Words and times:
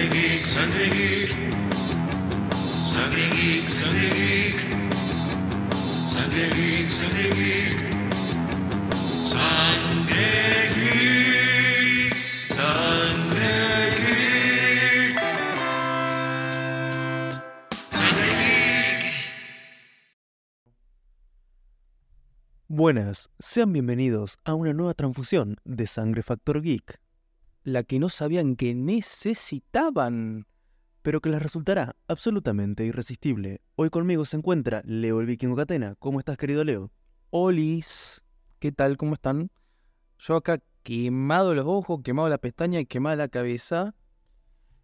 Sangre 0.00 0.16
Geek, 0.16 0.46
Sangre 0.46 0.88
Geek. 0.88 1.36
Sangre 2.80 3.28
Geek, 3.36 3.68
Sangre 3.68 4.08
Geek. 4.16 4.60
Sangre 6.06 6.48
Geek, 6.56 6.88
Sangre 6.90 7.28
Geek. 7.36 7.80
Sangre 9.28 10.30
Geek. 10.74 12.14
Sangre 12.48 13.52
Geek. 14.00 15.20
Sangre 17.90 18.30
Geek. 18.40 19.04
Buenas, 22.68 23.28
sean 23.38 23.74
bienvenidos 23.74 24.38
a 24.44 24.54
una 24.54 24.72
nueva 24.72 24.94
transfusión 24.94 25.56
de 25.64 25.86
Sangre 25.86 26.22
Factor 26.22 26.62
Geek, 26.62 26.98
la 27.62 27.82
que 27.82 27.98
no 27.98 28.08
sabían 28.08 28.56
que 28.56 28.74
necesitaban, 28.74 30.46
pero 31.02 31.20
que 31.20 31.30
les 31.30 31.42
resultará 31.42 31.96
absolutamente 32.08 32.84
irresistible. 32.84 33.60
Hoy 33.76 33.90
conmigo 33.90 34.24
se 34.24 34.36
encuentra 34.36 34.82
Leo 34.84 35.20
el 35.20 35.26
Vikingo 35.26 35.56
Catena. 35.56 35.94
¿Cómo 35.98 36.18
estás, 36.18 36.36
querido 36.36 36.64
Leo? 36.64 36.90
Olis, 37.30 38.22
¿qué 38.58 38.72
tal? 38.72 38.96
¿Cómo 38.96 39.14
están? 39.14 39.50
Yo 40.18 40.36
acá 40.36 40.60
quemado 40.82 41.54
los 41.54 41.66
ojos, 41.66 42.00
quemado 42.02 42.28
la 42.28 42.38
pestaña 42.38 42.80
y 42.80 42.86
quemada 42.86 43.16
la 43.16 43.28
cabeza. 43.28 43.94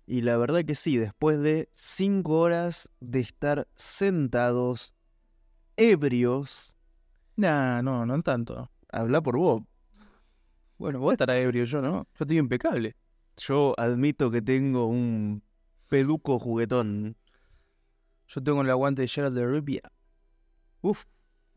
Y 0.07 0.23
la 0.23 0.37
verdad 0.37 0.65
que 0.65 0.74
sí, 0.74 0.99
después 0.99 1.41
de 1.41 1.69
cinco 1.73 2.38
horas 2.38 2.88
de 3.01 3.21
estar 3.21 3.69
sentados, 3.74 4.95
ebrios, 5.77 6.77
Nah, 7.37 7.83
no, 7.83 8.07
no 8.07 8.23
tanto. 8.23 8.71
habla 8.88 9.21
por 9.21 9.37
vos. 9.37 9.63
Bueno, 10.79 11.01
vos 11.01 11.12
estarás 11.12 11.37
ebrio, 11.37 11.65
yo 11.65 11.80
no. 11.80 12.07
Yo 12.19 12.24
estoy 12.24 12.38
impecable. 12.38 12.96
Yo 13.38 13.74
admito 13.79 14.30
que 14.30 14.43
tengo 14.43 14.87
un 14.87 15.43
peluco 15.88 16.38
juguetón. 16.38 17.16
Yo 18.29 18.43
tengo 18.43 18.63
el 18.63 18.71
aguante 18.71 19.02
de 19.02 19.09
Gerald 19.09 19.37
de 19.37 19.47
Rivia. 19.47 19.93
Uf. 20.80 21.04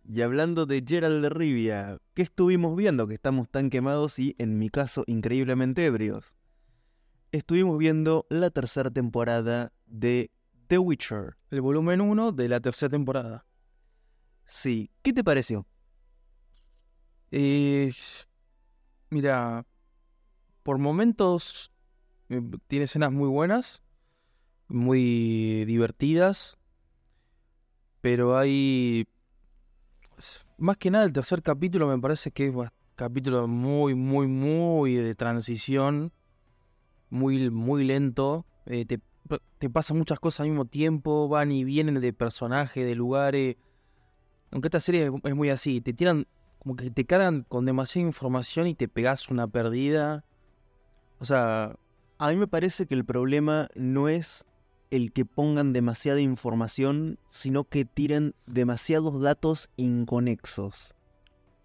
Y 0.08 0.22
hablando 0.22 0.66
de 0.66 0.84
Gerald 0.86 1.22
de 1.22 1.30
Rivia, 1.30 2.00
¿qué 2.14 2.24
estuvimos 2.24 2.76
viendo 2.76 3.08
que 3.08 3.14
estamos 3.14 3.50
tan 3.50 3.70
quemados 3.70 4.18
y, 4.18 4.36
en 4.40 4.58
mi 4.58 4.70
caso, 4.70 5.04
increíblemente 5.06 5.86
ebrios? 5.86 6.34
Estuvimos 7.32 7.78
viendo 7.78 8.26
la 8.30 8.50
tercera 8.50 8.90
temporada 8.90 9.72
de 9.86 10.32
The 10.68 10.80
Witcher. 10.80 11.36
El 11.52 11.62
volumen 11.62 12.02
1 12.02 12.32
de 12.32 12.48
la 12.48 12.60
tercera 12.60 12.90
temporada. 12.90 13.46
Sí, 14.46 14.90
¿qué 15.04 15.14
te 15.14 15.24
pareció? 15.24 15.68
Eh, 17.32 17.92
mira, 19.10 19.66
por 20.64 20.78
momentos 20.78 21.72
eh, 22.30 22.42
tiene 22.68 22.86
escenas 22.86 23.12
muy 23.12 23.28
buenas, 23.28 23.82
muy 24.68 25.66
divertidas, 25.66 26.58
pero 28.02 28.38
hay... 28.38 29.08
Más 30.58 30.78
que 30.78 30.92
nada 30.92 31.06
el 31.06 31.14
tercer 31.14 31.42
capítulo 31.42 31.88
me 31.88 31.98
parece 31.98 32.32
que 32.32 32.48
es 32.48 32.54
un 32.54 32.70
capítulo 32.96 33.48
muy, 33.48 33.96
muy, 33.96 34.28
muy 34.28 34.96
de 34.96 35.16
transición, 35.16 36.12
muy, 37.10 37.50
muy 37.50 37.86
lento. 37.86 38.46
eh, 38.66 38.86
te, 38.86 39.70
pasan 39.70 39.98
muchas 39.98 40.20
cosas 40.20 40.42
al 40.42 40.50
mismo 40.50 40.66
tiempo, 40.66 41.30
van 41.30 41.52
y 41.52 41.64
vienen 41.64 42.02
de 42.02 42.14
personajes, 42.14 42.86
de 42.86 42.96
lugares. 42.96 43.56
Aunque 44.52 44.68
esta 44.68 44.80
serie 44.80 45.10
es 45.24 45.36
muy 45.36 45.50
así, 45.50 45.80
te 45.80 45.94
tiran 45.94 46.28
como 46.60 46.76
que 46.76 46.92
te 46.92 47.06
cargan 47.06 47.44
con 47.44 47.66
demasiada 47.66 48.08
información 48.08 48.68
y 48.68 48.76
te 48.76 48.88
pegas 48.88 49.30
una 49.30 49.48
perdida. 49.48 50.24
O 51.20 51.26
sea, 51.26 51.76
A 52.22 52.30
mí 52.32 52.36
me 52.36 52.48
parece 52.48 52.86
que 52.86 52.96
el 52.96 53.06
problema 53.06 53.70
no 53.76 54.10
es 54.10 54.46
el 54.92 55.14
que 55.14 55.24
pongan 55.24 55.72
demasiada 55.72 56.20
información, 56.20 57.18
sino 57.30 57.64
que 57.64 57.86
tiren 57.86 58.36
demasiados 58.46 59.22
datos 59.22 59.70
inconexos. 59.78 60.94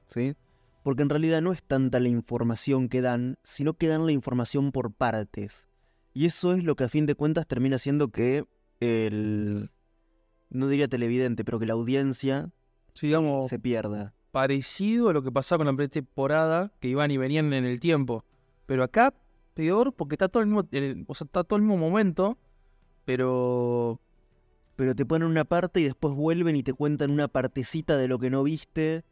¿Sí? 0.06 0.36
Porque 0.84 1.02
en 1.02 1.08
realidad 1.08 1.42
no 1.42 1.52
es 1.52 1.62
tanta 1.64 1.98
la 1.98 2.08
información 2.08 2.88
que 2.88 3.00
dan, 3.00 3.36
sino 3.42 3.74
que 3.74 3.88
dan 3.88 4.06
la 4.06 4.12
información 4.12 4.70
por 4.70 4.92
partes. 4.92 5.68
Y 6.12 6.26
eso 6.26 6.52
es 6.52 6.62
lo 6.62 6.76
que 6.76 6.84
a 6.84 6.88
fin 6.88 7.06
de 7.06 7.16
cuentas 7.16 7.48
termina 7.48 7.78
siendo 7.78 8.08
que 8.08 8.44
el... 8.78 9.72
No 10.50 10.68
diría 10.68 10.86
televidente, 10.86 11.44
pero 11.44 11.58
que 11.58 11.66
la 11.66 11.72
audiencia 11.72 12.50
sí, 12.94 13.08
digamos, 13.08 13.48
se 13.48 13.58
pierda. 13.58 14.14
Parecido 14.34 15.10
a 15.10 15.12
lo 15.12 15.22
que 15.22 15.30
pasaba 15.30 15.58
con 15.58 15.66
la 15.68 15.72
primera 15.72 15.88
temporada, 15.90 16.72
que 16.80 16.88
iban 16.88 17.08
y 17.12 17.16
venían 17.18 17.52
en 17.52 17.64
el 17.64 17.78
tiempo. 17.78 18.24
Pero 18.66 18.82
acá, 18.82 19.14
peor, 19.54 19.92
porque 19.92 20.16
está 20.16 20.28
todo 20.28 20.42
el 20.42 20.48
mismo, 20.48 20.66
el- 20.72 21.04
o 21.06 21.14
sea, 21.14 21.26
está 21.26 21.44
todo 21.44 21.56
el 21.56 21.62
mismo 21.62 21.76
momento, 21.78 22.36
pero 23.04 24.00
pero 24.76 24.92
te 24.96 25.06
ponen 25.06 25.28
una 25.28 25.44
parte 25.44 25.78
y 25.80 25.84
después 25.84 26.14
vuelven 26.16 26.56
y 26.56 26.64
te 26.64 26.72
cuentan 26.72 27.12
una 27.12 27.28
partecita 27.28 27.96
de 27.96 28.08
lo 28.08 28.18
que 28.18 28.28
no 28.28 28.42
viste. 28.42 29.04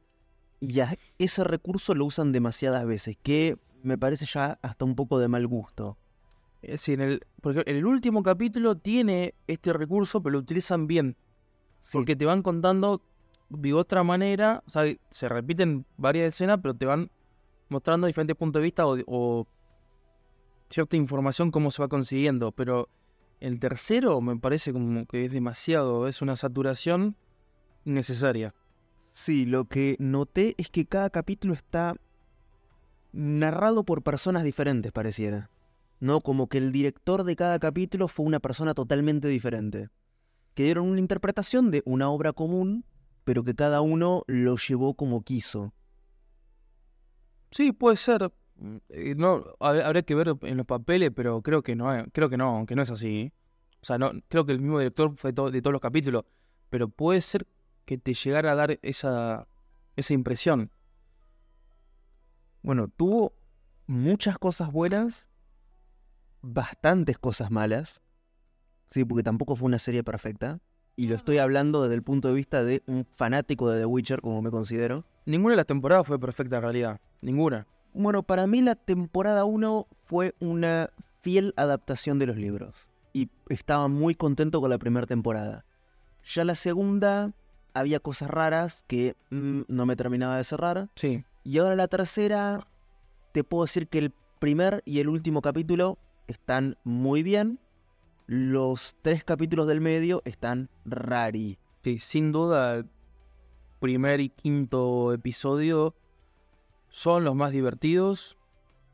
Y 0.59 0.72
ya 0.72 0.97
ese 1.19 1.44
recurso 1.44 1.94
lo 1.94 2.04
usan 2.04 2.33
demasiadas 2.33 2.84
veces, 2.84 3.16
que 3.22 3.56
me 3.84 3.97
parece 3.97 4.27
ya 4.27 4.59
hasta 4.60 4.84
un 4.84 4.97
poco 4.97 5.21
de 5.21 5.28
mal 5.28 5.47
gusto. 5.47 5.99
es 6.62 6.72
decir, 6.72 7.00
en 7.00 7.09
el, 7.10 7.21
porque 7.41 7.62
en 7.66 7.77
el 7.77 7.87
último 7.87 8.25
capítulo 8.25 8.75
tiene 8.77 9.34
este 9.47 9.72
recurso, 9.72 10.21
pero 10.21 10.33
lo 10.33 10.39
utilizan 10.41 10.89
bien. 10.89 11.16
Sí, 11.81 11.93
Porque 11.93 12.16
te 12.16 12.25
van 12.25 12.43
contando 12.43 13.03
de 13.58 13.74
otra 13.74 14.02
manera, 14.02 14.62
o 14.66 14.70
sea, 14.70 14.84
se 15.10 15.28
repiten 15.28 15.84
varias 15.96 16.34
escenas, 16.34 16.58
pero 16.62 16.74
te 16.74 16.86
van 16.86 17.10
mostrando 17.68 18.06
diferentes 18.06 18.36
puntos 18.36 18.60
de 18.60 18.64
vista 18.64 18.86
o, 18.86 18.98
o 19.06 19.46
cierta 20.70 20.96
información 20.96 21.50
cómo 21.50 21.70
se 21.70 21.82
va 21.82 21.88
consiguiendo. 21.88 22.52
Pero 22.52 22.88
el 23.41 23.58
tercero 23.60 24.20
me 24.20 24.36
parece 24.36 24.72
como 24.72 25.06
que 25.06 25.26
es 25.26 25.32
demasiado, 25.32 26.08
es 26.08 26.22
una 26.22 26.36
saturación 26.36 27.16
innecesaria. 27.84 28.54
sí, 29.12 29.44
lo 29.44 29.66
que 29.66 29.96
noté 29.98 30.54
es 30.56 30.70
que 30.70 30.86
cada 30.86 31.10
capítulo 31.10 31.52
está 31.52 31.96
narrado 33.12 33.84
por 33.84 34.02
personas 34.02 34.44
diferentes, 34.44 34.91
pareciera. 34.92 35.50
No, 36.00 36.20
como 36.20 36.48
que 36.48 36.58
el 36.58 36.72
director 36.72 37.22
de 37.24 37.36
cada 37.36 37.58
capítulo 37.58 38.08
fue 38.08 38.26
una 38.26 38.41
persona 38.41 38.74
totalmente 38.74 39.28
diferente. 39.28 39.88
Que 40.54 40.64
dieron 40.64 40.88
una 40.88 41.00
interpretación 41.00 41.70
de 41.70 41.82
una 41.84 42.10
obra 42.10 42.32
común, 42.32 42.84
pero 43.25 43.44
que 43.44 43.55
cada 43.55 43.81
uno 43.81 44.25
lo 44.27 44.56
llevó 44.56 44.94
como 44.94 45.22
quiso. 45.22 45.72
Sí, 47.50 47.72
puede 47.72 47.97
ser. 47.97 48.33
eh, 48.91 49.15
No, 49.16 49.44
hab- 49.60 49.83
habría 49.83 50.03
que 50.03 50.15
ver 50.15 50.34
en 50.43 50.56
los 50.56 50.66
papeles, 50.66 51.10
pero 51.15 51.43
creo 51.43 51.62
que 51.62 51.75
no, 51.77 51.93
es- 51.94 52.06
creo 52.12 52.28
que 52.31 52.37
no, 52.37 52.65
que 52.66 52.75
no 52.77 52.83
es 52.83 52.91
así. 52.91 53.33
O 53.83 53.84
sea, 53.87 53.99
no, 53.99 54.12
creo 54.28 54.47
que 54.47 54.53
el 54.53 54.60
mismo 54.60 54.78
director 54.78 55.12
fue 55.16 55.33
de 55.33 55.60
todos 55.62 55.72
los 55.72 55.81
capítulos, 55.81 56.25
pero 56.71 56.88
puede 56.88 57.21
ser 57.21 57.47
que 57.84 57.99
te 57.99 58.15
llegara 58.15 58.53
a 58.53 58.55
dar 58.55 58.78
esa, 58.83 59.49
esa 59.97 60.15
impresión. 60.15 60.71
Bueno, 62.62 62.89
tuvo 62.89 63.34
muchas 63.87 64.39
cosas 64.39 64.71
buenas, 64.71 65.28
bastantes 66.43 67.19
cosas 67.19 67.50
malas. 67.50 68.03
Sí, 68.91 69.04
porque 69.04 69.22
tampoco 69.22 69.56
fue 69.56 69.66
una 69.66 69.78
serie 69.78 70.04
perfecta. 70.04 70.60
Y 71.02 71.08
lo 71.08 71.16
estoy 71.16 71.38
hablando 71.38 71.82
desde 71.82 71.96
el 71.96 72.04
punto 72.04 72.28
de 72.28 72.34
vista 72.34 72.62
de 72.62 72.84
un 72.86 73.04
fanático 73.16 73.68
de 73.68 73.80
The 73.80 73.86
Witcher, 73.86 74.20
como 74.20 74.40
me 74.40 74.52
considero. 74.52 75.04
Ninguna 75.26 75.54
de 75.54 75.56
las 75.56 75.66
temporadas 75.66 76.06
fue 76.06 76.16
perfecta 76.16 76.58
en 76.58 76.62
realidad. 76.62 77.00
Ninguna. 77.20 77.66
Bueno, 77.92 78.22
para 78.22 78.46
mí 78.46 78.60
la 78.60 78.76
temporada 78.76 79.44
1 79.44 79.88
fue 80.04 80.36
una 80.38 80.91
fiel 81.20 81.54
adaptación 81.56 82.20
de 82.20 82.26
los 82.26 82.36
libros. 82.36 82.86
Y 83.12 83.30
estaba 83.48 83.88
muy 83.88 84.14
contento 84.14 84.60
con 84.60 84.70
la 84.70 84.78
primera 84.78 85.04
temporada. 85.08 85.64
Ya 86.24 86.44
la 86.44 86.54
segunda 86.54 87.32
había 87.74 87.98
cosas 87.98 88.30
raras 88.30 88.84
que 88.86 89.16
mm, 89.30 89.62
no 89.66 89.86
me 89.86 89.96
terminaba 89.96 90.36
de 90.36 90.44
cerrar. 90.44 90.88
Sí. 90.94 91.24
Y 91.42 91.59
ahora 91.59 91.74
la 91.74 91.88
tercera, 91.88 92.68
te 93.32 93.42
puedo 93.42 93.65
decir 93.65 93.88
que 93.88 93.98
el 93.98 94.12
primer 94.38 94.82
y 94.84 95.00
el 95.00 95.09
último 95.09 95.42
capítulo 95.42 95.98
están 96.28 96.77
muy 96.84 97.24
bien. 97.24 97.59
Los 98.34 98.96
tres 99.02 99.24
capítulos 99.24 99.66
del 99.66 99.82
medio 99.82 100.22
están 100.24 100.70
rari. 100.86 101.58
Sí, 101.82 101.98
sin 101.98 102.32
duda, 102.32 102.82
primer 103.78 104.20
y 104.20 104.30
quinto 104.30 105.12
episodio 105.12 105.94
son 106.88 107.24
los 107.24 107.34
más 107.34 107.52
divertidos. 107.52 108.38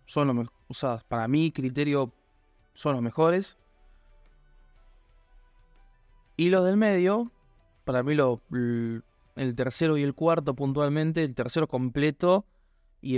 Son 0.07 0.27
los 0.27 0.35
mejores. 0.35 1.05
Para 1.07 1.29
mi 1.29 1.53
criterio, 1.53 2.13
son 2.75 2.95
los 2.95 3.03
mejores. 3.03 3.59
Y 6.37 6.49
los 6.49 6.65
del 6.65 6.77
medio, 6.77 7.31
para 7.85 8.03
mí 8.03 8.17
lo, 8.17 8.43
el 8.51 9.55
tercero 9.55 9.97
y 9.97 10.03
el 10.03 10.15
cuarto 10.15 10.55
puntualmente, 10.55 11.23
el 11.23 11.37
tercero 11.37 11.69
completo 11.69 12.45
y, 13.01 13.17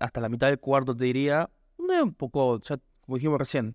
hasta 0.00 0.20
la 0.20 0.28
mitad 0.28 0.46
del 0.46 0.60
cuarto 0.60 0.96
te 0.96 1.06
diría, 1.06 1.50
un 1.76 2.14
poco, 2.14 2.60
ya 2.60 2.78
como 3.04 3.16
dijimos 3.16 3.40
recién, 3.40 3.74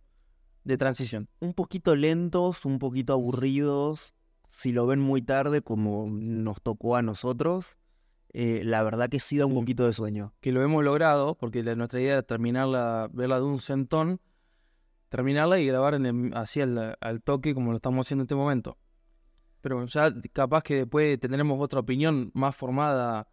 de 0.64 0.78
transición. 0.78 1.30
Un 1.40 1.54
poquito 1.54 1.96
lentos, 1.96 2.66
un 2.66 2.80
poquito 2.80 3.14
aburridos. 3.14 4.14
Si 4.52 4.72
lo 4.72 4.86
ven 4.88 5.00
muy 5.00 5.22
tarde, 5.22 5.62
como 5.62 6.08
nos 6.10 6.62
tocó 6.62 6.96
a 6.96 7.02
nosotros, 7.02 7.78
eh, 8.34 8.62
la 8.64 8.84
verdad 8.84 9.10
que 9.10 9.20
sí 9.20 9.38
da 9.38 9.46
un 9.46 9.54
Sí. 9.54 9.60
poquito 9.60 9.86
de 9.86 9.94
sueño. 9.94 10.34
que 10.42 10.52
lo 10.52 10.62
hemos 10.64 10.84
logrado, 10.84 11.36
porque 11.36 11.64
la- 11.64 11.76
nuestra 11.76 12.00
idea 12.02 12.14
era 12.14 12.24
terminarla, 12.24 13.10
verla 13.14 13.38
de 13.40 13.46
un 13.46 13.60
centón, 13.60 14.20
terminarla 15.10 15.60
y 15.60 15.66
grabar 15.68 15.96
en 15.96 16.06
el- 16.06 16.34
así 16.36 16.62
al, 16.62 16.96
al 17.00 17.22
toque 17.22 17.54
como 17.54 17.72
lo 17.72 17.78
estamos 17.78 18.06
haciendo 18.06 18.22
en 18.24 18.26
este 18.26 18.36
momento. 18.36 18.78
Pero 19.62 19.86
ya 19.88 20.14
capaz 20.34 20.64
que 20.64 20.76
después 20.76 21.20
tendremos 21.20 21.58
otra 21.60 21.80
opinión 21.82 22.32
más 22.34 22.56
formada 22.56 23.28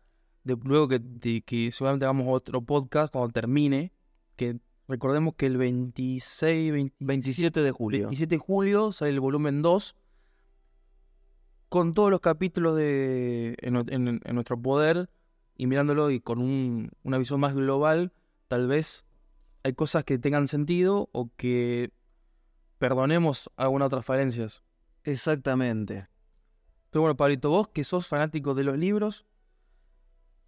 de, 0.44 0.56
luego 0.64 0.88
que, 0.88 0.98
de 0.98 1.42
que 1.42 1.70
seguramente 1.72 2.04
hagamos 2.04 2.26
otro 2.28 2.62
podcast 2.62 3.12
cuando 3.12 3.32
termine. 3.32 3.92
Que 4.36 4.58
recordemos 4.88 5.34
que 5.36 5.46
el 5.46 5.56
26, 5.56 6.72
20 6.72 6.94
27 7.00 7.62
de 7.62 7.70
julio. 7.72 8.06
27 8.08 8.34
de 8.34 8.38
julio 8.38 8.92
sale 8.92 9.10
el 9.10 9.20
volumen 9.20 9.62
2 9.62 9.96
con 11.68 11.94
todos 11.94 12.10
los 12.10 12.20
capítulos 12.20 12.76
de 12.76 13.56
en, 13.60 13.74
nu- 13.74 13.84
en- 13.88 14.20
en 14.24 14.34
nuestro 14.34 14.60
poder 14.60 15.10
y 15.56 15.66
mirándolo 15.66 16.10
y 16.10 16.20
con 16.20 16.38
un- 16.40 16.90
una 17.02 17.18
visión 17.18 17.40
más 17.40 17.54
global, 17.54 18.12
tal 18.48 18.68
vez 18.68 19.04
hay 19.64 19.72
cosas 19.74 20.04
que 20.04 20.18
tengan 20.18 20.46
sentido 20.48 21.08
o 21.12 21.30
que 21.36 21.90
perdonemos 22.78 23.50
algunas 23.56 23.86
otras 23.86 24.04
falencias. 24.04 24.62
Exactamente. 25.02 26.08
Pero 26.90 27.02
bueno, 27.02 27.16
Pablito, 27.16 27.50
vos 27.50 27.68
que 27.68 27.84
sos 27.84 28.06
fanático 28.06 28.54
de 28.54 28.64
los 28.64 28.78
libros, 28.78 29.26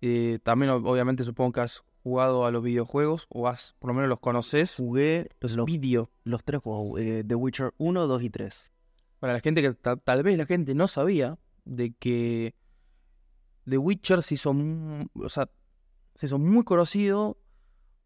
eh, 0.00 0.38
también 0.42 0.70
ob- 0.70 0.88
obviamente 0.88 1.24
supongo 1.24 1.52
que 1.52 1.60
has 1.62 1.82
jugado 2.08 2.46
a 2.46 2.50
los 2.50 2.62
videojuegos 2.62 3.26
o 3.28 3.48
has, 3.48 3.74
por 3.78 3.88
lo 3.88 3.94
menos 3.94 4.08
los 4.08 4.20
conoces, 4.20 4.76
Jugué 4.76 5.28
los 5.40 5.56
los, 5.56 5.66
video. 5.66 6.10
los 6.24 6.42
tres 6.44 6.60
juegos, 6.62 7.00
eh, 7.00 7.22
The 7.26 7.34
Witcher 7.34 7.74
1, 7.78 8.06
2 8.06 8.22
y 8.22 8.30
3. 8.30 8.72
Para 9.20 9.32
la 9.34 9.40
gente 9.40 9.62
que 9.62 9.74
ta- 9.74 9.96
tal 9.96 10.22
vez 10.22 10.38
la 10.38 10.46
gente 10.46 10.74
no 10.74 10.88
sabía 10.88 11.38
de 11.64 11.92
que 11.94 12.54
The 13.68 13.78
Witcher 13.78 14.22
se 14.22 14.34
hizo, 14.34 14.54
o 15.14 15.28
sea, 15.28 15.50
se 16.14 16.26
hizo 16.26 16.38
muy 16.38 16.64
conocido, 16.64 17.36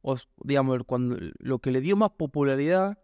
o 0.00 0.16
digamos, 0.43 0.81
cuando 0.84 1.16
lo 1.38 1.58
que 1.60 1.70
le 1.70 1.81
dio 1.81 1.96
más 1.96 2.10
popularidad 2.10 2.98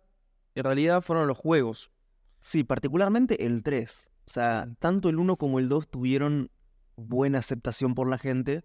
en 0.54 0.64
realidad 0.64 1.02
fueron 1.02 1.28
los 1.28 1.38
juegos. 1.38 1.92
Sí, 2.40 2.64
particularmente 2.64 3.46
el 3.46 3.62
3. 3.62 4.10
O 4.26 4.30
sea, 4.30 4.64
Sí. 4.66 4.74
tanto 4.80 5.08
el 5.08 5.18
1 5.18 5.36
como 5.36 5.58
el 5.60 5.68
2 5.68 5.88
tuvieron 5.88 6.50
buena 6.96 7.38
aceptación 7.38 7.94
por 7.94 8.08
la 8.08 8.18
gente, 8.18 8.64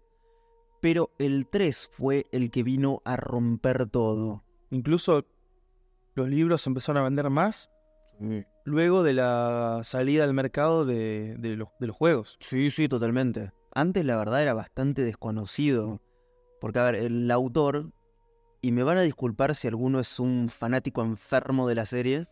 pero 0.84 1.12
el 1.18 1.46
3 1.46 1.88
fue 1.94 2.26
el 2.30 2.50
que 2.50 2.62
vino 2.62 3.00
a 3.06 3.16
romper 3.16 3.88
todo. 3.88 4.44
Incluso 4.68 5.24
los 6.14 6.28
libros 6.28 6.66
empezaron 6.66 7.00
a 7.00 7.04
vender 7.04 7.30
más 7.30 7.70
luego 8.66 9.02
de 9.02 9.14
la 9.14 9.80
salida 9.82 10.24
al 10.24 10.34
mercado 10.34 10.84
de, 10.84 11.36
de 11.38 11.56
los, 11.56 11.70
de 11.80 11.86
los 11.86 11.96
juegos. 11.96 12.36
Sí, 12.40 12.70
sí, 12.70 12.86
totalmente. 12.86 13.50
Antes 13.74 14.04
la 14.04 14.18
verdad 14.18 14.42
era 14.42 14.52
bastante 14.52 15.00
desconocido. 15.00 16.02
Porque, 16.60 16.80
a 16.80 16.84
ver, 16.84 16.96
el 16.96 17.30
autor, 17.30 17.90
y 18.60 18.70
me 18.72 18.82
van 18.82 18.98
a 18.98 19.02
disculpar 19.02 19.54
si 19.54 19.66
alguno 19.66 20.00
es 20.00 20.20
un 20.20 20.50
fanático 20.50 21.00
enfermo 21.00 21.66
de 21.66 21.76
la 21.76 21.86
serie, 21.86 22.28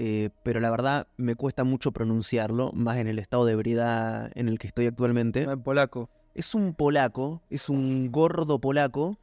eh, 0.00 0.30
pero 0.42 0.58
la 0.58 0.70
verdad 0.72 1.06
me 1.16 1.36
cuesta 1.36 1.62
mucho 1.62 1.92
pronunciarlo, 1.92 2.72
más 2.72 2.96
en 2.96 3.06
el 3.06 3.20
estado 3.20 3.44
de 3.44 3.52
ebriedad 3.52 4.32
en 4.34 4.48
el 4.48 4.58
que 4.58 4.66
estoy 4.66 4.86
actualmente. 4.86 5.44
En 5.44 5.62
polaco. 5.62 6.10
Es 6.36 6.54
un 6.54 6.74
polaco, 6.74 7.40
es 7.48 7.68
un 7.70 8.12
gordo 8.12 8.60
polaco 8.60 9.16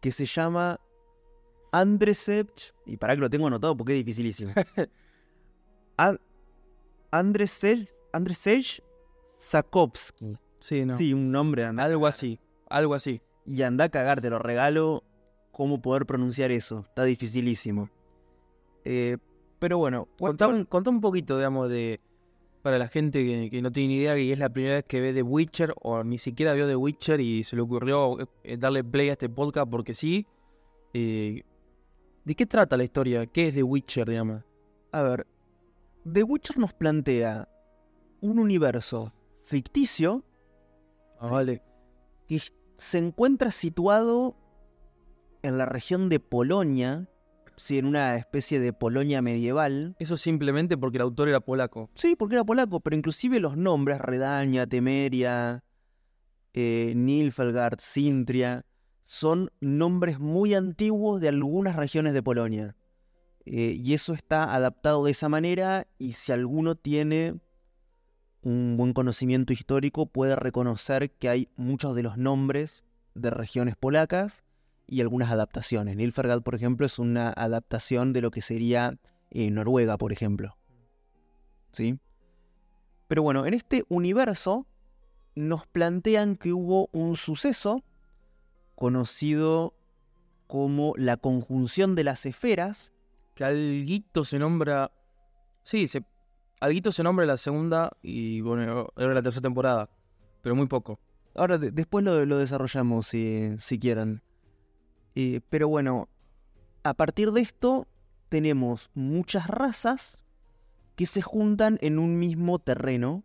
que 0.00 0.10
se 0.12 0.24
llama 0.24 0.80
Andrzej, 1.72 2.46
y 2.86 2.96
para 2.96 3.14
que 3.14 3.20
lo 3.20 3.28
tengo 3.28 3.46
anotado 3.48 3.76
porque 3.76 3.92
es 3.92 3.98
dificilísimo. 4.04 4.52
Andrzej, 7.10 7.88
Andrzej 8.12 8.82
Sakowski. 9.26 10.36
Sí, 10.58 10.84
no. 10.84 10.96
Sí, 10.96 11.12
un 11.12 11.30
nombre. 11.30 11.64
Algo 11.64 12.06
así. 12.06 12.40
Algo 12.68 12.94
así. 12.94 13.20
Y 13.46 13.62
anda 13.62 13.84
a 13.84 13.88
cagar, 13.88 14.20
te 14.20 14.30
lo 14.30 14.38
regalo. 14.38 15.04
¿Cómo 15.52 15.80
poder 15.80 16.06
pronunciar 16.06 16.50
eso? 16.50 16.80
Está 16.80 17.04
dificilísimo. 17.04 17.88
Eh, 18.84 19.16
pero 19.58 19.78
bueno, 19.78 20.08
Contá, 20.18 20.46
un- 20.48 20.64
contá 20.64 20.90
un 20.90 21.00
poquito, 21.00 21.36
digamos, 21.36 21.68
de. 21.68 22.00
Para 22.62 22.78
la 22.78 22.88
gente 22.88 23.24
que, 23.24 23.50
que 23.50 23.62
no 23.62 23.70
tiene 23.70 23.88
ni 23.88 23.96
idea 24.00 24.14
que 24.14 24.32
es 24.32 24.38
la 24.38 24.48
primera 24.50 24.74
vez 24.76 24.84
que 24.84 25.00
ve 25.00 25.12
The 25.12 25.22
Witcher 25.22 25.72
o 25.80 26.02
ni 26.04 26.18
siquiera 26.18 26.52
vio 26.54 26.66
The 26.66 26.76
Witcher 26.76 27.20
y 27.20 27.44
se 27.44 27.56
le 27.56 27.62
ocurrió 27.62 28.18
eh, 28.42 28.56
darle 28.56 28.82
play 28.84 29.08
a 29.10 29.12
este 29.12 29.28
podcast 29.28 29.70
porque 29.70 29.94
sí. 29.94 30.26
eh, 30.92 31.42
¿De 32.24 32.34
qué 32.34 32.44
trata 32.46 32.76
la 32.76 32.84
historia? 32.84 33.26
¿Qué 33.26 33.48
es 33.48 33.54
The 33.54 33.62
Witcher, 33.62 34.08
digamos? 34.08 34.42
a 34.92 35.02
ver. 35.02 35.26
The 36.10 36.22
Witcher 36.22 36.58
nos 36.58 36.72
plantea 36.72 37.48
un 38.20 38.38
universo 38.38 39.12
ficticio 39.44 40.24
Ah, 41.20 41.28
vale. 41.30 41.62
que 42.26 42.40
se 42.76 42.98
encuentra 42.98 43.50
situado 43.50 44.36
en 45.42 45.58
la 45.58 45.66
región 45.66 46.08
de 46.08 46.20
Polonia, 46.20 47.08
sí, 47.58 47.78
en 47.78 47.86
una 47.86 48.16
especie 48.16 48.60
de 48.60 48.72
Polonia 48.72 49.20
medieval. 49.22 49.96
Eso 49.98 50.16
simplemente 50.16 50.76
porque 50.76 50.98
el 50.98 51.02
autor 51.02 51.28
era 51.28 51.40
polaco. 51.40 51.90
Sí, 51.94 52.16
porque 52.16 52.36
era 52.36 52.44
polaco, 52.44 52.80
pero 52.80 52.96
inclusive 52.96 53.40
los 53.40 53.56
nombres, 53.56 54.00
Redaña, 54.00 54.66
Temeria, 54.66 55.64
eh, 56.54 56.92
Nilfgaard, 56.96 57.80
Sintria, 57.80 58.64
son 59.04 59.50
nombres 59.60 60.18
muy 60.18 60.54
antiguos 60.54 61.20
de 61.20 61.28
algunas 61.28 61.76
regiones 61.76 62.12
de 62.12 62.22
Polonia. 62.22 62.76
Eh, 63.46 63.80
y 63.82 63.94
eso 63.94 64.12
está 64.12 64.54
adaptado 64.54 65.04
de 65.04 65.10
esa 65.10 65.28
manera 65.28 65.86
y 65.98 66.12
si 66.12 66.32
alguno 66.32 66.74
tiene 66.74 67.40
un 68.42 68.76
buen 68.76 68.92
conocimiento 68.92 69.52
histórico 69.52 70.06
puede 70.06 70.36
reconocer 70.36 71.10
que 71.12 71.28
hay 71.28 71.48
muchos 71.56 71.96
de 71.96 72.02
los 72.02 72.18
nombres 72.18 72.84
de 73.14 73.30
regiones 73.30 73.74
polacas 73.74 74.44
y 74.88 75.00
algunas 75.02 75.30
adaptaciones. 75.30 75.96
Nilfgaard, 75.96 76.42
por 76.42 76.54
ejemplo, 76.54 76.86
es 76.86 76.98
una 76.98 77.28
adaptación 77.30 78.12
de 78.12 78.22
lo 78.22 78.30
que 78.30 78.42
sería 78.42 78.96
eh, 79.30 79.50
Noruega, 79.50 79.98
por 79.98 80.12
ejemplo. 80.12 80.56
¿Sí? 81.72 81.98
Pero 83.06 83.22
bueno, 83.22 83.46
en 83.46 83.54
este 83.54 83.84
universo 83.88 84.66
nos 85.34 85.66
plantean 85.66 86.36
que 86.36 86.52
hubo 86.52 86.88
un 86.92 87.16
suceso 87.16 87.84
conocido 88.74 89.74
como 90.46 90.94
la 90.96 91.16
conjunción 91.16 91.94
de 91.94 92.04
las 92.04 92.26
esferas. 92.26 92.92
Que 93.34 93.44
Alguito 93.44 94.24
se 94.24 94.38
nombra. 94.38 94.90
Sí, 95.62 95.86
se... 95.88 96.02
Alguito 96.60 96.90
se 96.90 97.04
nombra 97.04 97.22
en 97.24 97.28
la 97.28 97.36
segunda 97.36 97.92
y 98.02 98.40
bueno, 98.40 98.88
era 98.96 99.14
la 99.14 99.22
tercera 99.22 99.42
temporada. 99.42 99.88
Pero 100.42 100.56
muy 100.56 100.66
poco. 100.66 100.98
Ahora 101.36 101.56
de- 101.58 101.70
después 101.70 102.04
lo, 102.04 102.24
lo 102.24 102.38
desarrollamos 102.38 103.06
si, 103.06 103.50
si 103.58 103.78
quieren. 103.78 104.22
Eh, 105.20 105.40
pero 105.50 105.66
bueno, 105.66 106.08
a 106.84 106.94
partir 106.94 107.32
de 107.32 107.40
esto 107.40 107.88
tenemos 108.28 108.88
muchas 108.94 109.48
razas 109.48 110.22
que 110.94 111.06
se 111.06 111.22
juntan 111.22 111.76
en 111.80 111.98
un 111.98 112.20
mismo 112.20 112.60
terreno, 112.60 113.24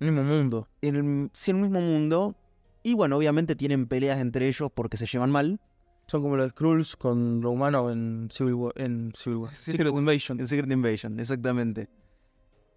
El 0.00 0.12
mismo 0.12 0.24
mundo. 0.24 0.66
en, 0.80 0.96
el- 0.96 1.30
sí, 1.34 1.50
en 1.50 1.56
un 1.58 1.62
mismo 1.64 1.80
mundo. 1.80 2.36
Y 2.82 2.94
bueno, 2.94 3.16
obviamente 3.18 3.54
tienen 3.54 3.86
peleas 3.86 4.18
entre 4.18 4.48
ellos 4.48 4.70
porque 4.74 4.96
se 4.96 5.04
llevan 5.06 5.30
mal. 5.30 5.60
Son 6.06 6.22
como 6.22 6.36
los 6.36 6.50
Skrulls 6.50 6.96
con 6.96 7.40
lo 7.42 7.50
humano 7.50 7.90
en 7.90 8.28
Civil 8.30 8.54
War. 8.54 8.72
En 8.76 9.12
Civil 9.14 9.38
War. 9.40 9.52
Secret 9.54 9.92
Invasion. 9.94 10.40
En 10.40 10.48
Secret 10.48 10.70
Invasion, 10.70 11.20
exactamente. 11.20 11.88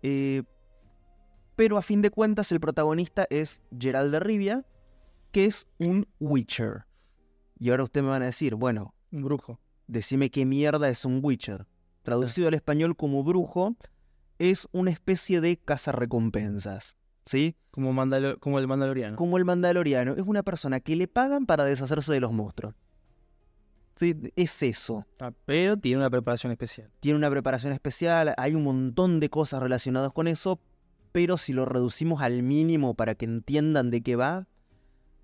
Eh, 0.02 0.44
pero 1.56 1.78
a 1.78 1.82
fin 1.82 2.02
de 2.02 2.10
cuentas 2.10 2.52
el 2.52 2.60
protagonista 2.60 3.26
es 3.30 3.62
Gerald 3.78 4.12
de 4.12 4.20
Rivia, 4.20 4.66
que 5.32 5.46
es 5.46 5.68
un 5.80 6.08
Witcher. 6.20 6.87
Y 7.60 7.70
ahora 7.70 7.84
ustedes 7.84 8.04
me 8.04 8.12
van 8.12 8.24
a 8.24 8.28
decir, 8.28 8.56
bueno, 8.56 8.94
Un 9.12 9.24
brujo. 9.24 9.60
decime 9.88 10.30
qué 10.30 10.46
mierda 10.46 10.90
es 10.90 11.06
un 11.06 11.20
Witcher. 11.24 11.66
Traducido 12.04 12.48
al 12.48 12.54
español 12.54 12.96
como 12.96 13.24
brujo, 13.24 13.76
es 14.40 14.68
una 14.72 14.92
especie 14.92 15.42
de 15.42 15.58
cazarrecompensas. 15.58 16.96
¿Sí? 17.26 17.56
Como, 17.72 17.92
Mandalo- 17.94 18.40
como 18.40 18.60
el 18.60 18.68
Mandaloriano. 18.68 19.18
Como 19.18 19.38
el 19.38 19.44
mandaloriano, 19.46 20.14
es 20.14 20.24
una 20.26 20.44
persona 20.44 20.80
que 20.80 20.96
le 20.96 21.08
pagan 21.10 21.46
para 21.46 21.66
deshacerse 21.66 22.14
de 22.14 22.22
los 22.22 22.32
monstruos. 22.32 22.74
¿Sí? 23.96 24.16
Es 24.36 24.62
eso. 24.64 25.06
Ah, 25.20 25.32
pero 25.46 25.76
tiene 25.76 25.98
una 25.98 26.10
preparación 26.10 26.52
especial. 26.52 26.90
tiene 27.00 27.18
una 27.18 27.30
preparación 27.30 27.74
especial, 27.74 28.34
hay 28.38 28.54
un 28.56 28.64
montón 28.64 29.20
de 29.20 29.30
cosas 29.30 29.62
relacionadas 29.62 30.12
con 30.14 30.28
eso, 30.28 30.60
pero 31.12 31.36
si 31.38 31.52
lo 31.52 31.66
reducimos 31.66 32.22
al 32.22 32.44
mínimo 32.44 32.94
para 32.94 33.16
que 33.16 33.26
entiendan 33.26 33.90
de 33.90 34.02
qué 34.02 34.16
va, 34.16 34.48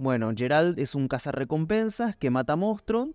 bueno, 0.03 0.31
Gerald 0.36 0.77
es 0.79 0.95
un 0.95 1.07
cazarrecompensas 1.07 2.15
que 2.15 2.29
mata 2.29 2.55
monstruos 2.55 3.10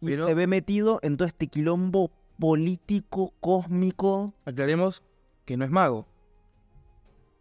y 0.00 0.06
Pero- 0.06 0.26
se 0.26 0.34
ve 0.34 0.46
metido 0.46 1.00
en 1.02 1.16
todo 1.16 1.26
este 1.26 1.48
quilombo 1.48 2.10
político, 2.38 3.34
cósmico, 3.40 4.32
Aclaremos 4.44 5.02
que 5.44 5.56
no 5.56 5.64
es 5.64 5.70
mago. 5.70 6.06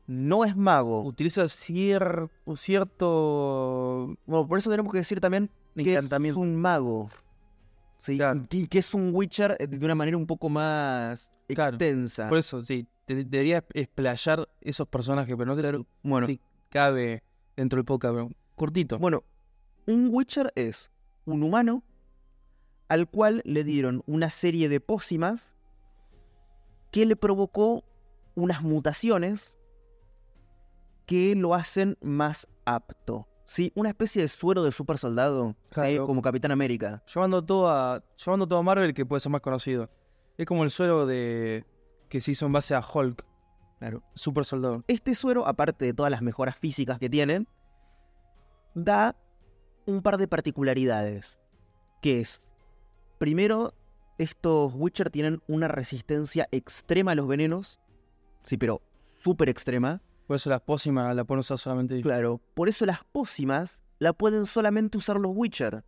no 0.08 0.44
es 0.46 0.56
mago. 0.56 1.04
Utiliza 1.04 1.44
cier- 1.46 2.30
cierto 2.56 4.16
Bueno, 4.26 4.48
por 4.48 4.58
eso 4.58 4.70
tenemos 4.70 4.92
que 4.92 5.00
decir 5.00 5.20
también 5.20 5.50
que 5.76 5.96
es 5.96 6.36
un 6.36 6.56
mago. 6.56 7.10
Sí, 8.00 8.16
Claro. 8.18 8.44
y 8.52 8.68
que 8.68 8.80
es 8.80 8.94
un 8.94 9.10
Witcher 9.14 9.58
eh, 9.60 9.68
de 9.68 9.84
una 9.84 9.96
manera 9.96 10.18
un 10.18 10.28
poco 10.28 10.50
más 10.50 11.32
Claro, 11.48 11.72
extensa. 11.72 12.30
Por 12.30 12.38
eso, 12.38 12.64
sí. 12.64 12.88
te- 13.06 13.24
debería 13.26 13.64
explayar 13.74 14.48
esos 14.62 14.88
personajes, 14.88 15.36
pero 15.36 15.56
no 15.56 15.60
te 15.62 15.84
bueno, 16.04 16.28
sí, 16.28 16.40
cabe 16.70 17.24
dentro 17.56 17.78
del 17.78 17.86
podcast. 17.86 18.14
pero 18.16 18.30
cortito. 18.58 19.00
Bueno, 19.00 19.24
un 19.86 20.10
Witcher 20.12 20.52
es 20.56 20.92
un 21.24 21.44
humano 21.44 21.84
al 22.90 23.10
cual 23.10 23.42
le 23.46 23.64
dieron 23.64 24.04
una 24.06 24.30
serie 24.30 24.68
de 24.68 24.82
pócimas 24.82 25.56
que 26.92 27.06
le 27.06 27.16
provocó 27.16 27.86
unas 28.36 28.62
mutaciones 28.62 29.58
que 31.06 31.36
lo 31.36 31.54
hacen 31.54 31.98
más 32.02 32.48
apto. 32.66 33.28
¿sí? 33.46 33.72
Una 33.76 33.90
especie 33.90 34.22
de 34.22 34.28
suero 34.28 34.64
de 34.64 34.72
super 34.72 34.98
soldado, 34.98 35.56
como 36.06 36.22
Capitán 36.22 36.52
América. 36.52 37.04
Llevando 37.14 37.44
todo 37.44 37.70
a. 37.70 38.04
Llevando 38.24 38.48
todo 38.48 38.60
a 38.60 38.64
Marvel 38.64 38.94
que 38.94 39.06
puede 39.06 39.22
ser 39.22 39.32
más 39.32 39.42
conocido. 39.42 39.90
Es 40.38 40.46
como 40.46 40.64
el 40.64 40.70
suelo 40.70 41.06
de. 41.06 41.66
que 42.10 42.22
se 42.22 42.32
hizo 42.32 42.46
en 42.46 42.54
base 42.54 42.76
a 42.76 42.82
Hulk. 42.82 43.26
Claro. 43.80 44.04
Super 44.16 44.44
soldado. 44.44 44.84
Este 44.88 45.16
suero, 45.16 45.48
aparte 45.48 45.86
de 45.86 45.94
todas 45.94 46.12
las 46.12 46.22
mejoras 46.22 46.58
físicas 46.58 47.00
que 47.00 47.10
tiene, 47.10 47.46
da 48.76 49.16
un 49.86 50.02
par 50.02 50.18
de 50.18 50.28
particularidades. 50.28 51.40
Que 52.02 52.22
es, 52.22 52.48
primero, 53.18 53.74
estos 54.18 54.74
Witcher 54.76 55.10
tienen 55.10 55.42
una 55.48 55.68
resistencia 55.68 56.48
extrema 56.52 57.12
a 57.12 57.16
los 57.16 57.28
venenos. 57.28 57.80
Sí, 58.44 58.58
pero 58.58 58.82
súper 59.02 59.50
extrema. 59.50 60.02
Por 60.28 60.36
eso 60.36 60.50
las 60.50 60.62
pócimas 60.62 61.16
la 61.16 61.24
pueden 61.24 61.40
usar 61.40 61.58
solamente 61.58 61.96
ellos. 61.96 62.04
Claro, 62.04 62.42
por 62.54 62.70
eso 62.70 62.86
las 62.86 63.04
pócimas 63.06 63.84
la 64.00 64.14
pueden 64.14 64.46
solamente 64.46 64.98
usar 64.98 65.20
los 65.20 65.32
Witcher. 65.34 65.84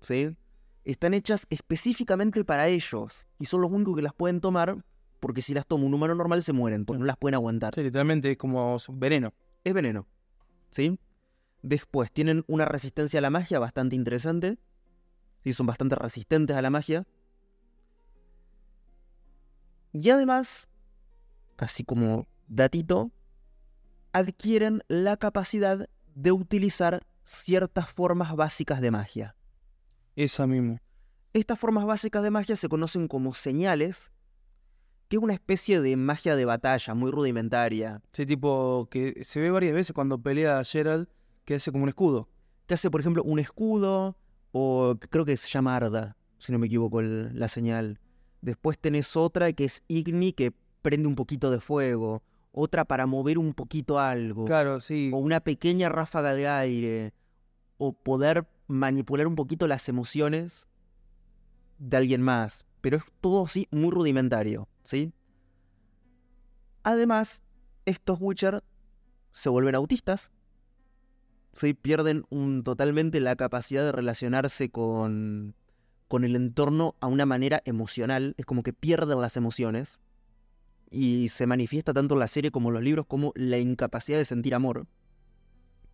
¿Sí? 0.00 0.36
Están 0.84 1.14
hechas 1.14 1.46
específicamente 1.50 2.44
para 2.44 2.68
ellos. 2.68 3.26
Y 3.38 3.46
son 3.46 3.62
los 3.62 3.70
únicos 3.70 3.96
que 3.96 4.02
las 4.02 4.14
pueden 4.14 4.40
tomar. 4.40 4.84
Porque 5.20 5.40
si 5.40 5.54
las 5.54 5.66
toma 5.66 5.86
un 5.86 5.94
humano 5.94 6.14
normal 6.14 6.42
se 6.42 6.52
mueren, 6.52 6.84
porque 6.84 7.00
no 7.00 7.06
las 7.06 7.16
pueden 7.16 7.34
aguantar. 7.34 7.74
Sí, 7.74 7.82
literalmente 7.82 8.30
es 8.30 8.36
como 8.36 8.76
veneno. 8.90 9.32
es 9.64 9.72
veneno. 9.72 10.06
¿Sí? 10.70 10.98
Después 11.64 12.12
tienen 12.12 12.44
una 12.46 12.66
resistencia 12.66 13.20
a 13.20 13.22
la 13.22 13.30
magia 13.30 13.58
bastante 13.58 13.96
interesante. 13.96 14.58
Sí, 15.42 15.54
son 15.54 15.66
bastante 15.66 15.94
resistentes 15.94 16.54
a 16.54 16.60
la 16.60 16.68
magia. 16.68 17.06
Y 19.90 20.10
además, 20.10 20.68
así 21.56 21.82
como 21.82 22.26
datito, 22.48 23.12
adquieren 24.12 24.82
la 24.88 25.16
capacidad 25.16 25.88
de 26.14 26.32
utilizar 26.32 27.00
ciertas 27.24 27.90
formas 27.90 28.36
básicas 28.36 28.82
de 28.82 28.90
magia. 28.90 29.34
Esa 30.16 30.46
mismo. 30.46 30.80
Estas 31.32 31.58
formas 31.58 31.86
básicas 31.86 32.22
de 32.22 32.30
magia 32.30 32.56
se 32.56 32.68
conocen 32.68 33.08
como 33.08 33.32
señales, 33.32 34.12
que 35.08 35.16
es 35.16 35.22
una 35.22 35.32
especie 35.32 35.80
de 35.80 35.96
magia 35.96 36.36
de 36.36 36.44
batalla 36.44 36.92
muy 36.92 37.10
rudimentaria. 37.10 38.02
Sí, 38.12 38.26
tipo 38.26 38.86
que 38.90 39.24
se 39.24 39.40
ve 39.40 39.50
varias 39.50 39.72
veces 39.72 39.94
cuando 39.94 40.20
pelea 40.20 40.58
a 40.58 40.64
Gerald 40.64 41.08
que 41.44 41.54
hace 41.56 41.70
como 41.72 41.84
un 41.84 41.88
escudo. 41.90 42.28
que 42.66 42.72
hace, 42.72 42.90
por 42.90 43.00
ejemplo, 43.02 43.22
un 43.22 43.38
escudo, 43.38 44.16
o 44.52 44.96
creo 45.10 45.26
que 45.26 45.36
se 45.36 45.50
llama 45.50 45.76
Arda, 45.76 46.16
si 46.38 46.50
no 46.50 46.58
me 46.58 46.66
equivoco 46.66 47.00
el- 47.00 47.38
la 47.38 47.48
señal. 47.48 48.00
Después 48.40 48.78
tenés 48.78 49.16
otra 49.16 49.52
que 49.52 49.66
es 49.66 49.82
Igni, 49.86 50.32
que 50.32 50.54
prende 50.80 51.06
un 51.06 51.14
poquito 51.14 51.50
de 51.50 51.60
fuego. 51.60 52.22
Otra 52.52 52.86
para 52.86 53.04
mover 53.04 53.36
un 53.36 53.52
poquito 53.52 53.98
algo. 53.98 54.46
Claro, 54.46 54.80
sí. 54.80 55.10
O 55.12 55.18
una 55.18 55.40
pequeña 55.40 55.90
ráfaga 55.90 56.34
de 56.34 56.48
aire. 56.48 57.12
O 57.76 57.92
poder 57.92 58.46
manipular 58.66 59.26
un 59.26 59.34
poquito 59.34 59.66
las 59.66 59.86
emociones 59.90 60.66
de 61.78 61.96
alguien 61.98 62.22
más. 62.22 62.64
Pero 62.80 62.96
es 62.96 63.04
todo 63.20 63.44
así 63.44 63.68
muy 63.70 63.90
rudimentario, 63.90 64.68
¿sí? 64.84 65.12
Además, 66.82 67.42
estos 67.86 68.18
Witcher 68.20 68.62
se 69.32 69.48
vuelven 69.48 69.74
autistas. 69.74 70.32
¿Sí? 71.54 71.74
Pierden 71.74 72.24
un- 72.30 72.62
totalmente 72.62 73.20
la 73.20 73.36
capacidad 73.36 73.84
de 73.84 73.92
relacionarse 73.92 74.70
con, 74.70 75.54
con 76.08 76.24
el 76.24 76.36
entorno 76.36 76.94
a 77.00 77.06
una 77.06 77.26
manera 77.26 77.62
emocional. 77.64 78.34
Es 78.38 78.46
como 78.46 78.62
que 78.62 78.72
pierden 78.72 79.20
las 79.20 79.36
emociones. 79.36 80.00
Y 80.90 81.28
se 81.30 81.46
manifiesta 81.46 81.92
tanto 81.92 82.14
en 82.14 82.20
la 82.20 82.28
serie 82.28 82.50
como 82.50 82.68
en 82.68 82.74
los 82.74 82.82
libros 82.82 83.06
como 83.06 83.32
la 83.34 83.58
incapacidad 83.58 84.18
de 84.18 84.24
sentir 84.24 84.54
amor. 84.54 84.86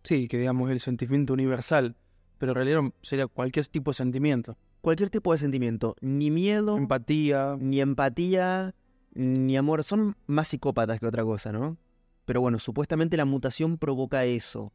Sí, 0.03 0.27
que 0.27 0.37
digamos 0.37 0.69
el 0.69 0.79
sentimiento 0.79 1.33
universal. 1.33 1.95
Pero 2.37 2.51
en 2.51 2.55
realidad 2.55 2.81
sería 3.01 3.27
cualquier 3.27 3.65
tipo 3.67 3.91
de 3.91 3.95
sentimiento. 3.95 4.57
Cualquier 4.81 5.09
tipo 5.09 5.31
de 5.31 5.37
sentimiento. 5.37 5.95
Ni 6.01 6.31
miedo, 6.31 6.77
Empatía. 6.77 7.55
ni 7.59 7.81
empatía, 7.81 8.73
ni 9.13 9.57
amor. 9.57 9.83
Son 9.83 10.15
más 10.25 10.47
psicópatas 10.47 10.99
que 10.99 11.05
otra 11.05 11.23
cosa, 11.23 11.51
¿no? 11.51 11.77
Pero 12.25 12.41
bueno, 12.41 12.57
supuestamente 12.59 13.15
la 13.17 13.25
mutación 13.25 13.77
provoca 13.77 14.25
eso. 14.25 14.71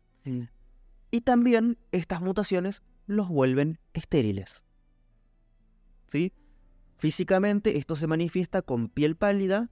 Y 1.11 1.21
también 1.23 1.79
estas 1.93 2.21
mutaciones 2.21 2.83
los 3.07 3.29
vuelven 3.29 3.79
estériles. 3.95 4.65
¿Sí? 6.09 6.33
Físicamente 6.99 7.79
esto 7.79 7.97
se 7.97 8.07
manifiesta 8.07 8.63
con 8.63 8.89
piel 8.89 9.17
pálida, 9.17 9.71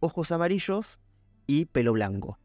ojos 0.00 0.32
amarillos 0.32 0.98
y 1.46 1.64
pelo 1.66 1.92
blanco. 1.92 2.38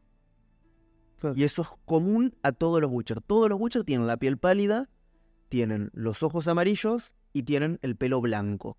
Claro. 1.20 1.36
Y 1.36 1.44
eso 1.44 1.62
es 1.62 1.68
común 1.84 2.34
a 2.42 2.52
todos 2.52 2.80
los 2.80 2.90
Witcher. 2.90 3.20
Todos 3.20 3.48
los 3.48 3.60
Witcher 3.60 3.84
tienen 3.84 4.06
la 4.06 4.16
piel 4.16 4.38
pálida, 4.38 4.88
tienen 5.48 5.90
los 5.92 6.22
ojos 6.22 6.48
amarillos 6.48 7.14
y 7.32 7.44
tienen 7.44 7.78
el 7.82 7.96
pelo 7.96 8.20
blanco. 8.20 8.78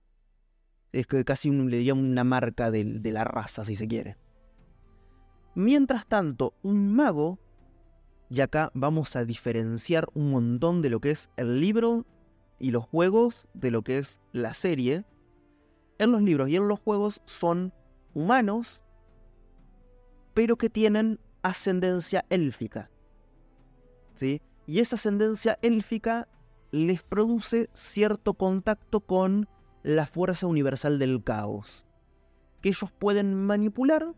Es 0.92 1.08
que 1.08 1.24
casi 1.26 1.50
un- 1.50 1.70
le 1.70 1.78
diría 1.78 1.94
una 1.94 2.24
marca 2.24 2.72
del- 2.72 3.02
de 3.02 3.12
la 3.12 3.24
raza, 3.24 3.66
si 3.66 3.76
se 3.76 3.88
quiere. 3.88 4.18
Mientras 5.54 6.06
tanto, 6.08 6.56
un 6.64 6.94
mago, 6.94 7.40
y 8.29 8.41
acá 8.41 8.72
vamos 8.74 9.15
a 9.15 9.25
diferenciar 9.25 10.08
un 10.13 10.32
montón 10.32 10.82
de 10.82 10.89
lo 10.89 11.00
que 11.00 11.12
es 11.12 11.29
el 11.38 11.60
libro 11.60 12.05
y 12.60 12.72
los 12.72 12.86
juegos 12.86 13.48
de 13.53 13.72
lo 13.72 13.84
que 13.84 13.98
es 14.00 14.20
la 14.32 14.53
serie. 14.53 15.05
En 15.98 16.12
los 16.12 16.22
libros 16.22 16.50
y 16.50 16.55
en 16.55 16.67
los 16.67 16.79
juegos 16.79 17.22
son 17.25 17.74
humanos, 18.13 18.82
pero 20.34 20.58
que 20.58 20.70
tienen 20.70 21.20
ascendencia 21.44 22.25
élfica. 22.29 22.89
¿Sí? 24.15 24.41
Y 24.65 24.79
esa 24.79 24.96
ascendencia 24.96 25.60
élfica 25.62 26.27
les 26.72 27.03
produce 27.03 27.70
cierto 27.74 28.34
contacto 28.34 29.01
con 29.01 29.48
la 29.84 30.08
fuerza 30.08 30.48
universal 30.48 30.98
del 30.98 31.24
caos, 31.24 31.86
que 32.62 32.70
ellos 32.70 32.91
pueden 32.91 33.46
manipular 33.46 34.15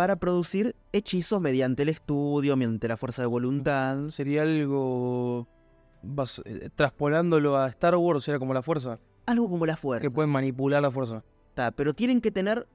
para 0.00 0.16
producir 0.16 0.74
hechizos 0.94 1.42
mediante 1.42 1.82
el 1.82 1.90
estudio, 1.90 2.56
mediante 2.56 2.88
la 2.88 2.96
fuerza 2.96 3.20
de 3.20 3.26
voluntad. 3.26 4.08
Sería 4.08 4.40
algo. 4.40 5.46
vas- 6.02 6.40
eh, 6.46 6.70
traspolándolo 6.74 7.58
a 7.58 7.68
Star 7.68 7.94
Wars, 7.96 8.24
sería 8.24 8.38
como 8.38 8.54
la 8.54 8.62
fuerza. 8.62 8.98
Algo 9.26 9.50
como 9.50 9.66
la 9.66 9.76
fuerza. 9.76 10.00
Que 10.00 10.10
pueden 10.10 10.30
manipular 10.30 10.80
la 10.80 10.90
fuerza. 10.90 11.22
Pero 11.76 11.92
tienen 11.92 12.22
que 12.22 12.30
tener 12.30 12.66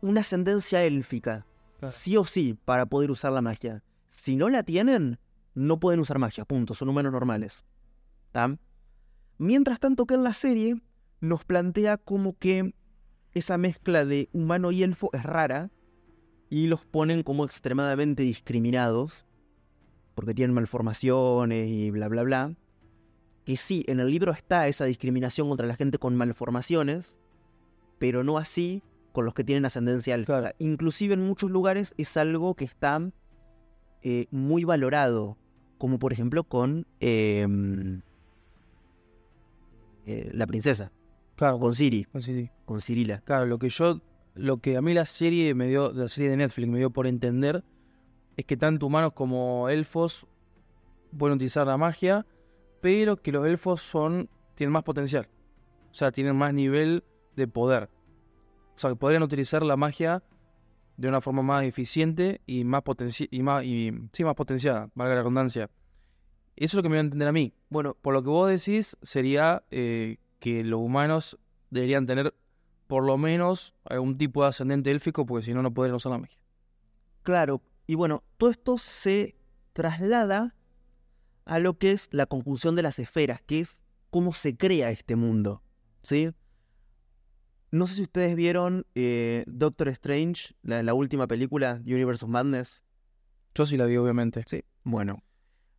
una 0.00 0.20
ascendencia 0.20 0.84
élfica, 0.84 1.44
Claro. 1.80 1.90
sí 1.90 2.16
o 2.16 2.24
sí, 2.24 2.56
para 2.64 2.86
poder 2.86 3.10
usar 3.10 3.32
la 3.32 3.42
magia. 3.42 3.82
Si 4.08 4.36
no 4.36 4.48
la 4.48 4.62
tienen, 4.62 5.18
no 5.56 5.80
pueden 5.80 5.98
usar 5.98 6.20
magia, 6.20 6.44
punto, 6.44 6.72
son 6.72 6.88
humanos 6.88 7.10
normales. 7.10 7.64
¿Tá? 8.30 8.56
Mientras 9.38 9.80
tanto 9.80 10.06
que 10.06 10.14
en 10.14 10.22
la 10.22 10.34
serie 10.34 10.80
nos 11.20 11.44
plantea 11.44 11.96
como 11.96 12.38
que 12.38 12.76
esa 13.34 13.58
mezcla 13.58 14.04
de 14.04 14.28
humano 14.32 14.70
y 14.70 14.84
elfo 14.84 15.10
es 15.12 15.24
rara 15.24 15.72
y 16.50 16.66
los 16.66 16.84
ponen 16.84 17.22
como 17.22 17.44
extremadamente 17.44 18.22
discriminados 18.22 19.24
porque 20.14 20.34
tienen 20.34 20.54
malformaciones 20.54 21.68
y 21.68 21.90
bla 21.90 22.08
bla 22.08 22.22
bla. 22.22 22.54
Que 23.44 23.56
sí, 23.56 23.84
en 23.86 24.00
el 24.00 24.10
libro 24.10 24.32
está 24.32 24.68
esa 24.68 24.84
discriminación 24.84 25.48
contra 25.48 25.66
la 25.66 25.76
gente 25.76 25.98
con 25.98 26.16
malformaciones, 26.16 27.16
pero 27.98 28.24
no 28.24 28.36
así 28.36 28.82
con 29.12 29.24
los 29.24 29.34
que 29.34 29.44
tienen 29.44 29.64
ascendencia 29.64 30.14
élfica. 30.14 30.40
Claro. 30.40 30.56
Inclusive 30.58 31.14
en 31.14 31.26
muchos 31.26 31.50
lugares 31.50 31.94
es 31.96 32.16
algo 32.16 32.54
que 32.54 32.64
está 32.64 33.00
eh, 34.02 34.26
muy 34.30 34.64
valorado, 34.64 35.36
como 35.78 35.98
por 35.98 36.12
ejemplo 36.12 36.44
con 36.44 36.86
em, 37.00 38.02
eh, 40.06 40.30
la 40.32 40.46
princesa, 40.46 40.92
Claro, 41.36 41.60
con 41.60 41.76
Siri, 41.76 42.08
sí, 42.14 42.20
sí. 42.20 42.50
con 42.64 42.80
Cirila. 42.80 43.20
Claro, 43.20 43.46
lo 43.46 43.60
que 43.60 43.70
yo. 43.70 44.00
Lo 44.34 44.58
que 44.58 44.76
a 44.76 44.82
mí 44.82 44.94
la 44.94 45.06
serie 45.06 45.54
me 45.54 45.68
dio. 45.68 45.92
La 45.92 46.08
serie 46.08 46.30
de 46.30 46.36
Netflix 46.36 46.68
me 46.68 46.78
dio 46.78 46.90
por 46.90 47.06
entender. 47.06 47.64
Es 48.36 48.44
que 48.44 48.56
tanto 48.56 48.86
humanos 48.86 49.12
como 49.14 49.68
elfos 49.68 50.26
pueden 51.16 51.36
utilizar 51.36 51.66
la 51.66 51.76
magia. 51.76 52.26
Pero 52.80 53.16
que 53.16 53.32
los 53.32 53.46
elfos 53.46 53.82
son. 53.82 54.28
tienen 54.54 54.72
más 54.72 54.84
potencial. 54.84 55.28
O 55.90 55.94
sea, 55.94 56.12
tienen 56.12 56.36
más 56.36 56.52
nivel 56.54 57.04
de 57.34 57.48
poder. 57.48 57.90
O 58.76 58.78
sea, 58.78 58.90
que 58.90 58.96
podrían 58.96 59.22
utilizar 59.22 59.62
la 59.62 59.76
magia 59.76 60.22
de 60.98 61.08
una 61.08 61.20
forma 61.20 61.42
más 61.42 61.64
eficiente 61.64 62.42
y 62.44 62.64
más 62.64 62.82
potenci 62.82 63.28
y 63.30 63.42
más 63.42 63.62
sí, 64.12 64.24
más 64.24 64.34
potenciada, 64.34 64.90
valga 64.94 65.14
la 65.14 65.20
redundancia. 65.20 65.70
Eso 66.56 66.66
es 66.66 66.74
lo 66.74 66.82
que 66.82 66.88
me 66.88 66.96
va 66.96 67.00
a 67.00 67.04
entender 67.04 67.28
a 67.28 67.32
mí. 67.32 67.54
Bueno, 67.70 67.96
Por 68.02 68.12
lo 68.14 68.22
que 68.22 68.28
vos 68.28 68.50
decís, 68.50 68.96
sería 69.00 69.62
eh, 69.70 70.18
que 70.40 70.64
los 70.64 70.80
humanos 70.80 71.38
deberían 71.70 72.04
tener 72.04 72.34
por 72.88 73.04
lo 73.04 73.16
menos 73.16 73.74
algún 73.84 74.18
tipo 74.18 74.42
de 74.42 74.48
ascendente 74.48 74.90
élfico, 74.90 75.24
porque 75.24 75.44
si 75.44 75.54
no, 75.54 75.62
no 75.62 75.72
podrían 75.72 75.94
usar 75.94 76.10
la 76.10 76.18
magia. 76.18 76.38
Claro, 77.22 77.62
y 77.86 77.94
bueno, 77.94 78.24
todo 78.38 78.50
esto 78.50 78.78
se 78.78 79.36
traslada 79.74 80.56
a 81.44 81.58
lo 81.60 81.78
que 81.78 81.92
es 81.92 82.08
la 82.10 82.26
conjunción 82.26 82.74
de 82.74 82.82
las 82.82 82.98
esferas, 82.98 83.40
que 83.42 83.60
es 83.60 83.82
cómo 84.10 84.32
se 84.32 84.56
crea 84.56 84.90
este 84.90 85.14
mundo. 85.14 85.62
¿Sí? 86.02 86.30
No 87.70 87.86
sé 87.86 87.94
si 87.94 88.02
ustedes 88.02 88.34
vieron 88.34 88.86
eh, 88.94 89.44
Doctor 89.46 89.88
Strange, 89.88 90.54
la, 90.62 90.82
la 90.82 90.94
última 90.94 91.26
película, 91.26 91.82
Universe 91.84 92.24
of 92.24 92.30
Madness. 92.30 92.82
Yo 93.54 93.66
sí 93.66 93.76
la 93.76 93.84
vi, 93.84 93.96
obviamente. 93.98 94.42
Sí. 94.46 94.64
Bueno, 94.84 95.22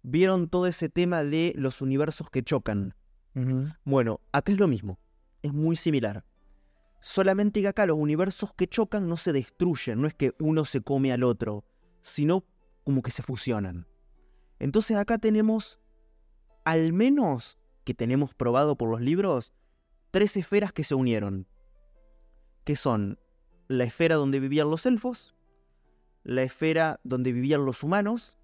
vieron 0.04 0.50
todo 0.50 0.68
ese 0.68 0.90
tema 0.90 1.24
de 1.24 1.54
los 1.56 1.82
universos 1.82 2.30
que 2.30 2.44
chocan. 2.44 2.94
Bueno, 3.86 4.20
acá 4.32 4.52
es 4.52 4.60
lo 4.60 4.68
mismo. 4.68 5.00
Es 5.42 5.54
muy 5.54 5.76
similar. 5.76 6.26
Solamente 7.02 7.62
que 7.62 7.68
acá 7.68 7.86
los 7.86 7.98
universos 7.98 8.54
que 8.54 8.68
chocan 8.68 9.08
no 9.08 9.16
se 9.18 9.32
destruyen, 9.34 10.02
no 10.02 10.08
es 10.08 10.14
que 10.14 10.34
uno 10.40 10.66
se 10.66 10.82
come 10.82 11.14
al 11.14 11.24
otro, 11.24 11.64
sino 12.02 12.46
como 12.84 13.02
que 13.02 13.12
se 13.12 13.24
fusionan. 13.24 13.88
Entonces 14.60 14.98
acá 14.98 15.18
tenemos, 15.18 15.80
al 16.66 16.92
menos 16.92 17.58
que 17.86 17.94
tenemos 17.94 18.34
probado 18.34 18.76
por 18.78 18.90
los 18.90 19.00
libros, 19.02 19.54
tres 20.12 20.36
esferas 20.36 20.74
que 20.74 20.84
se 20.84 20.96
unieron. 20.96 21.48
Que 22.66 22.76
son 22.76 23.18
la 23.68 23.86
esfera 23.86 24.16
donde 24.16 24.40
vivían 24.40 24.70
los 24.70 24.86
elfos, 24.86 25.36
la 26.24 26.44
esfera 26.44 27.00
donde 27.04 27.32
vivían 27.32 27.66
los 27.66 27.84
humanos 27.84 28.38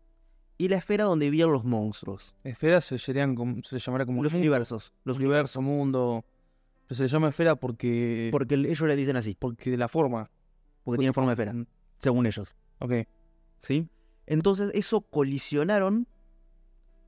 y 0.57 0.69
la 0.69 0.77
esfera 0.77 1.03
donde 1.03 1.25
vivían 1.29 1.51
los 1.51 1.65
monstruos. 1.65 2.33
Esferas 2.45 2.85
se, 2.85 2.97
como- 3.35 3.61
se 3.63 3.77
llamará 3.79 4.05
como 4.05 4.23
Los 4.23 4.33
universos. 4.33 4.93
los 5.03 5.17
universos, 5.17 5.61
mundo. 5.61 6.23
Pero 6.87 6.95
se 6.97 7.03
le 7.03 7.09
llama 7.09 7.29
esfera 7.29 7.55
porque. 7.55 8.29
Porque 8.31 8.55
ellos 8.55 8.81
le 8.81 8.95
dicen 8.95 9.15
así, 9.17 9.35
porque 9.39 9.71
de 9.71 9.77
la 9.77 9.87
forma. 9.87 10.29
porque 10.83 10.99
tienen 10.99 11.13
forma 11.13 11.31
de 11.31 11.33
esfera, 11.33 11.53
Mm, 11.53 11.65
según 11.97 12.25
ellos. 12.27 12.55
Ok. 12.79 12.93
¿Sí? 13.57 13.89
Entonces, 14.27 14.71
eso 14.75 15.01
colisionaron 15.01 16.07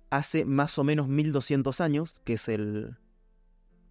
hace 0.10 0.46
más 0.46 0.77
o 0.79 0.84
menos 0.84 1.07
1200 1.07 1.79
años, 1.81 2.22
que 2.24 2.34
es 2.34 2.48
el, 2.50 2.98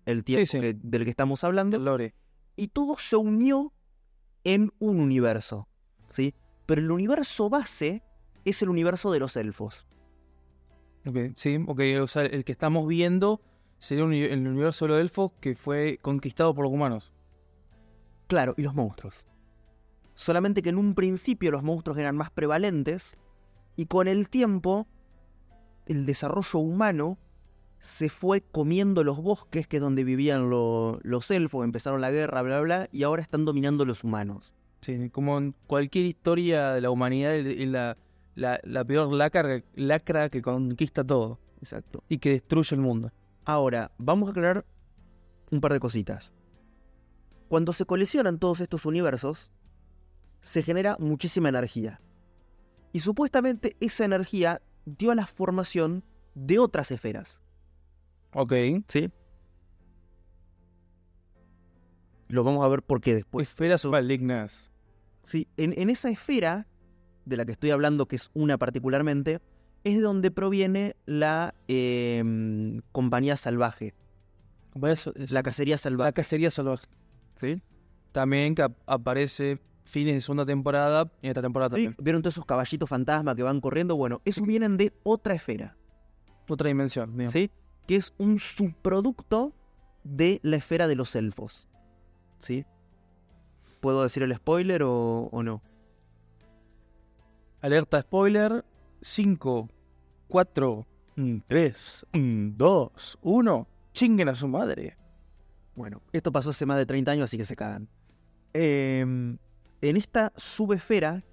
el 0.07 0.25
tiempo 0.25 0.47
sí. 0.47 0.61
que- 0.61 0.75
del 0.75 1.05
que 1.05 1.11
estamos 1.11 1.45
hablando, 1.45 1.79
Lore. 1.79 2.15
y 2.57 2.69
todo 2.69 2.97
se 2.99 3.17
unió 3.17 3.73
en 4.45 4.73
un 4.79 4.99
universo. 5.01 5.69
¿Sí? 6.09 6.35
Pero 6.67 6.81
el 6.81 6.91
universo 6.91 7.49
base 7.51 8.03
es 8.45 8.63
el 8.63 8.69
universo 8.71 9.13
de 9.13 9.19
los 9.21 9.37
elfos. 9.37 9.87
Ok, 11.07 11.17
sí, 11.37 11.59
ok. 11.67 11.81
O 12.03 12.07
sea, 12.09 12.23
el 12.23 12.45
que 12.45 12.53
estamos 12.53 12.87
viendo 12.89 13.41
sería 13.79 14.05
un 14.05 14.13
el 14.13 14.47
universo 14.47 14.85
de 14.85 14.91
los 14.91 15.01
elfos 15.01 15.33
que 15.41 15.55
fue 15.55 15.99
conquistado 16.03 16.55
por 16.55 16.65
los 16.65 16.73
humanos. 16.73 17.13
Claro, 18.27 18.55
y 18.57 18.63
los 18.63 18.75
monstruos. 18.75 19.25
Solamente 20.15 20.63
que 20.63 20.71
en 20.71 20.79
un 20.79 20.95
principio 20.95 21.51
los 21.51 21.63
monstruos 21.63 21.99
eran 21.99 22.17
más 22.17 22.31
prevalentes 22.31 23.19
y 23.77 23.87
con 23.87 24.09
el 24.09 24.29
tiempo 24.31 24.87
el 25.87 26.07
desarrollo 26.07 26.59
humano 26.59 27.19
se 27.79 28.09
fue 28.09 28.41
comiendo 28.41 29.05
los 29.05 29.23
bosques, 29.23 29.69
que 29.69 29.77
es 29.77 29.83
donde 29.83 30.03
vivían 30.03 30.51
lo- 30.51 30.99
los 31.03 31.31
elfos, 31.31 31.65
empezaron 31.65 32.01
la 32.01 32.11
guerra, 32.11 32.43
bla, 32.43 32.61
bla, 32.61 32.89
y 32.91 33.03
ahora 33.05 33.23
están 33.23 33.45
dominando 33.45 33.85
los 33.85 34.03
humanos. 34.03 34.55
Sí, 34.81 35.11
como 35.11 35.39
en 35.39 35.55
cualquier 35.67 36.07
historia 36.07 36.71
de 36.73 36.81
la 36.81 36.91
humanidad, 36.91 37.37
es 37.37 37.47
es 37.47 37.69
la, 37.69 37.97
la, 38.35 38.59
la 38.65 38.85
peor 38.85 39.13
lacra, 39.13 39.63
lacra 39.75 40.31
que 40.31 40.43
conquista 40.43 41.05
todo 41.05 41.39
Exacto. 41.61 42.03
y 42.09 42.19
que 42.19 42.31
destruye 42.31 42.75
el 42.75 42.81
mundo. 42.81 43.13
Ahora, 43.47 43.93
vamos 43.97 44.29
a 44.29 44.33
aclarar 44.33 44.67
un 45.53 45.61
par 45.61 45.73
de 45.73 45.79
cositas. 45.79 46.35
Cuando 47.49 47.73
se 47.73 47.87
colisionan 47.87 48.41
todos 48.41 48.61
estos 48.61 48.85
universos, 48.85 49.53
se 50.41 50.65
genera 50.65 50.97
muchísima 50.99 51.49
energía. 51.49 52.01
Y 52.93 53.01
supuestamente 53.01 53.77
esa 53.79 54.05
energía 54.05 54.61
dio 54.85 55.13
a 55.13 55.15
la 55.15 55.29
formación 55.29 56.03
de 56.35 56.59
otras 56.59 56.91
esferas. 56.91 57.41
Ok. 58.35 58.53
¿Sí? 58.89 59.13
Lo 62.27 62.43
vamos 62.43 62.65
a 62.65 62.69
ver 62.69 62.83
por 62.83 63.01
qué 63.01 63.15
después. 63.15 63.49
Esferas 63.49 63.85
malignas. 63.85 64.73
Sí, 65.23 65.47
en, 65.57 65.73
en 65.79 65.89
esa 65.89 66.11
esfera 66.11 66.67
de 67.25 67.37
la 67.37 67.45
que 67.45 67.53
estoy 67.53 67.71
hablando, 67.71 68.07
que 68.07 68.17
es 68.17 68.31
una 68.35 68.59
particularmente, 68.59 69.41
es 69.87 69.95
de 69.97 70.01
donde 70.03 70.31
proviene 70.31 70.97
la 71.07 71.55
em, 71.69 72.81
compañía 72.93 73.37
salvaje, 73.37 73.95
es 75.15 75.31
la 75.31 75.43
cacería 75.43 75.75
la 75.75 75.79
salvaje. 75.79 76.13
cacería 76.13 76.51
salvaje. 76.51 76.87
¿Sí? 77.37 77.63
También 78.13 78.55
que 78.55 78.63
ap- 78.63 78.77
aparece 78.87 79.61
fines 79.85 80.15
de 80.15 80.21
segunda 80.21 80.45
temporada 80.45 81.11
y 81.23 81.27
en 81.27 81.31
esta 81.31 81.43
temporada 81.43 81.77
Sí, 81.77 81.85
también. 81.85 81.97
¿Vieron 82.05 82.23
todos 82.23 82.35
esos 82.35 82.45
caballitos 82.47 82.89
fantasma 82.89 83.35
que 83.37 83.43
van 83.43 83.61
corriendo? 83.61 83.95
Bueno, 83.97 84.21
esos 84.25 84.45
vienen 84.47 84.77
de 84.77 84.93
otra 85.05 85.35
esfera, 85.35 85.77
Otra 86.49 86.69
dimensión. 86.69 87.13
digamos. 87.13 87.33
¿sí? 87.33 87.51
Que 87.87 87.97
es 87.97 88.13
un 88.19 88.39
subproducto 88.41 89.53
de 90.03 90.41
la 90.43 90.57
esfera 90.57 90.87
de 90.89 90.97
los 90.97 91.15
elfos. 91.15 91.69
¿Sí? 92.39 92.65
¿Puedo 93.81 94.03
decir 94.03 94.23
el 94.25 94.35
spoiler 94.35 94.83
o, 94.83 95.29
o 95.31 95.43
no? 95.45 95.63
Alerta 97.61 98.01
spoiler. 98.01 98.65
5, 99.03 99.69
4, 100.29 100.87
3, 101.47 102.07
2, 102.13 103.19
1. 103.23 103.69
Chinguen 103.93 104.29
a 104.29 104.35
su 104.35 104.49
madre. 104.49 104.97
Bueno, 105.75 106.03
esto 106.13 106.33
pasó 106.33 106.51
hace 106.51 106.67
más 106.67 106.79
de 106.79 106.87
30 106.87 107.13
años, 107.13 107.25
así 107.25 107.37
que 107.37 107.45
se 107.45 107.57
cagan. 107.57 107.89
Em, 108.53 109.39
en 109.83 109.97
esta 109.97 110.33
subesfera, 110.37 111.25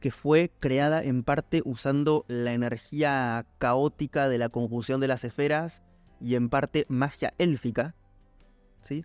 que 0.00 0.10
fue 0.10 0.50
creada 0.60 1.02
en 1.02 1.22
parte 1.22 1.62
usando 1.64 2.24
la 2.26 2.52
energía 2.52 3.46
caótica 3.58 4.28
de 4.28 4.38
la 4.38 4.48
conjunción 4.48 5.00
de 5.00 5.08
las 5.08 5.24
esferas 5.24 5.82
y 6.20 6.36
en 6.36 6.48
parte 6.48 6.86
magia 6.88 7.34
élfica, 7.36 7.94
¿sí? 8.80 9.04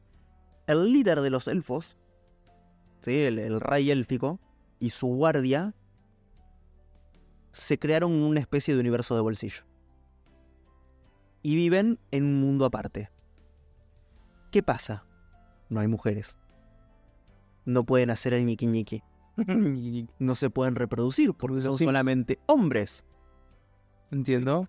el 0.67 0.93
líder 0.93 1.19
de 1.19 1.29
los 1.29 1.49
elfos, 1.49 1.97
¿sí? 3.01 3.23
el, 3.23 3.39
el 3.39 3.59
rey 3.59 3.91
élfico, 3.91 4.39
y 4.79 4.91
su 4.91 5.07
guardia 5.07 5.73
se 7.55 7.79
crearon 7.79 8.11
una 8.11 8.41
especie 8.41 8.73
de 8.73 8.81
universo 8.81 9.15
de 9.15 9.21
bolsillo. 9.21 9.63
Y 11.41 11.55
viven 11.55 11.99
en 12.11 12.25
un 12.25 12.41
mundo 12.41 12.65
aparte. 12.65 13.09
¿Qué 14.51 14.61
pasa? 14.61 15.05
No 15.69 15.79
hay 15.79 15.87
mujeres. 15.87 16.37
No 17.63 17.85
pueden 17.85 18.09
hacer 18.09 18.33
el 18.33 18.45
ñiqui 18.45 18.67
ñiqui. 18.67 19.03
No 20.19 20.35
se 20.35 20.49
pueden 20.49 20.75
reproducir 20.75 21.33
porque 21.33 21.61
son 21.61 21.77
Sí. 21.77 21.85
solamente 21.85 22.39
hombres. 22.45 23.05
Entiendo. 24.11 24.67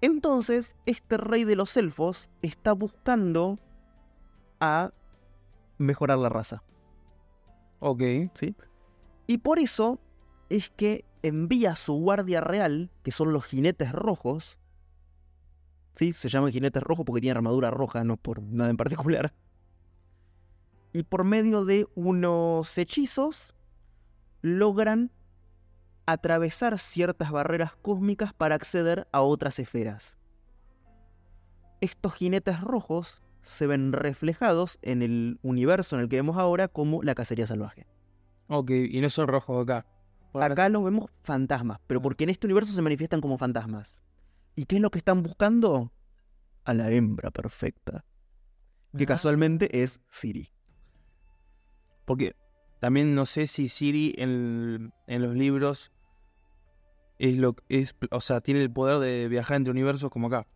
Entonces, 0.00 0.74
este 0.86 1.18
rey 1.18 1.44
de 1.44 1.56
los 1.56 1.76
elfos 1.76 2.30
está 2.42 2.72
buscando 2.72 3.58
a 4.60 4.90
mejorar 5.78 6.18
la 6.18 6.28
raza. 6.30 6.62
Ok. 7.80 8.02
Y 9.26 9.38
por 9.38 9.58
eso 9.58 9.98
es 10.48 10.70
que 10.70 11.04
envía 11.22 11.72
a 11.72 11.76
su 11.76 11.94
guardia 11.94 12.40
real, 12.40 12.90
que 13.02 13.10
son 13.10 13.32
los 13.32 13.44
jinetes 13.44 13.92
rojos. 13.92 14.58
Sí, 15.94 16.12
se 16.12 16.28
llaman 16.28 16.52
jinetes 16.52 16.82
rojos 16.82 17.04
porque 17.04 17.20
tienen 17.20 17.38
armadura 17.38 17.70
roja, 17.70 18.04
no 18.04 18.16
por 18.16 18.42
nada 18.42 18.70
en 18.70 18.76
particular. 18.76 19.32
Y 20.92 21.02
por 21.02 21.24
medio 21.24 21.64
de 21.64 21.86
unos 21.94 22.78
hechizos 22.78 23.54
logran 24.42 25.10
atravesar 26.06 26.78
ciertas 26.78 27.30
barreras 27.30 27.74
cósmicas 27.82 28.32
para 28.32 28.54
acceder 28.54 29.08
a 29.12 29.22
otras 29.22 29.58
esferas. 29.58 30.18
Estos 31.80 32.14
jinetes 32.14 32.60
rojos 32.60 33.22
se 33.42 33.66
ven 33.66 33.92
reflejados 33.92 34.78
en 34.82 35.02
el 35.02 35.38
universo 35.42 35.96
en 35.96 36.02
el 36.02 36.08
que 36.08 36.16
vemos 36.16 36.36
ahora 36.36 36.68
como 36.68 37.02
la 37.02 37.14
cacería 37.14 37.46
salvaje. 37.46 37.86
Ok. 38.48 38.70
Y 38.70 39.00
no 39.00 39.10
son 39.10 39.28
rojos 39.28 39.62
acá. 39.62 39.86
Acá 40.42 40.68
los 40.68 40.84
vemos 40.84 41.10
fantasmas, 41.22 41.78
pero 41.86 42.00
porque 42.02 42.24
en 42.24 42.30
este 42.30 42.46
universo 42.46 42.72
se 42.72 42.82
manifiestan 42.82 43.20
como 43.20 43.38
fantasmas. 43.38 44.02
¿Y 44.54 44.64
qué 44.66 44.76
es 44.76 44.82
lo 44.82 44.90
que 44.90 44.98
están 44.98 45.22
buscando? 45.22 45.92
A 46.64 46.74
la 46.74 46.90
hembra 46.90 47.30
perfecta. 47.30 48.04
Que 48.96 49.04
Ah. 49.04 49.08
casualmente 49.08 49.82
es 49.82 50.00
Siri. 50.10 50.52
Porque 52.04 52.34
también 52.80 53.14
no 53.14 53.26
sé 53.26 53.46
si 53.46 53.68
Siri 53.68 54.14
en, 54.18 54.92
en 55.06 55.22
los 55.22 55.34
libros 55.34 55.92
es 57.18 57.36
lo 57.36 57.56
es, 57.68 57.94
o 58.10 58.20
sea, 58.20 58.40
tiene 58.40 58.60
el 58.60 58.70
poder 58.72 58.98
de 58.98 59.28
viajar 59.28 59.56
entre 59.56 59.70
universos 59.70 60.10
como 60.10 60.26
acá. 60.28 60.46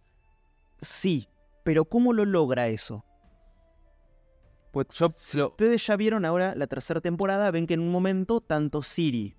Sí, 0.80 1.28
pero 1.64 1.84
¿cómo 1.84 2.12
lo 2.12 2.24
logra 2.24 2.68
eso? 2.68 3.04
Pues 4.72 4.86
yo 4.90 5.10
Si 5.16 5.38
lo- 5.38 5.48
ustedes 5.48 5.84
ya 5.86 5.96
vieron 5.96 6.24
ahora 6.24 6.54
la 6.54 6.66
tercera 6.66 7.00
temporada, 7.00 7.50
ven 7.50 7.66
que 7.66 7.74
en 7.74 7.80
un 7.80 7.90
momento 7.90 8.40
tanto 8.40 8.82
Siri 8.82 9.36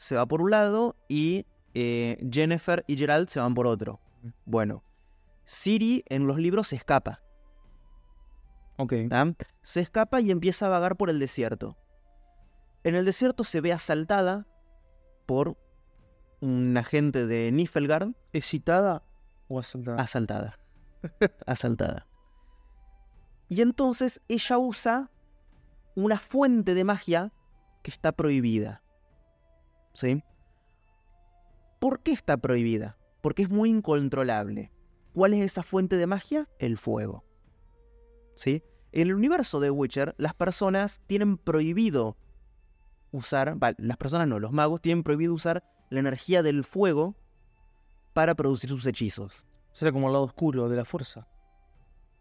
se 0.00 0.16
va 0.16 0.24
por 0.24 0.40
un 0.40 0.50
lado 0.50 0.96
y 1.08 1.44
eh, 1.74 2.16
Jennifer 2.32 2.84
y 2.86 2.96
Gerald 2.96 3.28
se 3.28 3.38
van 3.38 3.52
por 3.52 3.66
otro. 3.66 4.00
Bueno, 4.46 4.82
Siri 5.44 6.04
en 6.08 6.26
los 6.26 6.38
libros 6.38 6.68
se 6.68 6.76
escapa. 6.76 7.20
Ok. 8.78 8.94
Se 9.62 9.80
escapa 9.80 10.22
y 10.22 10.30
empieza 10.30 10.64
a 10.64 10.68
vagar 10.70 10.96
por 10.96 11.10
el 11.10 11.18
desierto. 11.18 11.76
En 12.82 12.94
el 12.94 13.04
desierto 13.04 13.44
se 13.44 13.60
ve 13.60 13.74
asaltada 13.74 14.46
por 15.26 15.58
un 16.40 16.74
agente 16.78 17.26
de 17.26 17.52
Niflgaard, 17.52 18.14
¿Es 18.32 18.46
citada 18.46 19.02
o 19.48 19.58
asaltada? 19.58 20.02
asaltada. 20.02 20.58
asaltada. 21.46 22.06
Y 23.50 23.60
entonces 23.60 24.22
ella 24.28 24.56
usa 24.56 25.10
una 25.94 26.18
fuente 26.18 26.72
de 26.72 26.84
magia 26.84 27.34
que 27.82 27.90
está 27.90 28.12
prohibida. 28.12 28.82
¿Sí? 30.00 30.24
¿Por 31.78 32.00
qué 32.00 32.12
está 32.12 32.38
prohibida? 32.38 32.96
Porque 33.20 33.42
es 33.42 33.50
muy 33.50 33.68
incontrolable. 33.68 34.72
¿Cuál 35.12 35.34
es 35.34 35.44
esa 35.44 35.62
fuente 35.62 35.96
de 35.96 36.06
magia? 36.06 36.48
El 36.58 36.78
fuego. 36.78 37.22
¿Sí? 38.34 38.62
En 38.92 39.08
el 39.08 39.14
universo 39.14 39.60
de 39.60 39.70
Witcher, 39.70 40.14
las 40.16 40.32
personas 40.32 41.02
tienen 41.06 41.36
prohibido 41.36 42.16
usar, 43.12 43.58
las 43.76 43.96
personas 43.98 44.26
no, 44.26 44.40
los 44.40 44.52
magos 44.52 44.80
tienen 44.80 45.02
prohibido 45.02 45.34
usar 45.34 45.64
la 45.90 46.00
energía 46.00 46.42
del 46.42 46.64
fuego 46.64 47.14
para 48.14 48.34
producir 48.34 48.70
sus 48.70 48.86
hechizos. 48.86 49.44
Será 49.70 49.92
como 49.92 50.06
el 50.06 50.14
lado 50.14 50.24
oscuro 50.24 50.70
de 50.70 50.76
la 50.76 50.86
fuerza. 50.86 51.28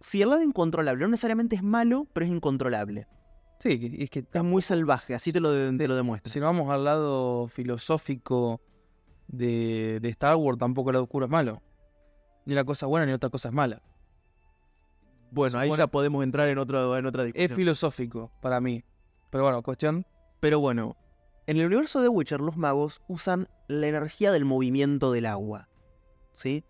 Si 0.02 0.22
el 0.22 0.32
lado 0.32 0.44
incontrolable 0.44 1.04
no 1.04 1.12
necesariamente 1.12 1.56
es 1.56 1.64
malo, 1.64 2.08
pero 2.12 2.26
es 2.26 2.32
incontrolable. 2.34 3.08
Sí, 3.60 3.98
es 4.00 4.10
que 4.10 4.26
Es 4.32 4.44
muy 4.44 4.62
salvaje, 4.62 5.14
así 5.14 5.34
te 5.34 5.40
lo, 5.42 5.52
de- 5.52 5.78
te 5.78 5.88
lo 5.88 5.96
demuestro. 5.96 6.32
si 6.32 6.40
nos 6.40 6.48
vamos 6.48 6.72
al 6.74 6.86
lado 6.86 7.48
filosófico 7.48 8.62
de, 9.28 10.00
de 10.02 10.10
Star 10.10 10.36
Wars, 10.38 10.58
tampoco 10.58 10.90
el 10.90 10.94
lado 10.94 11.04
oscuro 11.04 11.26
es 11.26 11.32
malo. 11.32 11.62
Ni 12.46 12.54
una 12.54 12.64
cosa 12.64 12.86
buena 12.88 13.06
ni 13.06 13.12
otra 13.12 13.30
cosa 13.30 13.50
es 13.50 13.54
mala. 13.54 13.82
Bueno, 15.32 15.60
ahí 15.60 15.68
Bueno. 15.70 15.84
ya 15.84 15.88
podemos 15.88 16.24
entrar 16.24 16.48
en, 16.48 16.58
otro, 16.58 16.98
en 16.98 17.06
otra 17.06 17.22
Es 17.24 17.34
discusión. 17.34 17.56
filosófico 17.58 18.32
para 18.42 18.60
mí. 18.62 18.84
Pero 19.30 19.44
bueno, 19.44 19.62
cuestión. 19.62 20.06
Pero 20.40 20.60
bueno, 20.60 20.96
en 21.46 21.58
el 21.58 21.66
universo 21.68 22.02
de 22.02 22.08
Witcher 22.10 22.40
los 22.40 22.58
magos 22.58 23.02
usan 23.08 23.48
la 23.68 23.88
energía 23.88 24.32
del 24.32 24.46
movimiento 24.46 25.12
del 25.12 25.26
agua. 25.28 25.68
¿Sí? 26.34 26.64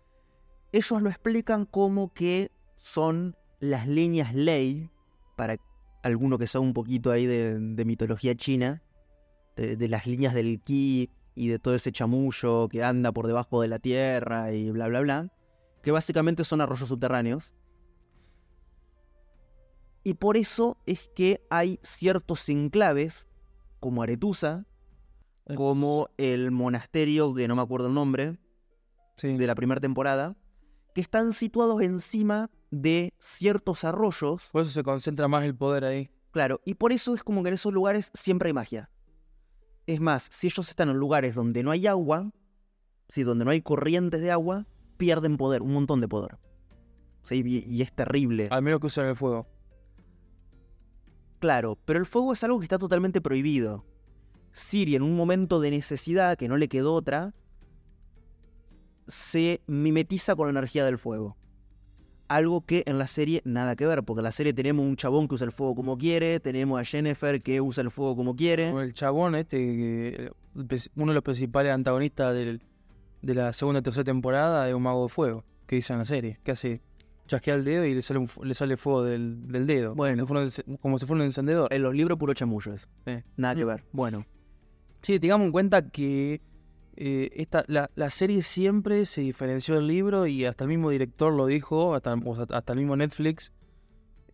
Ellos 0.72 1.00
lo 1.02 1.08
explican 1.08 1.64
como 1.64 2.12
que 2.12 2.50
son 2.76 3.36
las 3.60 3.86
líneas 3.86 4.34
ley, 4.34 4.90
para 5.36 5.56
alguno 6.02 6.38
que 6.38 6.46
sea 6.46 6.60
un 6.60 6.72
poquito 6.72 7.10
ahí 7.10 7.26
de, 7.26 7.58
de 7.58 7.84
mitología 7.84 8.34
china, 8.34 8.82
de, 9.56 9.76
de 9.76 9.88
las 9.88 10.06
líneas 10.06 10.34
del 10.34 10.60
ki 10.62 11.10
y 11.34 11.48
de 11.48 11.58
todo 11.58 11.74
ese 11.74 11.92
chamullo 11.92 12.68
que 12.68 12.82
anda 12.84 13.12
por 13.12 13.26
debajo 13.26 13.62
de 13.62 13.68
la 13.68 13.78
tierra 13.78 14.52
y 14.52 14.70
bla 14.70 14.88
bla 14.88 15.00
bla, 15.00 15.32
que 15.82 15.90
básicamente 15.90 16.44
son 16.44 16.60
arroyos 16.60 16.88
subterráneos. 16.88 17.54
Y 20.02 20.14
por 20.14 20.36
eso 20.36 20.78
es 20.86 21.10
que 21.14 21.44
hay 21.50 21.78
ciertos 21.82 22.48
enclaves, 22.48 23.28
como 23.80 24.02
Aretusa, 24.02 24.66
Eh. 25.46 25.54
como 25.54 26.08
el 26.16 26.50
monasterio, 26.50 27.34
que 27.34 27.48
no 27.48 27.56
me 27.56 27.62
acuerdo 27.62 27.88
el 27.88 27.94
nombre, 27.94 28.38
Sí. 29.16 29.36
de 29.36 29.46
la 29.46 29.54
primera 29.54 29.80
temporada, 29.80 30.36
que 30.94 31.00
están 31.00 31.32
situados 31.32 31.82
encima 31.82 32.50
de 32.70 33.12
ciertos 33.18 33.84
arroyos, 33.84 34.42
Por 34.52 34.62
eso 34.62 34.70
se 34.70 34.82
concentra 34.82 35.28
más 35.28 35.44
el 35.44 35.54
poder 35.54 35.84
ahí. 35.84 36.10
claro, 36.30 36.60
y 36.64 36.74
por 36.74 36.92
eso 36.92 37.14
es 37.14 37.24
como 37.24 37.42
que 37.42 37.48
en 37.48 37.54
esos 37.54 37.72
lugares 37.72 38.10
siempre 38.14 38.48
hay 38.48 38.52
magia. 38.52 38.90
Es 39.86 40.00
más, 40.00 40.28
si 40.30 40.46
ellos 40.46 40.68
están 40.68 40.88
en 40.88 40.96
lugares 40.96 41.34
donde 41.34 41.62
no 41.62 41.70
hay 41.70 41.86
agua, 41.86 42.30
si 43.08 43.24
donde 43.24 43.44
no 43.44 43.50
hay 43.50 43.60
corrientes 43.60 44.20
de 44.20 44.30
agua, 44.30 44.66
pierden 44.96 45.36
poder, 45.36 45.62
un 45.62 45.72
montón 45.72 46.00
de 46.00 46.08
poder. 46.08 46.38
Sí, 47.22 47.42
y, 47.44 47.82
es 47.82 47.92
terrible. 47.92 48.48
Al 48.50 48.62
menos 48.62 48.80
que 48.80 48.86
usen 48.86 49.06
el 49.06 49.16
fuego. 49.16 49.46
Claro, 51.38 51.78
pero 51.84 51.98
el 51.98 52.06
fuego 52.06 52.32
es 52.32 52.44
algo 52.44 52.58
que 52.58 52.64
está 52.64 52.78
totalmente 52.78 53.20
prohibido. 53.20 53.84
Siri, 54.52 54.96
en 54.96 55.02
un 55.02 55.16
momento 55.16 55.60
de 55.60 55.70
necesidad, 55.70 56.36
que 56.36 56.48
no 56.48 56.56
le 56.56 56.68
quedó 56.68 56.94
otra, 56.94 57.34
se 59.10 59.60
mimetiza 59.66 60.34
con 60.36 60.46
la 60.46 60.50
energía 60.58 60.84
del 60.84 60.98
fuego. 60.98 61.36
Algo 62.28 62.60
que 62.64 62.84
en 62.86 62.98
la 62.98 63.08
serie 63.08 63.42
nada 63.44 63.74
que 63.74 63.86
ver, 63.86 64.04
porque 64.04 64.20
en 64.20 64.24
la 64.24 64.30
serie 64.32 64.52
tenemos 64.52 64.86
un 64.86 64.94
chabón 64.94 65.26
que 65.26 65.34
usa 65.34 65.44
el 65.46 65.50
fuego 65.52 65.74
como 65.74 65.98
quiere, 65.98 66.38
tenemos 66.38 66.80
a 66.80 66.84
Jennifer 66.84 67.40
que 67.42 67.60
usa 67.60 67.82
el 67.82 67.90
fuego 67.90 68.14
como 68.14 68.36
quiere. 68.36 68.70
El 68.70 68.94
chabón 68.94 69.34
este, 69.34 70.30
uno 70.54 71.10
de 71.10 71.14
los 71.14 71.22
principales 71.24 71.72
antagonistas 71.72 72.32
del- 72.34 72.62
de 73.22 73.34
la 73.34 73.52
segunda 73.52 73.80
y 73.80 73.82
tercera 73.82 74.04
temporada 74.04 74.68
es 74.68 74.74
un 74.74 74.82
mago 74.82 75.02
de 75.02 75.08
fuego, 75.08 75.44
que 75.66 75.76
dice 75.76 75.92
en 75.92 75.98
la 75.98 76.04
serie, 76.04 76.38
que 76.44 76.52
hace 76.52 76.80
chasquea 77.26 77.54
el 77.54 77.64
dedo 77.64 77.84
y 77.84 77.94
le 77.94 78.02
sale, 78.02 78.20
un 78.20 78.28
le 78.44 78.54
sale 78.54 78.76
fuego 78.76 79.02
del, 79.02 79.48
del 79.48 79.66
dedo. 79.66 79.94
Bueno. 79.96 80.24
Como 80.24 80.46
si 80.48 80.62
fuera 80.62 80.70
un 80.70 80.76
ence- 80.76 80.80
como 80.80 80.98
si 80.98 81.06
fuera 81.06 81.22
un 81.22 81.26
encendedor. 81.26 81.72
En 81.72 81.82
los 81.82 81.94
libros 81.94 82.16
puro 82.16 82.32
chamullo 82.32 82.74
eso. 82.74 82.86
Sí. 83.06 83.12
Nada 83.36 83.56
que 83.56 83.64
Mm. 83.64 83.68
ver. 83.68 83.84
Bueno, 83.92 84.24
Sí, 85.02 85.18
tengamos 85.18 85.46
en 85.46 85.52
cuenta 85.52 85.88
que 85.90 86.42
eh, 87.02 87.30
esta, 87.36 87.64
la, 87.66 87.90
la 87.94 88.10
serie 88.10 88.42
siempre 88.42 89.06
se 89.06 89.22
diferenció 89.22 89.74
del 89.74 89.86
libro 89.86 90.26
y 90.26 90.44
hasta 90.44 90.64
el 90.64 90.68
mismo 90.68 90.90
director 90.90 91.32
lo 91.32 91.46
dijo, 91.46 91.94
hasta, 91.94 92.14
hasta 92.50 92.72
el 92.74 92.78
mismo 92.78 92.94
Netflix. 92.94 93.52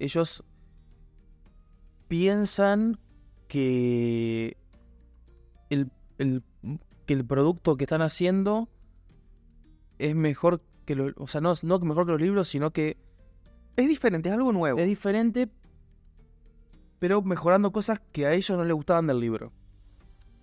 Ellos 0.00 0.42
piensan 2.09 2.98
que 3.48 4.57
el, 5.70 5.92
el- 6.18 6.42
que 7.07 7.14
el 7.14 7.24
producto 7.24 7.76
que 7.76 7.85
están 7.85 8.02
haciendo 8.02 8.68
es 9.98 10.16
mejor 10.16 10.61
que 10.85 10.96
los... 10.96 11.12
O 11.18 11.29
sea, 11.29 11.40
no, 11.40 11.52
no 11.62 11.79
mejor 11.79 12.05
que 12.07 12.12
los 12.12 12.20
libros, 12.20 12.48
sino 12.48 12.72
que 12.72 12.96
es 13.76 13.87
diferente, 13.87 14.29
es 14.29 14.35
algo 14.35 14.52
nuevo. 14.52 14.76
es 14.81 14.87
diferente, 14.87 15.48
pero 16.98 17.22
mejorando 17.22 17.70
cosas 17.70 18.00
que 18.11 18.26
a 18.26 18.33
ellos 18.33 18.59
no 18.59 18.64
les 18.64 18.74
gustaban 18.74 19.07
del 19.07 19.20
libro. 19.20 19.52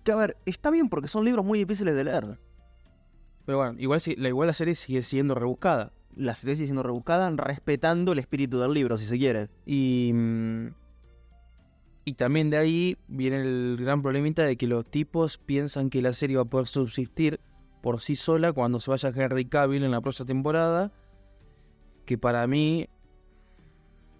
Que 0.04 0.12
a 0.12 0.16
ver, 0.16 0.36
está 0.44 0.70
bien 0.70 0.88
porque 0.88 1.08
son 1.08 1.24
libros 1.24 1.44
muy 1.44 1.58
difíciles 1.58 1.94
de 1.94 2.04
leer. 2.04 2.38
Pero 3.46 3.58
bueno, 3.58 3.74
igual, 3.78 4.00
si- 4.00 4.16
la, 4.16 4.28
igual 4.28 4.46
la 4.48 4.54
serie 4.54 4.74
sigue 4.74 5.02
siendo 5.02 5.34
rebuscada. 5.34 5.92
La 6.14 6.34
serie 6.34 6.54
sigue 6.56 6.66
siendo 6.66 6.82
rebuscada, 6.82 7.30
respetando 7.30 8.12
el 8.12 8.18
espíritu 8.18 8.60
del 8.60 8.72
libro, 8.72 8.96
si 8.98 9.06
se 9.06 9.18
quiere. 9.18 9.48
Y, 9.66 10.12
mm, 10.14 10.66
y 12.04 12.14
también 12.14 12.50
de 12.50 12.58
ahí 12.58 12.98
viene 13.08 13.40
el 13.40 13.76
gran 13.80 14.02
problemita 14.02 14.42
de 14.44 14.56
que 14.56 14.66
los 14.66 14.84
tipos 14.88 15.38
piensan 15.38 15.90
que 15.90 16.02
la 16.02 16.12
serie 16.12 16.36
va 16.36 16.42
a 16.42 16.46
poder 16.46 16.68
subsistir 16.68 17.40
por 17.82 18.00
sí 18.00 18.14
sola 18.16 18.52
cuando 18.52 18.78
se 18.80 18.90
vaya 18.90 19.10
Henry 19.14 19.46
Cavill 19.46 19.84
en 19.84 19.90
la 19.90 20.00
próxima 20.02 20.26
temporada. 20.26 20.92
Que 22.04 22.18
para 22.18 22.46
mí 22.46 22.88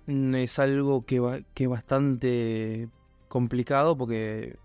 mm, 0.07 0.35
es 0.37 0.59
algo 0.59 1.05
que, 1.05 1.21
va- 1.21 1.41
que 1.55 1.65
es 1.65 1.71
bastante 1.71 2.89
complicado 3.29 3.97
porque 3.97 4.57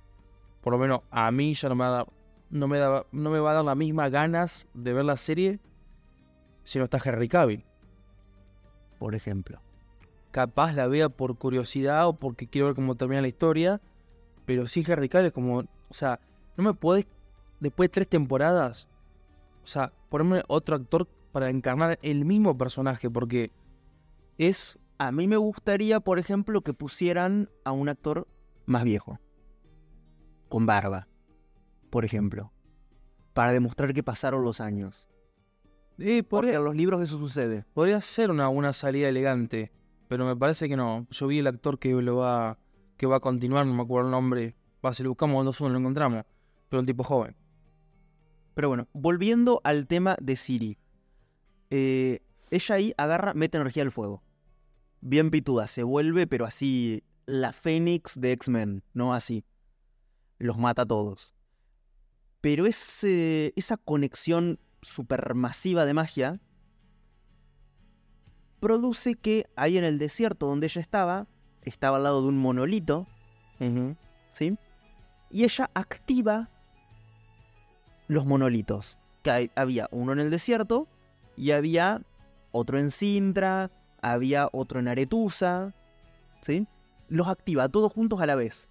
por 0.61 0.73
lo 0.73 0.79
menos 0.79 0.99
a 1.11 1.31
mí 1.31 1.53
ya 1.53 1.69
no 1.69 1.75
me, 1.75 1.83
va 1.83 1.87
a 1.89 1.91
dar- 1.91 2.07
no, 2.49 2.67
me 2.67 2.77
da- 2.77 3.05
no 3.11 3.29
me 3.29 3.39
va 3.39 3.51
a 3.51 3.53
dar 3.55 3.65
las 3.65 3.77
mismas 3.77 4.11
ganas 4.11 4.67
de 4.73 4.93
ver 4.93 5.05
la 5.05 5.17
serie 5.17 5.59
si 6.63 6.77
no 6.79 6.85
está 6.85 6.99
Henry 7.03 7.27
Cavill 7.27 7.63
Por 8.99 9.15
ejemplo. 9.15 9.61
capaz 10.31 10.73
la 10.73 10.87
vea 10.87 11.09
por 11.09 11.37
curiosidad 11.37 12.07
o 12.07 12.13
porque 12.13 12.47
quiero 12.47 12.67
ver 12.67 12.75
cómo 12.75 12.95
termina 12.95 13.21
la 13.21 13.27
historia. 13.27 13.81
Pero 14.45 14.67
sí, 14.67 14.83
Henry 14.87 15.09
Cavill 15.09 15.27
es 15.27 15.33
como. 15.33 15.59
O 15.59 15.65
sea, 15.93 16.19
no 16.57 16.63
me 16.63 16.73
podés. 16.73 17.07
Después 17.59 17.89
de 17.89 17.93
tres 17.93 18.07
temporadas. 18.09 18.87
O 19.63 19.67
sea, 19.67 19.91
ponerme 20.09 20.43
otro 20.47 20.75
actor 20.75 21.07
para 21.31 21.49
encarnar 21.49 21.97
el 22.01 22.25
mismo 22.25 22.57
personaje. 22.57 23.09
Porque 23.09 23.51
es. 24.37 24.79
A 24.97 25.11
mí 25.11 25.27
me 25.27 25.37
gustaría, 25.37 25.99
por 25.99 26.19
ejemplo, 26.19 26.61
que 26.61 26.73
pusieran 26.73 27.49
a 27.63 27.71
un 27.71 27.89
actor 27.89 28.27
más 28.65 28.83
viejo. 28.83 29.17
Con 30.49 30.65
barba. 30.65 31.07
Por 31.89 32.03
ejemplo. 32.05 32.51
Para 33.33 33.51
demostrar 33.51 33.93
que 33.93 34.03
pasaron 34.03 34.43
los 34.43 34.59
años. 34.59 35.07
eh, 35.99 36.23
Porque 36.23 36.23
podría, 36.23 36.55
en 36.57 36.65
los 36.65 36.75
libros 36.75 37.01
eso 37.01 37.17
sucede. 37.17 37.65
podría 37.73 38.01
ser 38.01 38.31
una, 38.31 38.49
una 38.49 38.73
salida 38.73 39.07
elegante. 39.07 39.71
Pero 40.07 40.25
me 40.25 40.35
parece 40.35 40.67
que 40.67 40.75
no. 40.75 41.07
Yo 41.11 41.27
vi 41.27 41.39
el 41.39 41.47
actor 41.47 41.79
que 41.79 41.93
lo 41.93 42.17
va. 42.17 42.57
que 42.97 43.05
va 43.05 43.17
a 43.17 43.19
continuar, 43.19 43.65
no 43.65 43.73
me 43.75 43.83
acuerdo 43.83 44.07
el 44.07 44.11
nombre. 44.11 44.55
Va, 44.83 44.93
si 44.93 45.03
lo 45.03 45.09
buscamos 45.09 45.61
uno 45.61 45.69
lo 45.69 45.79
encontramos. 45.79 46.25
Pero 46.67 46.79
un 46.81 46.85
tipo 46.85 47.03
joven. 47.03 47.35
Pero 48.55 48.67
bueno, 48.69 48.87
volviendo 48.91 49.61
al 49.63 49.87
tema 49.87 50.17
de 50.19 50.35
Siri. 50.35 50.77
Eh, 51.69 52.21
ella 52.51 52.75
ahí 52.75 52.93
agarra, 52.97 53.33
mete 53.33 53.57
energía 53.57 53.83
al 53.83 53.91
fuego. 53.91 54.23
Bien 55.01 55.29
pituda, 55.31 55.67
se 55.67 55.83
vuelve, 55.83 56.27
pero 56.27 56.45
así. 56.45 57.03
La 57.25 57.53
Fénix 57.53 58.19
de 58.19 58.31
X-Men, 58.31 58.83
no 58.93 59.13
así. 59.13 59.45
Los 60.39 60.57
mata 60.57 60.81
a 60.81 60.85
todos. 60.85 61.33
Pero 62.41 62.65
ese, 62.65 63.53
esa 63.55 63.77
conexión 63.77 64.59
supermasiva 64.81 65.85
de 65.85 65.93
magia 65.93 66.39
produce 68.59 69.15
que 69.15 69.45
ahí 69.55 69.77
en 69.77 69.83
el 69.83 69.97
desierto 69.99 70.47
donde 70.47 70.67
ella 70.67 70.81
estaba, 70.81 71.27
estaba 71.61 71.97
al 71.97 72.03
lado 72.03 72.21
de 72.21 72.27
un 72.29 72.37
monolito, 72.37 73.07
¿sí? 74.29 74.57
Y 75.29 75.43
ella 75.43 75.69
activa 75.73 76.49
los 78.07 78.25
monolitos. 78.25 78.97
Que 79.23 79.31
hay- 79.31 79.51
había 79.55 79.87
uno 79.91 80.13
en 80.13 80.19
el 80.19 80.29
desierto 80.29 80.87
y 81.35 81.51
había 81.51 82.01
otro 82.51 82.79
en 82.79 82.89
Sintra, 82.91 83.69
había 84.01 84.47
otro 84.53 84.79
en 84.79 84.87
Aretusa, 84.87 85.73
¿sí? 86.41 86.67
Los 87.09 87.27
activa 87.27 87.67
todos 87.69 87.91
juntos 87.91 88.21
a 88.21 88.25
la 88.25 88.35
vez. 88.35 88.69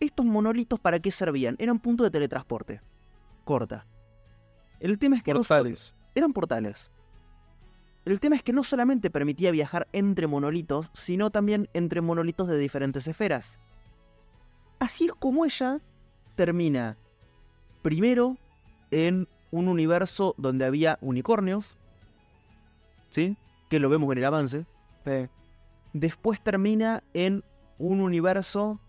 ¿Estos 0.00 0.26
monolitos 0.26 0.78
para 0.80 0.98
qué 1.00 1.10
servían? 1.10 1.56
Eran 1.58 1.78
puntos 1.78 2.06
de 2.06 2.10
teletransporte. 2.10 2.80
Corta. 3.44 3.86
El 4.80 4.98
tema 4.98 5.16
es 5.16 5.22
que 5.22 5.32
Portales. 5.32 5.94
eran 6.14 6.32
portales. 6.32 6.90
El 8.04 8.20
tema 8.20 8.36
es 8.36 8.42
que 8.42 8.52
no 8.52 8.64
solamente 8.64 9.10
permitía 9.10 9.50
viajar 9.50 9.88
entre 9.92 10.26
monolitos, 10.26 10.90
sino 10.92 11.30
también 11.30 11.68
entre 11.72 12.02
monolitos 12.02 12.48
de 12.48 12.58
diferentes 12.58 13.06
esferas. 13.08 13.58
Así 14.78 15.06
es 15.06 15.12
como 15.14 15.46
ella 15.46 15.80
termina 16.34 16.98
primero 17.80 18.36
en 18.90 19.26
un 19.50 19.68
universo 19.68 20.34
donde 20.36 20.66
había 20.66 20.98
unicornios, 21.00 21.78
¿sí? 23.08 23.36
Que 23.70 23.80
lo 23.80 23.88
vemos 23.88 24.12
en 24.12 24.18
el 24.18 24.24
avance. 24.24 24.66
Sí. 25.04 25.28
Después 25.94 26.42
termina 26.42 27.02
en 27.14 27.42
un 27.78 28.00
universo 28.00 28.80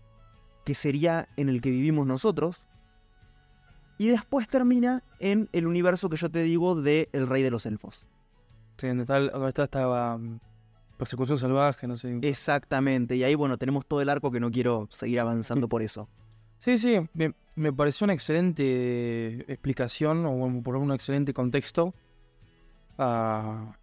que 0.66 0.74
sería 0.74 1.28
en 1.36 1.48
el 1.48 1.60
que 1.60 1.70
vivimos 1.70 2.08
nosotros. 2.08 2.64
Y 3.98 4.08
después 4.08 4.48
termina 4.48 5.04
en 5.20 5.48
el 5.52 5.68
universo 5.68 6.10
que 6.10 6.16
yo 6.16 6.28
te 6.28 6.42
digo 6.42 6.74
de 6.74 7.08
El 7.12 7.28
Rey 7.28 7.44
de 7.44 7.52
los 7.52 7.66
Elfos. 7.66 8.04
Sí, 8.76 8.88
donde 8.88 9.04
está, 9.04 9.20
donde 9.20 9.48
está 9.48 9.64
esta 9.64 10.16
um, 10.16 10.40
persecución 10.98 11.38
salvaje, 11.38 11.86
no 11.86 11.96
sé. 11.96 12.18
Exactamente, 12.20 13.14
y 13.14 13.22
ahí 13.22 13.36
bueno, 13.36 13.56
tenemos 13.56 13.86
todo 13.86 14.02
el 14.02 14.08
arco 14.08 14.32
que 14.32 14.40
no 14.40 14.50
quiero 14.50 14.88
seguir 14.90 15.20
avanzando 15.20 15.68
por 15.68 15.80
eso. 15.80 16.08
Sí, 16.58 16.78
sí, 16.78 16.96
me, 17.12 17.34
me 17.54 17.70
pareció 17.70 18.06
una 18.06 18.14
excelente 18.14 19.44
explicación, 19.52 20.24
o 20.24 20.32
bueno, 20.32 20.62
por 20.62 20.74
un 20.76 20.90
excelente 20.90 21.34
contexto 21.34 21.94
a, 22.96 23.76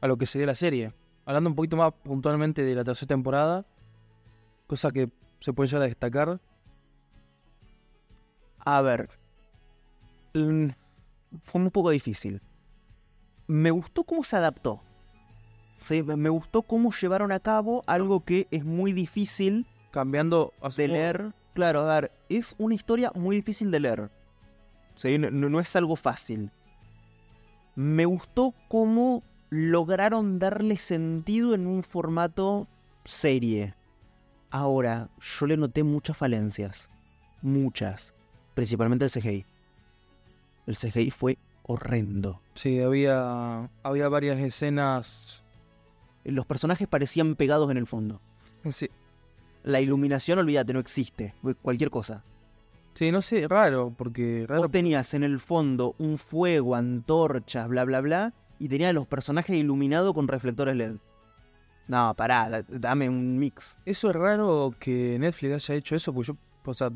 a 0.00 0.08
lo 0.08 0.16
que 0.16 0.24
sería 0.24 0.46
la 0.46 0.54
serie. 0.54 0.94
Hablando 1.26 1.50
un 1.50 1.54
poquito 1.54 1.76
más 1.76 1.92
puntualmente 2.02 2.64
de 2.64 2.74
la 2.74 2.84
tercera 2.84 3.08
temporada, 3.08 3.66
cosa 4.66 4.90
que 4.90 5.10
se 5.40 5.52
puede 5.52 5.68
llegar 5.68 5.82
a 5.82 5.86
destacar. 5.86 6.40
A 8.60 8.82
ver, 8.82 9.08
mm, 10.34 10.68
fue 11.44 11.60
un 11.60 11.70
poco 11.70 11.90
difícil. 11.90 12.42
Me 13.46 13.70
gustó 13.70 14.04
cómo 14.04 14.22
se 14.24 14.36
adaptó. 14.36 14.82
Sí, 15.78 16.02
me 16.02 16.28
gustó 16.28 16.62
cómo 16.62 16.90
llevaron 16.92 17.32
a 17.32 17.40
cabo 17.40 17.84
algo 17.86 18.24
que 18.24 18.48
es 18.50 18.64
muy 18.64 18.92
difícil 18.92 19.64
Cambiando 19.92 20.52
a 20.60 20.68
de 20.68 20.88
leer. 20.88 21.32
Claro, 21.54 21.80
a 21.88 22.00
ver, 22.00 22.12
es 22.28 22.54
una 22.58 22.74
historia 22.74 23.10
muy 23.14 23.36
difícil 23.36 23.70
de 23.70 23.80
leer. 23.80 24.10
Sí, 24.96 25.18
no- 25.18 25.30
no 25.30 25.60
es 25.60 25.74
algo 25.76 25.96
fácil. 25.96 26.50
Me 27.74 28.04
gustó 28.04 28.54
cómo 28.68 29.22
lograron 29.50 30.38
darle 30.38 30.76
sentido 30.76 31.54
en 31.54 31.66
un 31.66 31.82
formato 31.84 32.66
serie. 33.04 33.74
Ahora, 34.50 35.08
yo 35.20 35.46
le 35.46 35.56
noté 35.56 35.82
muchas 35.82 36.16
falencias. 36.16 36.88
Muchas. 37.42 38.14
Principalmente 38.54 39.04
el 39.04 39.10
CGI. 39.10 39.46
El 40.66 40.76
CGI 40.76 41.10
fue 41.10 41.38
horrendo. 41.62 42.40
Sí, 42.54 42.80
había, 42.80 43.68
había 43.82 44.08
varias 44.08 44.38
escenas. 44.38 45.44
Los 46.24 46.46
personajes 46.46 46.88
parecían 46.88 47.36
pegados 47.36 47.70
en 47.70 47.76
el 47.76 47.86
fondo. 47.86 48.20
Sí, 48.70 48.90
La 49.62 49.80
iluminación, 49.80 50.38
olvídate, 50.38 50.72
no 50.72 50.80
existe. 50.80 51.34
Cualquier 51.62 51.90
cosa. 51.90 52.24
sí, 52.94 53.12
no 53.12 53.22
sé, 53.22 53.46
raro, 53.48 53.94
porque 53.96 54.44
raro 54.48 54.62
Vos 54.62 54.70
tenías 54.70 55.14
en 55.14 55.22
el 55.22 55.38
fondo 55.40 55.94
un 55.98 56.18
fuego, 56.18 56.74
antorchas, 56.74 57.68
bla, 57.68 57.84
bla, 57.84 58.00
bla, 58.00 58.34
y 58.58 58.68
tenías 58.68 58.90
a 58.90 58.94
los 58.94 59.06
personajes 59.06 59.56
iluminados 59.56 60.12
con 60.14 60.26
reflectores 60.26 60.74
LED. 60.74 60.96
No, 61.88 62.14
pará, 62.14 62.48
da- 62.50 62.64
dame 62.68 63.08
un 63.08 63.38
mix. 63.38 63.78
Eso 63.84 64.10
es 64.10 64.16
raro 64.16 64.74
que 64.78 65.18
Netflix 65.18 65.54
haya 65.70 65.74
hecho 65.78 65.96
eso, 65.96 66.12
porque 66.12 66.28
yo, 66.28 66.36
o 66.64 66.74
sea, 66.74 66.90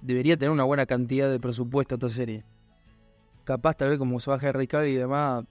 debería 0.00 0.36
tener 0.36 0.50
una 0.50 0.64
buena 0.64 0.86
cantidad 0.86 1.30
de 1.30 1.38
presupuesto 1.38 1.96
esta 1.96 2.08
serie. 2.08 2.44
Capaz, 3.44 3.74
tal 3.74 3.90
vez, 3.90 3.98
como 3.98 4.18
se 4.20 4.30
baja 4.30 4.52
Cavill 4.52 4.92
y 4.92 4.96
demás, 4.96 5.44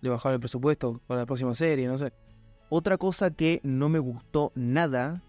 le 0.00 0.10
bajaron 0.10 0.34
el 0.34 0.40
presupuesto 0.40 1.00
para 1.06 1.20
la 1.20 1.26
próxima 1.26 1.54
serie, 1.54 1.86
no 1.88 1.98
sé. 1.98 2.12
Otra 2.68 2.96
cosa 2.96 3.30
que 3.30 3.60
no 3.62 3.88
me 3.88 3.98
gustó 3.98 4.52
nada 4.54 5.22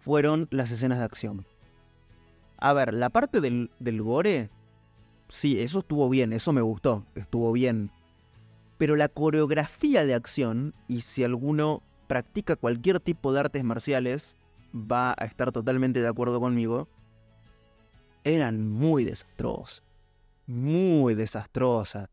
fueron 0.00 0.48
las 0.50 0.70
escenas 0.70 0.98
de 0.98 1.04
acción. 1.04 1.46
A 2.58 2.72
ver, 2.72 2.92
la 2.92 3.08
parte 3.10 3.40
del, 3.40 3.70
del 3.78 4.02
gore, 4.02 4.50
sí, 5.28 5.60
eso 5.60 5.78
estuvo 5.80 6.08
bien, 6.10 6.32
eso 6.32 6.52
me 6.52 6.60
gustó, 6.60 7.06
estuvo 7.14 7.52
bien. 7.52 7.90
Pero 8.80 8.96
la 8.96 9.10
coreografía 9.10 10.06
de 10.06 10.14
acción, 10.14 10.72
y 10.88 11.02
si 11.02 11.22
alguno 11.22 11.82
practica 12.06 12.56
cualquier 12.56 12.98
tipo 12.98 13.30
de 13.30 13.40
artes 13.40 13.62
marciales, 13.62 14.38
va 14.74 15.14
a 15.18 15.26
estar 15.26 15.52
totalmente 15.52 16.00
de 16.00 16.08
acuerdo 16.08 16.40
conmigo, 16.40 16.88
eran 18.24 18.70
muy 18.70 19.04
desastrosas. 19.04 19.82
Muy 20.46 21.14
desastrosas. 21.14 22.08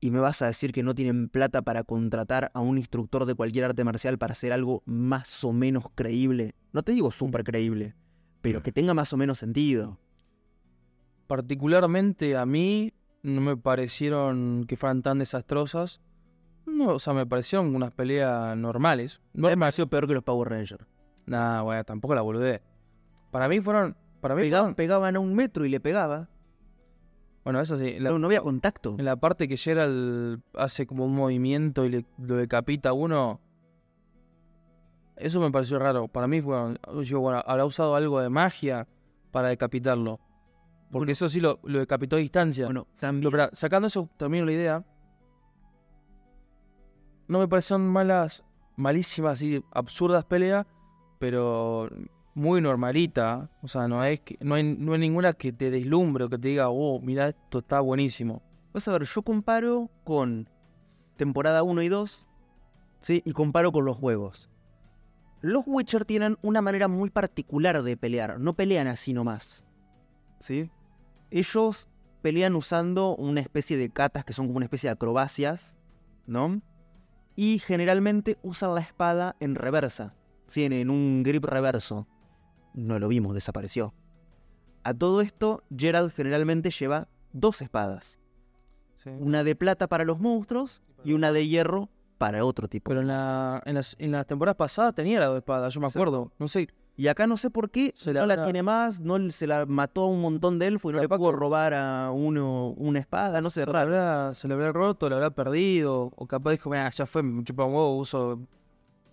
Y 0.00 0.10
me 0.10 0.20
vas 0.20 0.42
a 0.42 0.48
decir 0.48 0.70
que 0.70 0.82
no 0.82 0.94
tienen 0.94 1.30
plata 1.30 1.62
para 1.62 1.82
contratar 1.82 2.50
a 2.52 2.60
un 2.60 2.76
instructor 2.76 3.24
de 3.24 3.34
cualquier 3.34 3.64
arte 3.64 3.84
marcial 3.84 4.18
para 4.18 4.32
hacer 4.32 4.52
algo 4.52 4.82
más 4.84 5.42
o 5.44 5.54
menos 5.54 5.84
creíble. 5.94 6.54
No 6.74 6.82
te 6.82 6.92
digo 6.92 7.10
súper 7.10 7.42
creíble, 7.42 7.94
pero 8.42 8.62
que 8.62 8.70
tenga 8.70 8.92
más 8.92 9.14
o 9.14 9.16
menos 9.16 9.38
sentido. 9.38 9.98
Particularmente 11.26 12.36
a 12.36 12.44
mí 12.44 12.92
no 13.22 13.40
me 13.40 13.56
parecieron 13.56 14.64
que 14.68 14.76
fueran 14.76 15.02
tan 15.02 15.18
desastrosas. 15.18 16.00
No, 16.66 16.90
o 16.90 16.98
sea, 16.98 17.12
me 17.12 17.26
parecieron 17.26 17.74
unas 17.74 17.90
peleas 17.92 18.56
normales. 18.56 19.20
No, 19.32 19.48
Me 19.48 19.56
pareció 19.56 19.88
peor 19.88 20.06
que 20.06 20.14
los 20.14 20.22
Power 20.22 20.48
Rangers. 20.50 20.86
Nah, 21.26 21.62
bueno, 21.62 21.82
tampoco 21.84 22.14
la 22.14 22.22
boludé. 22.22 22.62
Para 23.30 23.48
mí 23.48 23.60
fueron... 23.60 23.96
Para 24.20 24.34
mí 24.36 24.42
Pegaban, 24.42 24.66
fueron- 24.66 24.74
pegaban 24.76 25.16
a 25.16 25.20
un 25.20 25.34
metro 25.34 25.64
y 25.64 25.68
le 25.68 25.80
pegaba. 25.80 26.28
Bueno, 27.44 27.60
eso 27.60 27.76
sí. 27.76 27.98
la- 27.98 28.10
No, 28.10 28.18
no 28.20 28.26
había 28.28 28.40
contacto. 28.40 28.94
En 28.98 29.04
la 29.04 29.16
parte 29.16 29.48
que 29.48 29.56
Gerald 29.56 30.42
hace 30.54 30.86
como 30.86 31.04
un 31.04 31.14
movimiento 31.14 31.84
y 31.84 31.88
le, 31.90 32.06
lo 32.18 32.36
decapita 32.36 32.90
a 32.90 32.92
uno. 32.92 33.40
Eso 35.16 35.40
me 35.40 35.50
pareció 35.50 35.78
raro. 35.78 36.06
Para 36.08 36.28
mí 36.28 36.40
fue. 36.40 36.76
Yo, 37.04 37.20
bueno, 37.20 37.42
habrá 37.46 37.64
usado 37.64 37.96
algo 37.96 38.20
de 38.20 38.28
magia 38.28 38.86
para 39.32 39.48
decapitarlo. 39.48 40.20
Porque 40.92 40.98
Bueno. 41.06 41.12
eso 41.12 41.28
sí 41.28 41.40
lo, 41.40 41.58
lo 41.64 41.78
decapitó 41.80 42.16
a 42.16 42.18
distancia. 42.20 42.66
Bueno, 42.66 42.86
Lo- 42.90 43.00
también, 43.00 43.30
pero, 43.32 43.48
sacando 43.54 43.88
eso, 43.88 44.08
termino 44.18 44.44
la 44.44 44.52
idea. 44.52 44.84
No 47.28 47.38
me 47.38 47.48
parecieron 47.48 47.88
malas, 47.88 48.44
malísimas 48.76 49.40
y 49.42 49.64
absurdas 49.72 50.24
peleas, 50.24 50.66
pero 51.18 51.88
muy 52.34 52.60
normalita. 52.60 53.50
O 53.62 53.68
sea, 53.68 53.88
no 53.88 54.04
es 54.04 54.20
que, 54.20 54.36
no 54.40 54.54
hay, 54.54 54.64
no 54.64 54.92
hay 54.92 54.98
ninguna 55.00 55.32
que 55.32 55.52
te 55.52 55.70
deslumbre 55.70 56.24
o 56.24 56.28
que 56.28 56.38
te 56.38 56.48
diga, 56.48 56.68
oh, 56.68 57.00
mira, 57.00 57.28
esto 57.28 57.60
está 57.60 57.80
buenísimo. 57.80 58.42
vas 58.74 58.86
a 58.88 58.92
ver, 58.92 59.04
yo 59.04 59.22
comparo 59.22 59.90
con 60.04 60.48
temporada 61.16 61.62
1 61.62 61.82
y 61.82 61.88
2, 61.88 62.26
¿sí? 63.00 63.22
Y 63.24 63.32
comparo 63.32 63.72
con 63.72 63.84
los 63.84 63.96
juegos. 63.96 64.50
Los 65.40 65.64
Witcher 65.66 66.04
tienen 66.04 66.36
una 66.42 66.60
manera 66.62 66.86
muy 66.86 67.10
particular 67.10 67.82
de 67.82 67.96
pelear, 67.96 68.38
no 68.38 68.54
pelean 68.54 68.86
así 68.86 69.12
nomás, 69.12 69.64
¿sí? 70.40 70.70
Ellos 71.32 71.88
pelean 72.20 72.54
usando 72.54 73.16
una 73.16 73.40
especie 73.40 73.78
de 73.78 73.90
katas 73.90 74.24
que 74.24 74.34
son 74.34 74.46
como 74.46 74.58
una 74.58 74.66
especie 74.66 74.88
de 74.88 74.92
acrobacias, 74.92 75.74
¿no? 76.26 76.60
Y 77.34 77.58
generalmente 77.58 78.38
usan 78.42 78.74
la 78.74 78.82
espada 78.82 79.34
en 79.40 79.54
reversa, 79.54 80.14
¿sí? 80.46 80.64
en, 80.64 80.74
en 80.74 80.90
un 80.90 81.22
grip 81.22 81.44
reverso. 81.46 82.06
No 82.74 82.98
lo 82.98 83.08
vimos, 83.08 83.34
desapareció. 83.34 83.94
A 84.84 84.92
todo 84.92 85.22
esto, 85.22 85.64
Gerald 85.74 86.12
generalmente 86.12 86.70
lleva 86.70 87.08
dos 87.32 87.62
espadas. 87.62 88.18
Una 89.06 89.42
de 89.42 89.56
plata 89.56 89.88
para 89.88 90.04
los 90.04 90.20
monstruos 90.20 90.82
y 91.02 91.14
una 91.14 91.32
de 91.32 91.48
hierro 91.48 91.88
para 92.18 92.44
otro 92.44 92.68
tipo. 92.68 92.90
Pero 92.90 93.00
en, 93.00 93.08
la, 93.08 93.62
en, 93.64 93.74
las, 93.74 93.96
en 93.98 94.12
las 94.12 94.26
temporadas 94.26 94.56
pasadas 94.56 94.94
tenía 94.94 95.18
la 95.18 95.30
de 95.30 95.38
espada, 95.38 95.70
yo 95.70 95.80
me 95.80 95.86
acuerdo. 95.86 96.30
No 96.38 96.46
sé, 96.46 96.68
Y 96.96 97.08
acá 97.08 97.26
no 97.26 97.36
sé 97.36 97.48
por 97.50 97.70
qué 97.70 97.92
Se 97.96 98.12
no 98.12 98.26
la 98.26 98.44
tiene 98.44 98.62
más, 98.62 99.00
no 99.00 99.30
se 99.30 99.46
la 99.46 99.64
mató 99.64 100.02
a 100.02 100.08
un 100.08 100.20
montón 100.20 100.58
de 100.58 100.66
elfos 100.66 100.92
y 100.92 100.94
no 100.94 101.00
le 101.00 101.08
pudo 101.08 101.32
robar 101.32 101.72
a 101.72 102.10
uno 102.10 102.68
una 102.76 102.98
espada, 102.98 103.40
no 103.40 103.48
sé, 103.48 103.60
se 103.60 103.66
raro. 103.66 103.78
habrá, 103.78 104.34
se 104.34 104.46
la 104.46 104.54
habrá 104.54 104.72
roto, 104.72 105.08
la 105.08 105.16
habrá 105.16 105.30
perdido. 105.30 106.12
O 106.16 106.26
capaz 106.26 106.50
dijo, 106.52 106.68
mira, 106.68 106.90
ya 106.90 107.06
fue, 107.06 107.22
me 107.22 107.42
chupa 107.44 107.64
un 107.64 107.74
huevo, 107.74 107.96
uso 107.96 108.40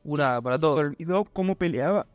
una 0.04 0.42
para 0.42 0.56
Se 0.58 0.62
todo. 0.62 0.76
olvidó 0.76 1.24
cómo 1.26 1.56
peleaba. 1.56 2.06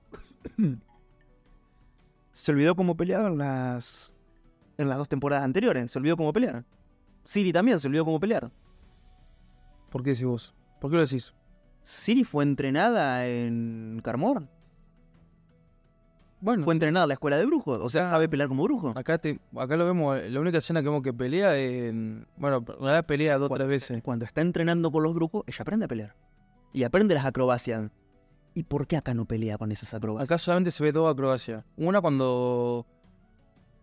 se 2.32 2.52
olvidó 2.52 2.74
cómo 2.74 2.96
peleaba 2.96 3.28
en 3.28 3.38
las 3.38 4.14
en 4.76 4.88
las 4.88 4.98
dos 4.98 5.08
temporadas 5.08 5.44
anteriores, 5.44 5.90
se 5.90 5.98
olvidó 5.98 6.16
cómo 6.16 6.32
pelear. 6.32 6.64
Siri 7.22 7.52
también 7.52 7.80
se 7.80 7.88
olvidó 7.88 8.04
cómo 8.04 8.20
pelear. 8.20 8.50
¿Por 9.90 10.02
qué 10.02 10.10
decís 10.10 10.26
vos? 10.26 10.54
¿Por 10.80 10.90
qué 10.90 10.96
lo 10.96 11.02
decís? 11.02 11.32
Siri 11.82 12.24
fue 12.24 12.44
entrenada 12.44 13.26
en 13.26 14.00
Carmor, 14.02 14.48
Bueno, 16.44 16.62
fue 16.62 16.74
entrenada 16.74 17.04
en 17.04 17.08
la 17.08 17.14
escuela 17.14 17.38
de 17.38 17.46
brujos, 17.46 17.80
o 17.80 17.88
sea, 17.88 18.06
Ah. 18.06 18.10
sabe 18.10 18.28
pelear 18.28 18.50
como 18.50 18.64
brujo. 18.64 18.92
acá, 18.94 19.16
te, 19.16 19.40
acá 19.56 19.76
lo 19.78 19.86
vemos, 19.86 20.20
la 20.28 20.40
única 20.40 20.58
escena 20.58 20.82
que 20.82 20.88
vemos 20.88 21.02
que 21.02 21.14
pelea 21.14 21.56
en... 21.58 22.26
Bueno, 22.36 22.58
en 22.58 22.66
realidad 22.66 23.06
pelea 23.06 23.38
dos 23.38 23.50
o 23.50 23.54
tres 23.54 23.66
veces. 23.66 24.02
Cuando 24.02 24.26
está 24.26 24.42
entrenando 24.42 24.92
con 24.92 25.02
los 25.02 25.14
brujos, 25.14 25.42
ella 25.46 25.58
aprende 25.62 25.86
a 25.86 25.88
pelear. 25.88 26.14
Y 26.74 26.82
aprende 26.82 27.14
las 27.14 27.24
acrobacias. 27.24 27.90
¿Y 28.52 28.64
por 28.64 28.86
qué 28.86 28.98
acá 28.98 29.14
no 29.14 29.24
pelea 29.24 29.56
con 29.56 29.72
esas 29.72 29.94
acrobacias? 29.94 30.30
Acá 30.30 30.36
solamente 30.38 30.70
se 30.70 30.84
ve 30.84 30.92
dos 30.92 31.10
acrobacias. 31.10 31.64
Una 31.78 32.02
cuando 32.02 32.84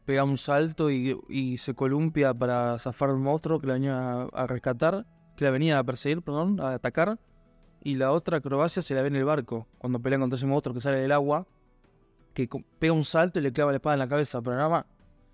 pega 0.06 0.24
un 0.24 0.38
salto 0.38 0.92
y, 0.92 1.20
y 1.30 1.58
se 1.58 1.74
columpia 1.74 2.32
para 2.32 2.78
zafar 2.78 3.10
a 3.10 3.14
un 3.14 3.24
monstruo 3.24 3.60
que 3.60 3.66
la 3.66 3.74
venía 3.74 3.98
a, 3.98 4.24
a 4.34 4.46
rescatar, 4.46 5.08
que 5.36 5.46
la 5.46 5.50
venía 5.52 5.80
a 5.80 5.84
perseguir, 5.84 6.22
perdón, 6.22 6.60
a 6.60 6.74
atacar. 6.74 7.18
Y 7.84 7.96
la 7.96 8.12
otra 8.12 8.38
acrobacia 8.38 8.84
se 8.84 8.94
la 8.94 9.02
ve 9.02 9.08
en 9.08 9.16
el 9.16 9.26
barco, 9.26 9.68
cuando 9.80 10.00
pelean 10.00 10.22
contra 10.22 10.38
ese 10.38 10.46
monstruo 10.46 10.76
que 10.76 10.82
sale 10.82 10.98
del 10.98 11.12
agua, 11.12 11.48
que 12.34 12.48
pega 12.80 12.94
un 12.94 13.04
salto 13.04 13.40
y 13.40 13.42
le 13.42 13.52
clava 13.52 13.72
la 13.72 13.78
espada 13.78 13.94
en 13.96 14.00
la 14.00 14.08
cabeza, 14.08 14.42
pero 14.42 14.56
nada 14.56 14.70
más. 14.70 14.86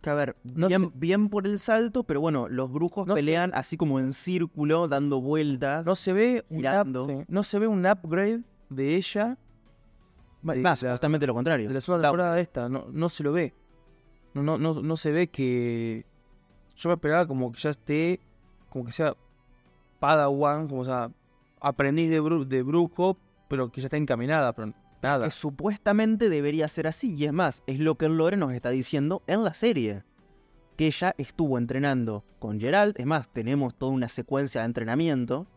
Que 0.01 0.09
a 0.11 0.13
ver, 0.13 0.35
No 0.43 0.67
bien, 0.67 0.83
sé- 0.85 0.91
bien 0.93 1.29
por 1.29 1.47
el 1.47 1.57
salto, 1.59 2.03
pero 2.03 2.21
bueno, 2.21 2.47
los 2.47 2.71
brujos 2.71 3.07
No 3.07 3.15
sé- 3.15 3.19
pelean 3.19 3.51
así 3.55 3.77
como 3.77 3.99
en 3.99 4.13
círculo, 4.13 4.87
dando 4.87 5.21
vueltas. 5.21 5.85
No 5.85 5.95
se 5.95 6.13
ve 6.13 6.45
un, 6.49 6.57
Girando. 6.57 7.03
up- 7.05 7.09
sí, 7.09 7.25
no 7.27 7.43
se 7.43 7.59
ve 7.59 7.67
un 7.67 7.85
upgrade 7.85 8.41
de 8.69 8.95
ella 8.95 9.37
de 10.43 10.55
Más, 10.61 10.81
la- 10.83 10.91
justamente 10.91 11.25
lo 11.27 11.33
contrario. 11.33 11.67
de 11.67 11.73
la 11.73 11.81
segunda 11.81 12.07
temporada 12.09 12.39
esta, 12.39 12.69
no, 12.69 12.85
no 12.91 13.09
se 13.09 13.23
lo 13.23 13.31
ve. 13.33 13.53
No, 14.33 14.43
no, 14.43 14.57
no, 14.57 14.73
no 14.81 14.95
se 14.95 15.11
ve 15.11 15.27
que. 15.29 16.05
Yo 16.75 16.89
me 16.89 16.93
esperaba 16.93 17.25
como 17.27 17.51
que 17.51 17.59
ya 17.59 17.71
esté. 17.71 18.19
Como 18.69 18.85
que 18.85 18.91
sea 18.91 19.15
Padawan, 19.99 20.67
como 20.67 20.85
sea 20.85 21.09
aprendiz 21.59 22.09
de, 22.11 22.21
bru- 22.21 22.45
de 22.45 22.61
brujo, 22.61 23.17
pero 23.47 23.71
que 23.71 23.81
ya 23.81 23.87
está 23.87 23.97
encaminada, 23.97 24.53
pero 24.53 24.73
nada. 25.07 25.25
que 25.25 25.31
supuestamente 25.31 26.29
debería 26.29 26.67
ser 26.67 26.87
así. 26.87 27.13
Y 27.15 27.25
es 27.25 27.33
más, 27.33 27.63
es 27.67 27.79
lo 27.79 27.95
que 27.95 28.05
el 28.05 28.17
lore 28.17 28.37
nos 28.37 28.53
está 28.53 28.69
diciendo 28.69 29.23
en 29.27 29.43
la 29.43 29.53
serie. 29.53 30.03
Que 30.75 30.87
ella 30.87 31.15
estuvo 31.17 31.57
entrenando 31.57 32.23
con 32.39 32.59
Geralt. 32.59 32.99
Es 32.99 33.05
más, 33.05 33.29
tenemos 33.33 33.73
toda 33.75 33.91
una 33.91 34.09
secuencia 34.09 34.61
de 34.61 34.65
entrenamiento 34.67 35.47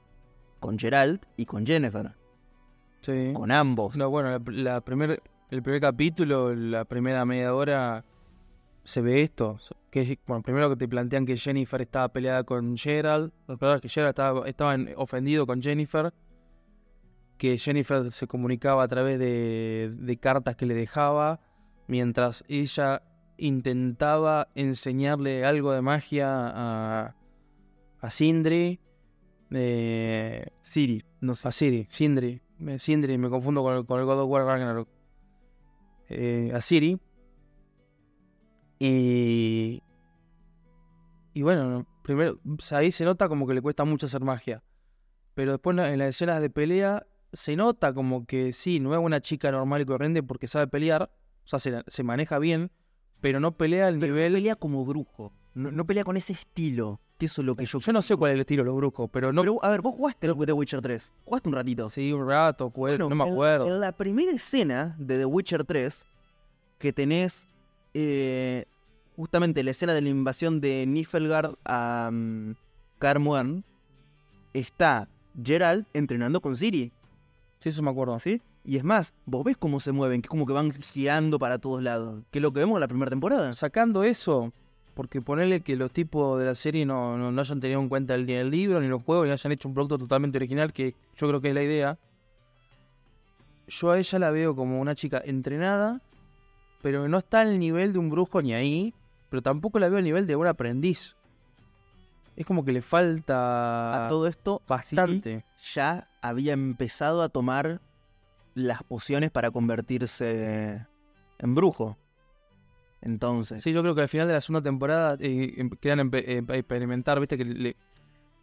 con 0.61 0.79
Geralt 0.79 1.25
y 1.37 1.45
con 1.47 1.67
Jennifer. 1.67 2.15
Sí. 3.03 3.33
Con 3.35 3.51
ambos. 3.51 3.97
No, 3.97 4.09
bueno, 4.11 4.31
la, 4.31 4.41
la 4.47 4.81
primer, 4.81 5.23
el 5.51 5.63
primer 5.63 5.81
capítulo, 5.81 6.55
la 6.55 6.85
primera 6.85 7.25
media 7.25 7.55
hora, 7.55 8.05
se 8.85 9.01
ve 9.03 9.23
esto. 9.23 9.59
Que, 9.91 10.19
bueno, 10.27 10.43
primero 10.43 10.69
que 10.71 10.77
te 10.77 10.89
plantean 10.89 11.27
que 11.27 11.37
Jennifer 11.37 11.81
estaba 11.83 12.09
peleada 12.09 12.45
con 12.45 12.77
Gerald. 12.77 13.33
Los 13.47 13.81
que 13.81 13.89
Gerald 13.89 14.11
estaba, 14.11 14.49
estaba 14.49 14.75
en- 14.75 14.93
ofendido 14.97 15.47
con 15.47 15.61
Jennifer. 15.63 16.13
Que 17.41 17.57
Jennifer 17.57 18.13
se 18.13 18.27
comunicaba 18.27 18.83
a 18.83 18.89
través 18.89 19.19
de, 19.19 19.95
de 19.97 20.17
cartas 20.19 20.57
que 20.57 20.67
le 20.67 20.75
dejaba. 20.75 21.41
Mientras 21.89 22.45
ella 22.49 23.03
intentaba 23.39 24.49
enseñarle 24.55 25.47
algo 25.47 25.73
de 25.73 25.81
magia 25.81 26.29
a, 26.29 27.17
a 27.99 28.11
Sindri. 28.11 28.79
Eh, 29.53 30.49
Siri, 30.61 31.03
no 31.23 31.35
sé. 31.35 31.49
a 31.49 31.51
Siri, 31.51 31.87
Sindri. 31.89 32.43
Me, 32.59 32.79
Sindri, 32.79 33.17
me 33.17 33.31
confundo 33.31 33.63
con 33.63 33.75
el, 33.75 33.87
con 33.87 34.01
el 34.01 34.05
God 34.05 34.21
of 34.21 34.29
War 34.29 34.45
Ragnarok. 34.45 34.89
Eh, 36.11 36.53
a 36.55 36.61
Siri. 36.61 37.01
Y. 38.79 39.83
Y 41.33 41.43
bueno, 41.43 41.71
no, 41.71 41.87
primero, 42.03 42.39
ahí 42.73 42.93
se 42.93 43.07
nota 43.07 43.31
como 43.31 43.47
que 43.47 43.55
le 43.55 43.63
cuesta 43.63 43.87
mucho 43.87 44.05
hacer 44.05 44.23
magia. 44.23 44.63
Pero 45.33 45.53
después 45.53 45.79
en 45.79 45.99
las 45.99 46.11
escenas 46.11 46.43
de 46.43 46.51
pelea 46.51 47.07
se 47.33 47.57
nota 47.57 47.93
como 47.93 48.27
que 48.27 48.53
sí, 48.53 48.81
no 48.81 48.95
es 48.95 49.01
una 49.01 49.21
chica 49.21 49.51
normal 49.51 49.83
y 49.83 49.85
corriente 49.85 50.23
porque 50.23 50.49
sabe 50.49 50.67
pelear. 50.67 51.11
O 51.45 51.49
sea, 51.51 51.59
se, 51.59 51.83
se 51.87 52.03
maneja 52.03 52.39
bien, 52.39 52.71
pero 53.21 53.41
no 53.41 53.53
pelea 53.57 53.89
al 53.89 53.99
Pero 53.99 54.15
nivel. 54.15 54.33
no 54.33 54.37
pelea 54.37 54.57
como 54.57 54.85
brujo. 54.85 55.33
No, 55.55 55.71
no 55.71 55.85
pelea 55.85 56.05
con 56.05 56.17
ese 56.17 56.33
estilo. 56.33 57.01
Que 57.19 57.27
eso 57.27 57.43
es 57.43 57.47
lo 57.47 57.55
que 57.55 57.67
yo. 57.67 57.79
Yo 57.79 57.93
no 57.93 58.01
sé 58.01 58.17
cuál 58.17 58.31
es 58.31 58.35
el 58.37 58.41
estilo 58.41 58.63
de 58.63 58.67
los 58.67 58.77
brujos, 58.77 59.11
pero 59.13 59.33
no. 59.33 59.43
Pero, 59.43 59.63
a 59.63 59.69
ver, 59.69 59.83
vos 59.83 59.95
jugaste 59.95 60.27
el 60.27 60.35
The 60.35 60.53
Witcher 60.53 60.81
3. 60.81 61.13
Jugaste 61.25 61.49
un 61.49 61.55
ratito. 61.55 61.91
Sí, 61.91 62.13
un 62.13 62.27
rato, 62.27 62.71
Bueno, 62.71 63.09
no 63.09 63.15
me 63.15 63.31
acuerdo. 63.31 63.67
En, 63.67 63.81
la 63.81 63.93
primera 63.93 64.33
escena 64.33 64.97
de 64.99 65.19
The 65.19 65.27
Witcher 65.27 65.65
3, 65.65 66.07
que 66.79 66.93
tenés 66.95 67.47
eh, 67.93 68.65
justamente 69.17 69.63
la 69.63 69.73
escena 69.73 69.93
de 69.93 70.01
la 70.01 70.09
invasión 70.09 70.63
de 70.63 70.87
Niflgaard 70.87 71.57
a 71.65 72.09
um, 72.11 72.55
Carmuan, 72.99 73.65
está 74.55 75.09
Geralt 75.43 75.87
entrenando 75.93 76.41
con 76.41 76.57
Ciri, 76.57 76.91
Sí, 77.61 77.69
eso 77.69 77.83
me 77.83 77.91
acuerdo. 77.91 78.19
¿sí? 78.19 78.43
Y 78.65 78.77
es 78.77 78.85
más, 78.85 79.15
vos 79.27 79.45
ves 79.45 79.57
cómo 79.57 79.81
se 79.81 79.93
mueven, 79.93 80.23
que 80.23 80.27
es 80.27 80.31
como 80.31 80.47
que 80.47 80.53
van 80.53 80.71
girando 80.73 81.39
para 81.39 81.59
todos 81.59 81.83
lados, 81.83 82.25
que 82.31 82.39
es 82.39 82.43
lo 82.43 82.53
que 82.53 82.61
vemos 82.61 82.77
en 82.77 82.81
la 82.81 82.89
primera 82.89 83.11
temporada. 83.11 83.53
Sacando 83.53 84.05
eso, 84.05 84.53
porque 84.95 85.23
ponerle 85.23 85.61
que 85.61 85.77
los 85.77 85.91
tipos 85.91 86.39
de 86.39 86.45
la 86.45 86.55
serie 86.55 86.85
no, 86.85 87.17
no, 87.17 87.33
no 87.33 87.41
hayan 87.41 87.61
tenido 87.61 87.81
en 87.81 87.89
cuenta 87.89 88.17
ni 88.17 88.33
el 88.33 88.51
libro, 88.51 88.81
ni 88.81 88.89
los 88.89 89.03
juegos, 89.03 89.27
ni 89.27 89.33
hayan 89.33 89.53
hecho 89.53 89.69
un 89.69 89.75
producto 89.75 89.99
totalmente 89.99 90.39
original, 90.39 90.73
que 90.73 90.95
yo 91.17 91.29
creo 91.29 91.41
que 91.41 91.49
es 91.49 91.55
la 91.55 91.63
idea. 91.63 91.99
Yo 93.67 93.93
a 93.93 93.99
ella 93.99 94.19
la 94.19 94.31
veo 94.31 94.57
como 94.57 94.81
una 94.81 94.95
chica 94.95 95.23
entrenada, 95.25 96.01
pero 96.83 97.09
no 97.09 97.19
está 97.19 97.41
al 97.41 97.59
nivel 97.59 97.93
de 97.93 97.99
un 97.99 98.11
brujo 98.11 98.43
ni 98.43 98.53
ahí, 98.53 98.95
pero 99.29 99.43
tampoco 99.43 99.79
la 99.79 99.89
veo 99.89 99.99
al 99.99 100.05
nivel 100.05 100.27
de 100.27 100.37
un 100.37 100.47
aprendiz. 100.47 101.17
Es 102.37 102.45
como 102.45 102.65
que 102.65 102.73
le 102.73 102.83
falta 102.83 104.07
a 104.07 104.09
todo 104.09 104.27
esto, 104.27 104.61
bastante. 104.67 105.45
ya 105.75 106.10
había 106.23 106.53
empezado 106.53 107.23
a 107.23 107.29
tomar 107.29 107.81
las 108.55 108.83
pociones 108.83 109.31
para 109.31 109.51
convertirse 109.51 110.87
en 111.39 111.55
brujo. 111.55 111.97
Entonces, 113.03 113.63
Sí, 113.63 113.73
yo 113.73 113.83
creo 113.83 113.95
que 113.95 114.03
al 114.03 114.09
final 114.09 114.27
de 114.29 114.35
la 114.35 114.41
segunda 114.41 114.63
temporada 114.63 115.17
eh, 115.21 115.55
em- 115.57 115.71
quedan 115.71 116.01
a 116.13 116.57
experimentar, 116.57 117.19
viste, 117.19 117.39
que 117.39 117.45
le- 117.45 117.77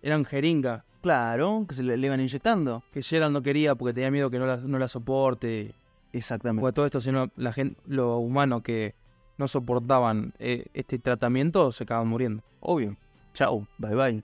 eran 0.02 0.26
jeringa. 0.26 0.84
claro, 1.02 1.66
que 1.68 1.76
se 1.76 1.84
le, 1.84 1.96
le 1.98 2.08
iban 2.08 2.20
inyectando. 2.20 2.84
que 2.92 3.02
Gerald 3.04 3.34
no 3.34 3.42
quería 3.44 3.76
porque 3.76 3.94
tenía 3.94 4.10
miedo 4.12 4.30
que 4.32 4.40
no 4.40 4.46
la, 4.46 4.58
no 4.58 4.80
la 4.80 4.88
soporte. 4.88 5.74
Exactamente. 6.12 6.62
Porque 6.62 6.74
todo 6.74 6.86
esto, 6.86 7.02
sino 7.02 7.32
la 7.36 7.54
gente, 7.54 7.80
los 7.86 8.20
humanos 8.20 8.62
que 8.64 8.96
no 9.38 9.48
soportaban 9.48 10.34
eh, 10.40 10.66
este 10.74 10.98
tratamiento 10.98 11.72
se 11.72 11.84
acaban 11.84 12.08
muriendo. 12.08 12.44
Obvio. 12.60 12.98
Chau, 13.34 13.68
bye 13.78 13.94
bye. 13.96 14.24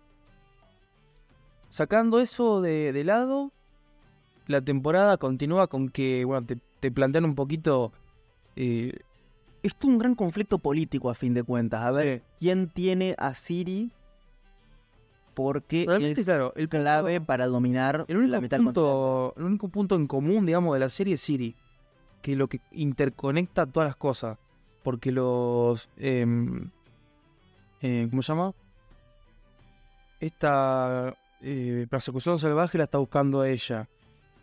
Sacando 1.74 2.20
eso 2.20 2.62
de, 2.62 2.94
de 2.94 3.04
lado, 3.04 3.52
la 4.46 4.62
temporada 4.62 5.18
continúa 5.18 5.66
con 5.66 5.90
que, 5.90 6.24
bueno, 6.24 6.46
te, 6.46 6.60
te 6.80 6.92
plantean 6.92 7.26
un 7.26 7.34
poquito. 7.34 7.92
eh, 8.56 8.94
Esto 9.64 9.88
es 9.88 9.90
un 9.94 9.98
gran 9.98 10.14
conflicto 10.14 10.60
político 10.60 11.10
a 11.10 11.16
fin 11.16 11.34
de 11.34 11.42
cuentas. 11.42 11.82
A 11.82 11.90
ver, 11.90 12.20
sí. 12.20 12.26
¿quién 12.38 12.70
tiene 12.70 13.16
a 13.18 13.34
Siri? 13.34 13.92
Porque 15.34 15.86
Realmente, 15.88 16.22
es 16.22 16.28
claro, 16.28 16.54
el 16.56 16.70
clave 16.70 17.16
punto- 17.16 17.26
para 17.26 17.48
dominar 17.48 18.06
El 18.08 18.18
único, 18.18 18.32
la 18.34 18.42
mitad 18.42 18.58
punto, 18.60 19.34
el 19.36 19.44
único 19.46 19.68
punto 19.70 19.96
en 19.96 20.06
común, 20.06 20.46
digamos, 20.46 20.76
de 20.76 20.80
la 20.80 20.90
serie 20.90 21.16
es 21.16 21.22
Siri. 21.22 21.56
Que 22.22 22.36
lo 22.36 22.48
que 22.50 22.62
interconecta 22.72 23.66
todas 23.66 23.88
las 23.90 23.96
cosas. 23.96 24.38
Porque 24.84 25.12
los. 25.12 25.90
em, 25.98 26.70
eh, 27.82 28.06
¿Cómo 28.12 28.22
se 28.22 28.32
llama? 28.32 28.54
Esta 30.20 31.16
eh, 31.44 31.88
persecución 31.90 32.40
salvaje 32.40 32.78
la 32.78 32.86
está 32.86 32.98
buscando 32.98 33.42
a 33.42 33.50
ella. 33.50 33.88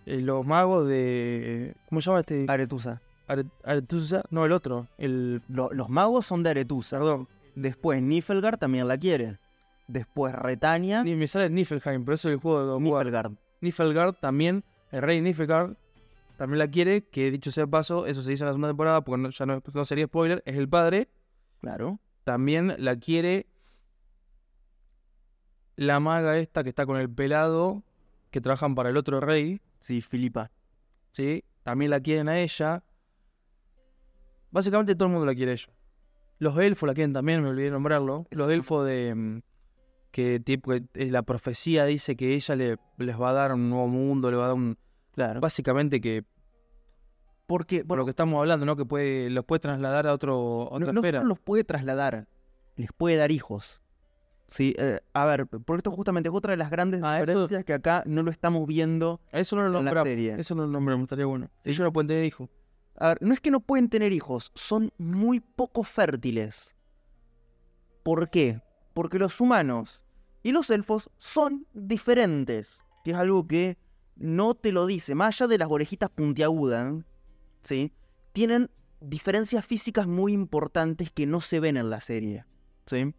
Eh, 0.06 0.20
los 0.20 0.46
magos 0.46 0.86
de. 0.86 1.74
¿Cómo 1.88 2.00
se 2.00 2.06
llama 2.10 2.20
este? 2.20 2.46
Aretusa. 2.48 3.02
Are- 3.26 3.44
Aretusa. 3.64 4.22
No, 4.30 4.44
el 4.44 4.52
otro. 4.52 4.86
El. 4.98 5.42
Lo- 5.48 5.72
los 5.72 5.88
magos 5.88 6.26
son 6.26 6.42
de 6.42 6.50
Aretusa. 6.50 6.98
Perdón. 6.98 7.28
Después 7.54 8.00
Niflgaard 8.02 8.58
también 8.58 8.86
la 8.88 8.96
quiere. 8.96 9.38
Después 9.88 10.32
Retania, 10.34 11.02
Ni 11.02 11.16
me 11.16 11.26
sale 11.26 11.50
Niflheim, 11.50 12.04
pero 12.04 12.14
eso 12.14 12.28
es 12.28 12.34
el 12.34 12.40
juego 12.40 12.64
de 12.78 12.84
War. 12.90 13.04
Niflgaard. 13.06 13.32
Niflgaard 13.60 14.14
también, 14.20 14.62
el 14.92 15.02
rey 15.02 15.20
Niflgaard 15.20 15.74
también 16.38 16.58
la 16.60 16.68
quiere, 16.68 17.02
que 17.08 17.30
dicho 17.32 17.50
sea 17.50 17.64
de 17.64 17.70
paso, 17.70 18.06
eso 18.06 18.22
se 18.22 18.30
dice 18.30 18.44
en 18.44 18.46
la 18.46 18.52
segunda 18.52 18.68
temporada, 18.68 19.00
porque 19.02 19.20
no- 19.20 19.30
ya 19.30 19.46
no, 19.46 19.60
no 19.74 19.84
sería 19.84 20.06
spoiler, 20.06 20.42
es 20.46 20.56
el 20.56 20.68
padre, 20.68 21.08
Claro. 21.60 21.98
también 22.24 22.76
la 22.78 22.96
quiere 22.96 23.46
la 25.80 25.98
maga 25.98 26.36
esta 26.36 26.62
que 26.62 26.68
está 26.68 26.84
con 26.84 26.98
el 26.98 27.08
pelado, 27.08 27.82
que 28.30 28.42
trabajan 28.42 28.74
para 28.74 28.90
el 28.90 28.98
otro 28.98 29.18
rey, 29.18 29.62
Sí, 29.80 30.02
Filipa. 30.02 30.50
¿sí? 31.10 31.42
También 31.62 31.90
la 31.90 32.00
quieren 32.00 32.28
a 32.28 32.38
ella. 32.38 32.84
Básicamente 34.50 34.94
todo 34.94 35.06
el 35.06 35.12
mundo 35.12 35.24
la 35.24 35.34
quiere 35.34 35.52
a 35.52 35.54
ella. 35.54 35.72
Los 36.38 36.58
elfos 36.58 36.86
la 36.86 36.92
quieren 36.92 37.14
también, 37.14 37.42
me 37.42 37.48
olvidé 37.48 37.66
de 37.66 37.70
nombrarlo. 37.70 38.26
Los 38.30 38.50
elfos 38.50 38.86
de... 38.86 39.14
mm, 39.14 39.40
que 40.10 40.38
tipo, 40.38 40.74
eh, 40.74 40.84
la 40.94 41.22
profecía 41.22 41.86
dice 41.86 42.14
que 42.14 42.34
ella 42.34 42.56
le, 42.56 42.76
les 42.98 43.18
va 43.18 43.30
a 43.30 43.32
dar 43.32 43.54
un 43.54 43.70
nuevo 43.70 43.88
mundo, 43.88 44.30
le 44.30 44.36
va 44.36 44.44
a 44.44 44.48
dar 44.48 44.56
un... 44.56 44.76
Claro. 45.12 45.40
Básicamente 45.40 46.02
que 46.02 46.26
Porque, 47.46 47.78
por 47.78 47.86
bueno, 47.86 48.00
lo 48.02 48.04
que 48.04 48.10
estamos 48.10 48.38
hablando, 48.38 48.66
¿no? 48.66 48.76
Que 48.76 48.84
puede, 48.84 49.30
los 49.30 49.46
puede 49.46 49.60
trasladar 49.60 50.06
a 50.06 50.12
otro, 50.12 50.34
a 50.34 50.74
otra 50.74 50.92
no, 50.92 51.00
no 51.00 51.02
solo 51.02 51.24
los 51.24 51.38
puede 51.38 51.64
trasladar, 51.64 52.28
les 52.76 52.92
puede 52.92 53.16
dar 53.16 53.30
hijos. 53.30 53.80
Sí, 54.50 54.74
eh, 54.78 55.00
a 55.12 55.24
ver, 55.26 55.46
porque 55.46 55.78
esto 55.78 55.92
justamente 55.92 56.28
es 56.28 56.34
otra 56.34 56.50
de 56.50 56.56
las 56.56 56.70
grandes 56.70 57.00
Ah, 57.04 57.16
eso- 57.18 57.26
diferencias 57.26 57.64
que 57.64 57.72
acá 57.72 58.02
no 58.06 58.22
lo 58.22 58.30
estamos 58.32 58.66
viendo. 58.66 59.20
Eso 59.32 59.54
no 59.56 59.68
lo 59.68 59.78
en 59.78 59.84
la 59.84 60.02
serie. 60.02 60.34
Eso 60.38 60.54
no 60.56 60.62
lo 60.62 60.68
nombramos, 60.72 61.04
estaría 61.04 61.26
bueno. 61.26 61.48
Ellos 61.64 61.80
no 61.80 61.92
pueden 61.92 62.08
tener 62.08 62.24
hijos. 62.24 62.48
A 62.96 63.08
ver, 63.08 63.18
no 63.22 63.32
es 63.32 63.40
que 63.40 63.50
no 63.50 63.60
pueden 63.60 63.88
tener 63.88 64.12
hijos, 64.12 64.50
son 64.54 64.92
muy 64.98 65.40
poco 65.40 65.84
fértiles. 65.84 66.74
¿Por 68.02 68.30
qué? 68.30 68.60
Porque 68.94 69.18
los 69.18 69.40
humanos 69.40 70.02
y 70.42 70.52
los 70.52 70.70
elfos 70.70 71.10
son 71.18 71.66
diferentes. 71.72 72.84
Que 73.04 73.12
es 73.12 73.16
algo 73.16 73.46
que 73.46 73.78
no 74.16 74.54
te 74.54 74.72
lo 74.72 74.86
dice. 74.86 75.14
Más 75.14 75.40
allá 75.40 75.48
de 75.48 75.58
las 75.58 75.70
orejitas 75.70 76.10
puntiagudas, 76.10 76.92
¿sí? 77.62 77.92
Tienen 78.32 78.70
diferencias 79.00 79.64
físicas 79.64 80.06
muy 80.06 80.32
importantes 80.32 81.10
que 81.10 81.26
no 81.26 81.40
se 81.40 81.60
ven 81.60 81.76
en 81.76 81.88
la 81.90 82.00
serie. 82.00 82.44
¿sí? 82.86 83.14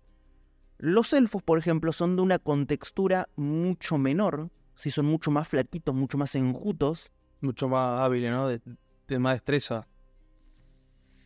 Los 0.83 1.13
elfos, 1.13 1.43
por 1.43 1.59
ejemplo, 1.59 1.91
son 1.93 2.15
de 2.15 2.23
una 2.23 2.39
contextura 2.39 3.29
mucho 3.35 3.97
menor, 3.99 4.49
¿sí? 4.75 4.89
son 4.89 5.05
mucho 5.05 5.29
más 5.29 5.47
flaquitos, 5.47 5.93
mucho 5.93 6.17
más 6.17 6.33
enjutos. 6.35 7.11
Mucho 7.39 7.69
más 7.69 7.99
hábil, 8.01 8.29
¿no? 8.31 8.47
De, 8.47 8.59
de 9.07 9.19
más 9.19 9.35
destreza. 9.35 9.87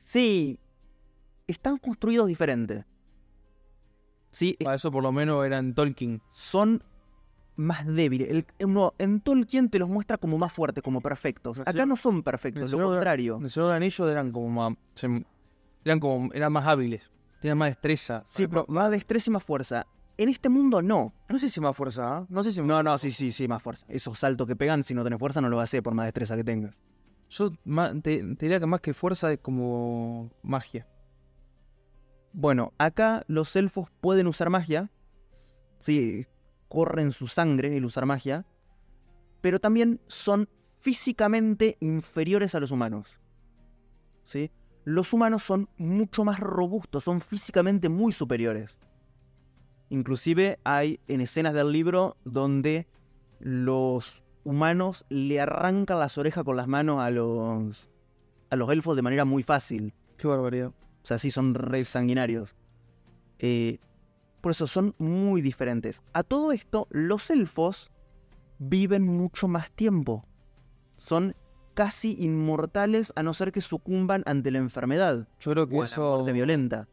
Sí, 0.04 0.60
están 1.48 1.78
construidos 1.78 2.28
diferentes. 2.28 2.86
Sí, 4.32 4.58
Para 4.62 4.76
eso 4.76 4.92
por 4.92 5.04
lo 5.04 5.12
menos 5.12 5.46
eran 5.46 5.74
Tolkien. 5.74 6.22
son 6.34 6.84
más 7.56 7.86
débiles. 7.88 8.30
El- 8.30 8.46
uno, 8.66 8.94
en 8.98 9.22
Tolkien 9.22 9.70
te 9.70 9.80
los 9.80 9.88
muestra 9.88 10.18
como 10.18 10.38
más 10.38 10.52
fuertes, 10.52 10.84
como 10.84 11.00
perfectos. 11.00 11.60
Acá 11.60 11.86
no 11.86 11.96
son 11.96 12.24
perfectos, 12.24 12.72
lo 12.72 12.90
contrario. 12.90 13.38
En 13.38 13.44
el 13.46 13.50
Señor 13.50 13.68
de 13.68 13.72
los 13.74 13.78
Anillos 13.78 14.12
eran 14.12 14.32
como 14.34 14.50
más. 14.50 14.78
eran 15.86 16.00
como. 16.02 16.34
eran 16.34 16.52
más 16.52 16.68
hábiles. 16.68 17.10
Tenían 17.46 17.60
más 17.60 17.70
destreza. 17.70 18.24
Sí, 18.26 18.48
pero 18.48 18.66
más 18.68 18.90
destreza 18.90 19.30
y 19.30 19.34
más 19.34 19.44
fuerza. 19.44 19.86
En 20.18 20.30
este 20.30 20.50
mundo 20.50 20.82
no. 20.82 21.14
No 21.30 21.38
sé 21.38 21.48
si 21.48 21.62
más 21.62 21.78
fuerza, 21.78 22.18
¿ah? 22.18 22.26
No 22.28 22.42
sé 22.42 22.52
si 22.52 22.60
No, 22.60 22.82
no, 22.82 22.98
sí, 22.98 23.12
sí, 23.12 23.32
sí, 23.32 23.48
más 23.48 23.62
fuerza. 23.62 23.86
Esos 23.88 24.18
saltos 24.18 24.48
que 24.48 24.56
pegan, 24.56 24.84
si 24.84 24.96
no 24.96 25.04
tenés 25.04 25.20
fuerza, 25.20 25.42
no 25.42 25.50
lo 25.50 25.58
vas 25.58 25.62
a 25.62 25.70
hacer 25.70 25.84
por 25.84 25.94
más 25.94 26.08
destreza 26.08 26.36
que 26.36 26.44
tengas. 26.44 26.82
Yo 27.30 27.52
te, 27.52 28.02
te 28.02 28.36
diría 28.40 28.60
que 28.60 28.66
más 28.66 28.82
que 28.82 28.96
fuerza 28.96 29.32
es 29.32 29.38
como 29.38 30.32
magia. 30.42 30.88
Bueno, 32.34 32.74
acá 32.80 33.24
los 33.28 33.56
elfos 33.56 33.92
pueden 34.02 34.26
usar 34.26 34.50
magia. 34.50 34.90
Sí, 35.78 36.26
corre 36.68 37.04
en 37.04 37.12
su 37.12 37.28
sangre 37.28 37.78
el 37.78 37.86
usar 37.86 38.08
magia. 38.08 38.48
Pero 39.42 39.60
también 39.60 40.02
son 40.08 40.50
físicamente 40.80 41.78
inferiores 41.80 42.56
a 42.56 42.60
los 42.60 42.72
humanos. 42.72 43.20
¿Sí? 44.24 44.50
Los 44.86 45.14
humanos 45.14 45.44
son 45.44 45.68
mucho 45.78 46.24
más 46.24 46.40
robustos, 46.40 47.04
son 47.04 47.20
físicamente 47.20 47.90
muy 47.90 48.12
superiores. 48.12 48.80
Inclusive 49.90 50.60
hay 50.64 51.00
en 51.08 51.22
escenas 51.22 51.54
del 51.54 51.72
libro 51.72 52.18
donde 52.24 52.88
los 53.40 54.24
humanos 54.44 55.06
le 55.10 55.42
arrancan 55.42 56.00
las 56.00 56.18
orejas 56.20 56.44
con 56.44 56.56
las 56.56 56.68
manos 56.68 57.02
a 57.02 57.10
los, 57.10 57.90
a 58.52 58.56
los 58.56 58.72
elfos 58.72 58.96
de 58.96 59.02
manera 59.02 59.26
muy 59.26 59.42
fácil. 59.42 59.94
Qué 60.18 60.28
barbaridad. 60.28 60.68
O 60.68 61.08
sea, 61.08 61.18
sí 61.18 61.32
son 61.32 61.56
re 61.56 61.84
sanguinarios. 61.84 62.56
Eh, 63.40 63.80
por 64.42 64.52
eso 64.52 64.68
son 64.68 64.94
muy 65.00 65.42
diferentes. 65.42 66.04
A 66.14 66.22
todo 66.22 66.52
esto, 66.52 66.88
los 66.92 67.32
elfos 67.32 67.92
viven 68.60 69.04
mucho 69.04 69.48
más 69.48 69.72
tiempo. 69.72 70.26
Son 70.98 71.36
casi 71.76 72.16
inmortales 72.20 73.14
a 73.16 73.22
no 73.22 73.36
ser 73.36 73.52
que 73.52 73.62
sucumban 73.62 74.24
ante 74.26 74.50
la 74.50 74.58
enfermedad 74.58 75.28
Yo 75.40 75.52
creo 75.52 75.68
que 75.68 75.76
o 75.76 75.80
la 75.80 75.86
eso. 75.86 76.16
muerte 76.16 76.32
violenta. 76.34 76.88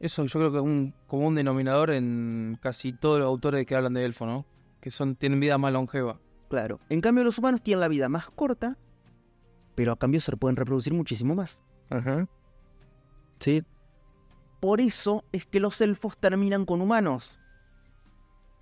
Eso 0.00 0.24
yo 0.24 0.38
creo 0.38 0.50
que 0.52 0.58
es 0.58 0.64
un 0.64 0.94
común 1.06 1.34
denominador 1.34 1.90
en 1.90 2.58
casi 2.62 2.92
todos 2.92 3.18
los 3.18 3.26
autores 3.26 3.66
que 3.66 3.74
hablan 3.74 3.94
de 3.94 4.04
elfo, 4.04 4.26
¿no? 4.26 4.46
Que 4.80 4.90
son, 4.90 5.16
tienen 5.16 5.40
vida 5.40 5.58
más 5.58 5.72
longeva. 5.72 6.20
Claro. 6.48 6.78
En 6.88 7.00
cambio, 7.00 7.24
los 7.24 7.38
humanos 7.38 7.62
tienen 7.62 7.80
la 7.80 7.88
vida 7.88 8.08
más 8.08 8.28
corta, 8.30 8.76
pero 9.74 9.92
a 9.92 9.98
cambio 9.98 10.20
se 10.20 10.36
pueden 10.36 10.56
reproducir 10.56 10.92
muchísimo 10.92 11.34
más. 11.34 11.62
Ajá. 11.90 12.28
¿Sí? 13.38 13.64
Por 14.60 14.80
eso 14.80 15.24
es 15.32 15.46
que 15.46 15.58
los 15.58 15.80
elfos 15.80 16.16
terminan 16.18 16.64
con 16.66 16.80
humanos. 16.80 17.40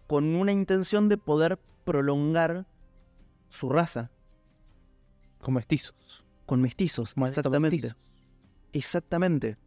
Con 0.07 0.37
una 0.37 0.53
intención 0.53 1.09
de 1.09 1.19
poder 1.19 1.59
prolongar 1.85 2.67
su 3.49 3.69
raza. 3.69 4.12
Con 5.43 5.55
mestizos. 5.55 6.25
Con 6.47 6.63
mestizos. 6.63 7.15
Exactamente. 7.17 7.61
mestizos. 7.61 7.97
Exactamente. 8.73 9.59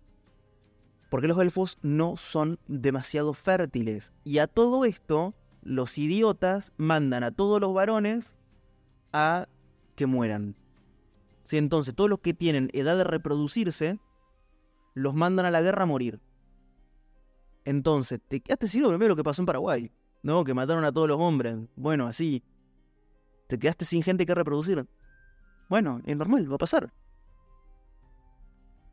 Porque 1.11 1.27
los 1.27 1.37
elfos 1.37 1.77
no 1.81 2.15
son 2.15 2.59
demasiado 2.67 3.33
fértiles. 3.33 4.13
Y 4.23 4.39
a 4.39 4.47
todo 4.47 4.85
esto, 4.85 5.35
los 5.61 5.97
idiotas 5.97 6.71
mandan 6.77 7.23
a 7.23 7.31
todos 7.31 7.59
los 7.59 7.73
varones 7.73 8.37
a 9.11 9.47
que 9.95 10.05
mueran. 10.05 10.55
Sí, 11.43 11.57
entonces, 11.57 11.93
todos 11.93 12.09
los 12.09 12.19
que 12.19 12.33
tienen 12.33 12.69
edad 12.73 12.97
de 12.97 13.03
reproducirse, 13.03 13.99
los 14.93 15.13
mandan 15.13 15.45
a 15.45 15.51
la 15.51 15.61
guerra 15.61 15.83
a 15.83 15.87
morir. 15.87 16.21
Entonces, 17.65 18.21
te 18.25 18.39
quedaste 18.39 18.67
sin 18.67 18.97
ver 18.97 19.09
lo 19.09 19.15
que 19.15 19.23
pasó 19.23 19.41
en 19.41 19.45
Paraguay. 19.45 19.91
No, 20.23 20.45
que 20.45 20.53
mataron 20.53 20.85
a 20.85 20.93
todos 20.93 21.09
los 21.09 21.19
hombres. 21.19 21.57
Bueno, 21.75 22.07
así. 22.07 22.43
Te 23.47 23.59
quedaste 23.59 23.83
sin 23.83 24.01
gente 24.03 24.25
que 24.25 24.33
reproducir. 24.33 24.87
Bueno, 25.69 26.01
es 26.05 26.15
normal, 26.15 26.49
va 26.51 26.55
a 26.55 26.59
pasar. 26.59 26.91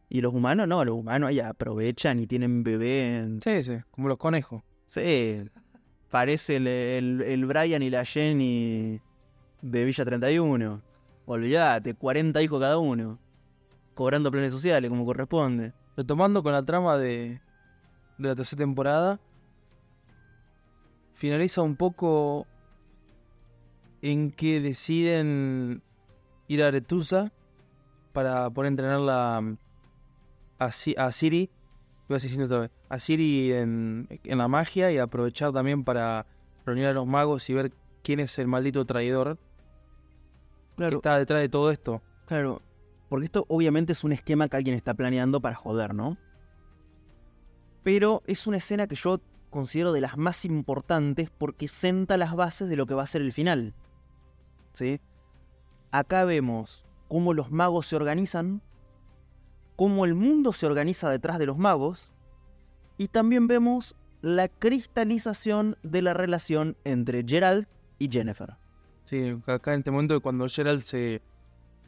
Y 0.09 0.21
los 0.21 0.35
humanos 0.35 0.69
no, 0.69 0.85
los 0.85 0.95
humanos 0.97 1.29
ahí 1.31 1.41
aprovechan 1.41 2.19
y 2.19 2.27
tienen 2.27 2.63
bebé. 2.63 3.19
en- 3.19 3.41
Sí, 3.41 3.63
sí, 3.63 3.75
como 3.91 4.09
los 4.09 4.19
conejos. 4.19 4.63
Sí, 4.87 5.43
parece 6.11 6.57
el, 6.57 6.67
el, 6.67 7.23
el 7.23 7.47
Brian 7.47 7.83
y 7.83 7.89
la 7.91 8.05
Jenny 8.05 9.01
de 9.63 9.85
Villa 9.85 10.05
31. 10.05 10.83
Olvídate, 11.25 11.95
40 11.95 12.43
hijos 12.43 12.61
cada 12.61 12.79
uno. 12.79 13.19
Cobrando 13.95 14.31
planes 14.31 14.53
sociales 14.53 14.91
como 14.91 15.05
corresponde. 15.07 15.73
Retomando 15.97 16.43
con 16.43 16.53
la 16.53 16.63
trama 16.65 16.97
de, 16.99 17.41
de 18.19 18.29
la 18.29 18.35
tercera 18.35 18.61
temporada, 18.61 19.21
finaliza 21.15 21.63
un 21.63 21.77
poco 21.77 22.47
en 24.03 24.31
que 24.33 24.61
deciden 24.61 25.83
ir 26.49 26.63
a 26.63 26.69
Aretusa 26.69 27.33
para 28.13 28.51
poder 28.51 28.69
entrenarla 28.69 29.57
a, 30.59 30.73
Si- 30.73 30.95
a 30.99 31.11
Siri, 31.13 31.51
a 32.09 32.15
decir 32.15 32.31
Siri 32.31 32.43
otra 32.43 32.59
vez, 32.61 32.71
a 32.91 32.99
Siri 32.99 33.53
en, 33.53 34.07
en 34.25 34.39
la 34.39 34.49
magia 34.49 34.93
y 34.93 34.99
aprovechar 34.99 35.53
también 35.53 35.83
para 35.85 36.27
reunir 36.67 36.87
a 36.87 36.93
los 36.93 37.07
magos 37.07 37.49
y 37.49 37.55
ver 37.55 37.73
quién 38.03 38.21
es 38.21 38.39
el 38.39 38.49
maldito 38.49 38.85
traidor 38.85 39.37
que 39.37 40.77
Claro, 40.77 40.97
está 40.97 41.19
detrás 41.19 41.41
de 41.41 41.49
todo 41.49 41.71
esto. 41.71 42.03
claro. 42.27 42.61
Porque 43.09 43.27
esto 43.27 43.45
obviamente 43.49 43.93
es 43.93 44.05
un 44.05 44.13
esquema 44.13 44.49
que 44.49 44.57
alguien 44.57 44.75
está 44.75 44.95
planeando 44.95 45.41
para 45.43 45.55
joder, 45.55 45.95
¿no? 45.95 46.17
Pero 47.83 48.23
es 48.27 48.47
una 48.47 48.57
escena 48.57 48.87
que 48.87 48.95
yo 48.95 49.21
considero 49.51 49.93
de 49.93 50.01
las 50.01 50.17
más 50.17 50.45
importantes 50.47 51.29
porque 51.31 51.69
senta 51.69 52.17
las 52.17 52.35
bases 52.35 52.69
de 52.71 52.77
lo 52.77 52.87
que 52.87 52.95
va 52.95 53.03
a 53.03 53.07
ser 53.07 53.21
el 53.21 53.33
final. 53.33 53.75
¿Sí? 54.73 54.99
Acá 55.93 56.25
vemos 56.25 56.87
cómo 57.07 57.35
los 57.35 57.51
magos 57.51 57.87
se 57.87 57.97
organizan, 57.97 58.63
cómo 59.77 60.07
el 60.07 60.15
mundo 60.15 60.55
se 60.55 60.65
organiza 60.65 61.11
detrás 61.11 61.39
de 61.39 61.45
los 61.45 61.59
magos, 61.59 62.11
y 62.97 63.09
también 63.09 63.47
vemos 63.47 63.95
la 64.23 64.49
cristalización 64.49 65.77
de 65.83 66.01
la 66.01 66.15
relación 66.15 66.79
entre 66.85 67.25
Geralt 67.27 67.69
y 67.99 68.09
Jennifer. 68.11 68.55
Sí, 69.05 69.37
acá 69.47 69.75
en 69.75 69.81
este 69.81 69.91
momento 69.91 70.19
cuando 70.23 70.49
Gerald 70.49 70.83
se, 70.83 71.21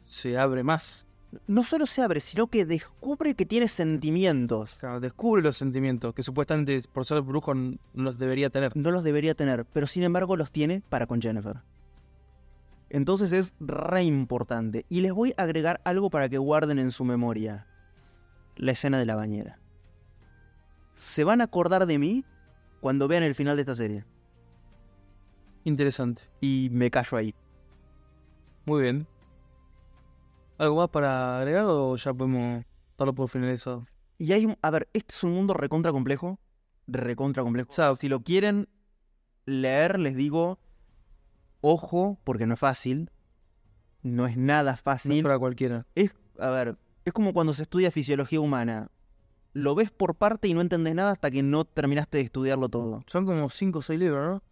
se 0.05 0.37
abre 0.37 0.61
más. 0.61 1.07
No 1.47 1.63
solo 1.63 1.87
se 1.87 2.03
abre, 2.03 2.19
sino 2.19 2.45
que 2.45 2.63
descubre 2.63 3.33
que 3.33 3.47
tiene 3.47 3.67
sentimientos. 3.67 4.75
O 4.75 4.79
sea, 4.79 4.99
descubre 4.99 5.41
los 5.41 5.57
sentimientos 5.57 6.13
que 6.13 6.21
supuestamente 6.21 6.79
por 6.93 7.05
ser 7.05 7.21
brujo 7.21 7.55
no 7.55 7.77
los 7.93 8.19
debería 8.19 8.51
tener. 8.51 8.77
No 8.77 8.91
los 8.91 9.03
debería 9.03 9.33
tener, 9.33 9.65
pero 9.65 9.87
sin 9.87 10.03
embargo 10.03 10.37
los 10.37 10.51
tiene 10.51 10.83
para 10.89 11.07
con 11.07 11.21
Jennifer. 11.21 11.63
Entonces 12.89 13.31
es 13.31 13.53
re 13.59 14.03
importante. 14.03 14.85
Y 14.89 15.01
les 15.01 15.13
voy 15.13 15.33
a 15.37 15.43
agregar 15.43 15.81
algo 15.83 16.09
para 16.09 16.29
que 16.29 16.37
guarden 16.37 16.79
en 16.79 16.91
su 16.91 17.03
memoria. 17.05 17.67
La 18.55 18.71
escena 18.71 18.99
de 18.99 19.05
la 19.05 19.15
bañera. 19.15 19.59
Se 20.95 21.23
van 21.23 21.41
a 21.41 21.45
acordar 21.45 21.85
de 21.85 21.99
mí 21.99 22.23
cuando 22.79 23.07
vean 23.07 23.23
el 23.23 23.35
final 23.35 23.57
de 23.57 23.61
esta 23.63 23.75
serie. 23.75 24.05
Interesante. 25.63 26.23
Y 26.39 26.69
me 26.71 26.91
callo 26.91 27.17
ahí. 27.17 27.35
Muy 28.65 28.83
bien. 28.83 29.07
¿Algo 30.57 30.77
más 30.77 30.89
para 30.89 31.39
agregar 31.39 31.65
o 31.67 31.95
ya 31.97 32.13
podemos 32.13 32.63
darlo 32.97 33.13
por 33.13 33.27
finalizado? 33.27 33.85
Y 34.17 34.31
hay 34.31 34.45
un... 34.45 34.55
A 34.61 34.69
ver, 34.71 34.87
este 34.93 35.13
es 35.13 35.23
un 35.23 35.33
mundo 35.33 35.53
recontra 35.53 35.91
complejo. 35.91 36.39
Recontra 36.87 37.43
complejo. 37.43 37.69
O 37.69 37.73
sea, 37.73 37.95
Si 37.95 38.07
lo 38.07 38.21
quieren 38.21 38.69
leer, 39.45 39.99
les 39.99 40.15
digo... 40.15 40.59
Ojo, 41.67 42.19
porque 42.23 42.45
no 42.45 42.53
es 42.53 42.59
fácil. 42.59 43.09
No 44.03 44.27
es 44.27 44.37
nada 44.37 44.73
no 44.73 44.77
fácil. 44.77 45.13
es 45.13 45.23
para 45.23 45.39
cualquiera. 45.39 45.87
Es, 45.95 46.13
a 46.37 46.51
ver, 46.51 46.77
es 47.05 47.11
como 47.11 47.33
cuando 47.33 47.53
se 47.53 47.63
estudia 47.63 47.89
fisiología 47.89 48.39
humana. 48.39 48.91
Lo 49.53 49.73
ves 49.73 49.89
por 49.89 50.13
parte 50.13 50.47
y 50.47 50.53
no 50.53 50.61
entendés 50.61 50.93
nada 50.93 51.13
hasta 51.13 51.31
que 51.31 51.41
no 51.41 51.65
terminaste 51.65 52.19
de 52.19 52.23
estudiarlo 52.25 52.69
todo. 52.69 53.03
Son 53.07 53.25
como 53.25 53.49
5 53.49 53.79
o 53.79 53.81
6 53.81 53.99
libros, 53.99 54.27
¿no? 54.27 54.43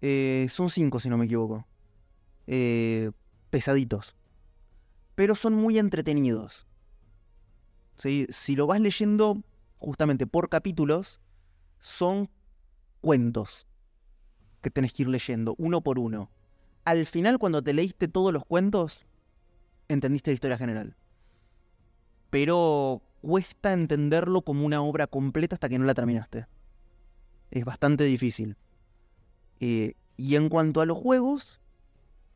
Eh, 0.00 0.46
son 0.48 0.70
cinco, 0.70 0.98
si 0.98 1.10
no 1.10 1.18
me 1.18 1.26
equivoco. 1.26 1.66
Eh, 2.46 3.10
pesaditos. 3.50 4.16
Pero 5.14 5.34
son 5.34 5.52
muy 5.52 5.78
entretenidos. 5.78 6.66
¿Sí? 7.98 8.26
Si 8.30 8.56
lo 8.56 8.66
vas 8.66 8.80
leyendo 8.80 9.42
justamente 9.76 10.26
por 10.26 10.48
capítulos, 10.48 11.20
son 11.80 12.30
cuentos 13.02 13.66
que 14.62 14.70
tenés 14.70 14.94
que 14.94 15.02
ir 15.02 15.08
leyendo, 15.10 15.54
uno 15.58 15.82
por 15.82 15.98
uno. 15.98 16.30
Al 16.86 17.04
final, 17.04 17.38
cuando 17.38 17.62
te 17.62 17.74
leíste 17.74 18.08
todos 18.08 18.32
los 18.32 18.44
cuentos, 18.46 19.04
entendiste 19.88 20.30
la 20.30 20.34
historia 20.34 20.56
general. 20.58 20.96
pero 22.30 23.02
cuesta 23.22 23.72
entenderlo 23.72 24.42
como 24.42 24.66
una 24.66 24.82
obra 24.82 25.06
completa 25.06 25.54
hasta 25.56 25.68
que 25.68 25.78
no 25.78 25.84
la 25.84 25.94
terminaste. 25.94 26.46
Es 27.50 27.64
bastante 27.64 28.04
difícil. 28.04 28.56
Eh, 29.60 29.94
y 30.16 30.34
en 30.36 30.48
cuanto 30.48 30.80
a 30.80 30.86
los 30.86 30.98
juegos, 30.98 31.60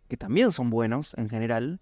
que 0.09 0.17
también 0.17 0.53
son 0.53 0.71
buenos 0.71 1.13
en 1.19 1.29
general, 1.29 1.81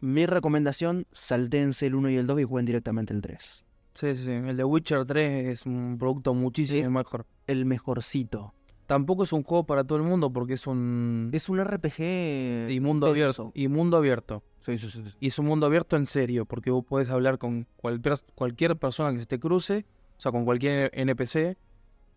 mi 0.00 0.24
recomendación, 0.26 1.06
saltéense 1.12 1.86
el 1.86 1.94
1 1.94 2.10
y 2.10 2.16
el 2.16 2.26
2 2.26 2.40
y 2.40 2.44
jueguen 2.44 2.66
directamente 2.66 3.12
el 3.12 3.20
3. 3.22 3.64
Sí, 3.94 4.14
sí, 4.16 4.24
sí. 4.24 4.30
El 4.32 4.56
de 4.56 4.64
Witcher 4.64 5.04
3 5.04 5.48
es 5.48 5.66
un 5.66 5.96
producto 5.98 6.32
muchísimo 6.32 6.82
Es- 6.84 6.90
mejor. 6.90 7.26
El 7.46 7.64
mejorcito. 7.66 8.54
Tampoco 8.90 9.22
es 9.22 9.32
un 9.32 9.44
juego 9.44 9.66
para 9.66 9.84
todo 9.84 9.98
el 9.98 10.04
mundo 10.04 10.32
porque 10.32 10.54
es 10.54 10.66
un... 10.66 11.30
Es 11.32 11.48
un 11.48 11.64
RPG. 11.64 12.68
y 12.70 12.80
mundo 12.80 13.06
abierto. 13.06 13.52
Y 13.54 13.68
mundo 13.68 13.96
abierto. 13.96 14.42
Sí, 14.58 14.80
sí, 14.80 14.90
sí. 14.90 15.04
Y 15.20 15.28
es 15.28 15.38
un 15.38 15.46
mundo 15.46 15.66
abierto 15.66 15.94
en 15.94 16.06
serio, 16.06 16.44
porque 16.44 16.72
vos 16.72 16.84
podés 16.84 17.08
hablar 17.08 17.38
con 17.38 17.68
cualquier, 17.76 18.18
cualquier 18.34 18.76
persona 18.76 19.12
que 19.12 19.20
se 19.20 19.26
te 19.26 19.38
cruce, 19.38 19.86
o 20.18 20.20
sea, 20.20 20.32
con 20.32 20.44
cualquier 20.44 20.90
NPC. 20.92 21.56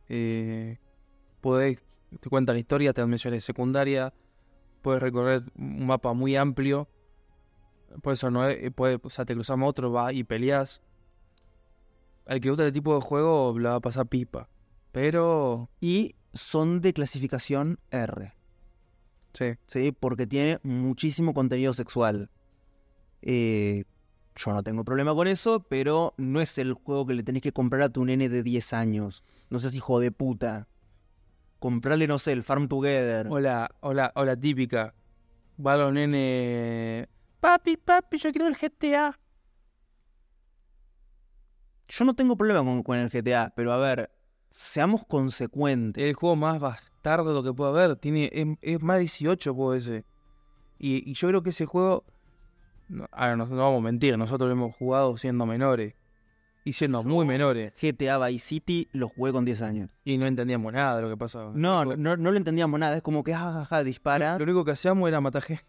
Eh, 0.09 0.79
podés, 1.41 1.77
te 2.19 2.27
cuentan 2.31 2.57
historias, 2.57 2.95
te 2.95 3.01
dan 3.01 3.09
misiones 3.11 3.45
secundarias, 3.45 4.11
puedes 4.81 4.99
recorrer 4.99 5.43
un 5.55 5.85
mapa 5.85 6.13
muy 6.13 6.35
amplio. 6.35 6.89
Por 8.01 8.13
eso 8.13 8.31
no 8.31 8.47
puede, 8.73 8.99
o 8.99 9.09
sea, 9.11 9.25
te 9.25 9.35
cruzamos 9.35 9.69
otro, 9.69 9.91
va 9.91 10.11
y 10.11 10.23
peleas. 10.23 10.81
Al 12.25 12.41
que 12.41 12.49
gusta 12.49 12.63
este 12.63 12.79
tipo 12.79 12.95
de 12.95 13.01
juego 13.01 13.59
la 13.59 13.69
va 13.69 13.75
a 13.75 13.79
pasar 13.79 14.07
pipa. 14.07 14.49
Pero, 14.91 15.69
Y 15.79 16.15
son 16.33 16.81
de 16.81 16.93
clasificación 16.93 17.79
R. 17.91 18.33
sí, 19.33 19.53
¿sí? 19.67 19.91
Porque 19.91 20.27
tiene 20.27 20.59
muchísimo 20.63 21.33
contenido 21.33 21.73
sexual. 21.73 22.29
Eh, 23.21 23.85
yo 24.35 24.51
no 24.51 24.63
tengo 24.63 24.83
problema 24.83 25.13
con 25.13 25.27
eso, 25.27 25.61
pero 25.69 26.13
no 26.17 26.41
es 26.41 26.57
el 26.57 26.73
juego 26.73 27.05
que 27.05 27.13
le 27.13 27.23
tenés 27.23 27.41
que 27.41 27.51
comprar 27.51 27.83
a 27.83 27.89
tu 27.89 28.03
nene 28.03 28.29
de 28.29 28.43
10 28.43 28.73
años. 28.73 29.23
No 29.49 29.59
seas 29.59 29.75
hijo 29.75 29.99
de 29.99 30.11
puta. 30.11 30.67
Comprarle, 31.59 32.07
no 32.07 32.19
sé, 32.19 32.31
el 32.31 32.43
Farm 32.43 32.67
Together. 32.67 33.27
Hola, 33.29 33.69
hola, 33.79 34.11
hola 34.15 34.35
típica. 34.35 34.95
Va 35.63 35.77
los 35.77 35.93
nene. 35.93 37.07
Papi, 37.39 37.77
papi, 37.77 38.17
yo 38.17 38.31
quiero 38.31 38.47
el 38.47 38.55
GTA. 38.55 39.17
Yo 41.87 42.05
no 42.05 42.15
tengo 42.15 42.35
problema 42.35 42.63
con, 42.63 42.81
con 42.81 42.97
el 42.97 43.09
GTA, 43.09 43.53
pero 43.55 43.71
a 43.71 43.77
ver, 43.77 44.09
seamos 44.53 45.03
consecuentes. 45.05 46.01
el 46.03 46.13
juego 46.13 46.35
más 46.37 46.59
bastardo 46.59 47.43
que 47.43 47.51
puede 47.53 47.71
haber. 47.71 47.95
Tiene, 47.97 48.29
es, 48.31 48.47
es 48.61 48.81
más 48.81 48.99
18 48.99 49.53
juego 49.53 49.73
ese. 49.73 50.05
Y, 50.79 51.09
y 51.09 51.13
yo 51.15 51.27
creo 51.27 51.43
que 51.43 51.49
ese 51.49 51.65
juego. 51.65 52.05
no- 52.87 53.07
a 53.11 53.27
ver, 53.27 53.37
no, 53.37 53.45
no 53.47 53.55
vamos 53.57 53.79
a 53.79 53.83
mentir, 53.83 54.17
nosotros 54.17 54.47
lo 54.47 54.53
hemos 54.53 54.75
jugado 54.75 55.17
siendo 55.17 55.45
menores. 55.45 55.95
Y 56.65 56.73
siendo 56.73 57.03
muy 57.03 57.25
menores. 57.25 57.73
GTA 57.81 58.17
Vice 58.25 58.45
City 58.47 58.87
lo 58.93 59.09
jugué 59.09 59.33
con 59.33 59.43
10 59.43 59.61
años. 59.61 59.89
Y 60.05 60.17
no 60.17 60.27
entendíamos 60.27 60.71
nada 60.71 60.95
de 60.95 61.01
lo 61.01 61.09
que 61.09 61.17
pasaba. 61.17 61.51
No, 61.53 61.83
no, 61.83 62.15
no 62.15 62.31
lo 62.31 62.37
entendíamos 62.37 62.79
nada. 62.79 62.95
Es 62.95 63.01
como 63.01 63.21
que, 63.25 63.33
jajaja, 63.33 63.83
dispara. 63.83 64.37
Lo 64.37 64.45
único 64.45 64.63
que 64.63 64.71
hacíamos 64.71 65.09
era 65.09 65.19
matar 65.19 65.41
gente. 65.41 65.65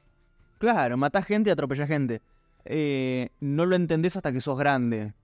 Claro, 0.59 0.97
matás 0.97 1.27
gente 1.27 1.51
y 1.51 1.53
atropellás 1.53 1.89
gente. 1.89 2.23
Eh, 2.65 3.31
no 3.41 3.67
lo 3.67 3.75
entendés 3.75 4.15
hasta 4.17 4.31
que 4.31 4.41
sos 4.41 4.57
grande. 4.57 5.15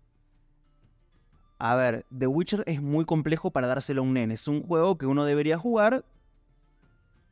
A 1.63 1.75
ver, 1.75 2.07
The 2.17 2.27
Witcher 2.27 2.65
es 2.67 2.81
muy 2.81 3.05
complejo 3.05 3.51
para 3.51 3.67
dárselo 3.67 4.01
a 4.01 4.05
un 4.05 4.15
nene. 4.15 4.33
Es 4.35 4.49
un 4.49 4.63
juego 4.63 4.97
que 4.97 5.05
uno 5.07 5.25
debería 5.27 5.59
jugar. 5.59 6.05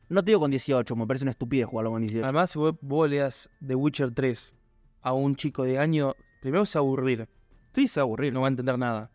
No 0.07 0.23
te 0.23 0.31
digo 0.31 0.39
con 0.39 0.51
18, 0.51 0.95
me 0.95 1.05
parece 1.07 1.23
una 1.25 1.31
estupidez 1.31 1.65
jugarlo 1.67 1.91
con 1.91 2.01
18. 2.01 2.23
Además, 2.25 2.51
si 2.51 2.59
vos, 2.59 2.75
vos 2.81 3.09
le 3.09 3.17
das 3.17 3.49
The 3.65 3.75
Witcher 3.75 4.11
3 4.13 4.53
a 5.01 5.13
un 5.13 5.35
chico 5.35 5.63
de 5.63 5.79
año, 5.79 6.13
primero 6.41 6.65
se 6.65 6.77
aburrir. 6.77 7.27
Sí, 7.73 7.87
se 7.87 7.99
aburrir. 7.99 8.31
no 8.33 8.41
va 8.41 8.47
a 8.47 8.49
entender 8.49 8.77
nada. 8.77 9.11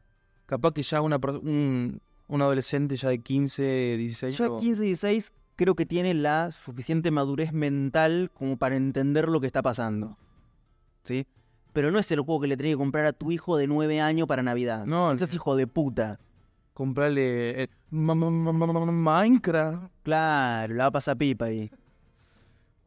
Capaz 0.46 0.72
que 0.72 0.82
ya 0.82 1.00
una, 1.00 1.16
un, 1.16 2.00
un 2.28 2.42
adolescente 2.42 2.96
ya 2.96 3.08
de 3.08 3.18
15, 3.20 3.96
16 3.96 4.36
Ya 4.38 4.48
o- 4.50 4.58
15 4.58 4.82
y 4.84 4.86
16 4.88 5.32
creo 5.56 5.74
que 5.76 5.86
tiene 5.86 6.12
la 6.14 6.50
suficiente 6.50 7.10
madurez 7.12 7.52
mental 7.52 8.30
como 8.34 8.56
para 8.56 8.74
entender 8.76 9.28
lo 9.28 9.40
que 9.40 9.46
está 9.46 9.62
pasando. 9.62 10.16
¿Sí? 11.04 11.26
Pero 11.74 11.90
no 11.90 11.98
es 11.98 12.10
el 12.12 12.20
juego 12.20 12.40
que 12.40 12.46
le 12.46 12.56
tenés 12.56 12.72
que 12.72 12.78
comprar 12.78 13.04
a 13.04 13.12
tu 13.12 13.30
hijo 13.30 13.58
de 13.58 13.66
9 13.66 14.00
años 14.00 14.26
para 14.26 14.42
Navidad. 14.42 14.86
No, 14.86 15.12
No 15.12 15.18
seas 15.18 15.34
hijo 15.34 15.54
de 15.56 15.66
puta. 15.66 16.18
comprarle 16.72 17.64
eh, 17.64 17.68
Minecraft. 17.90 19.90
Claro, 20.02 20.74
la 20.74 20.84
va 20.84 20.88
a 20.88 20.92
pasar 20.92 21.16
pipa 21.18 21.46
ahí. 21.46 21.70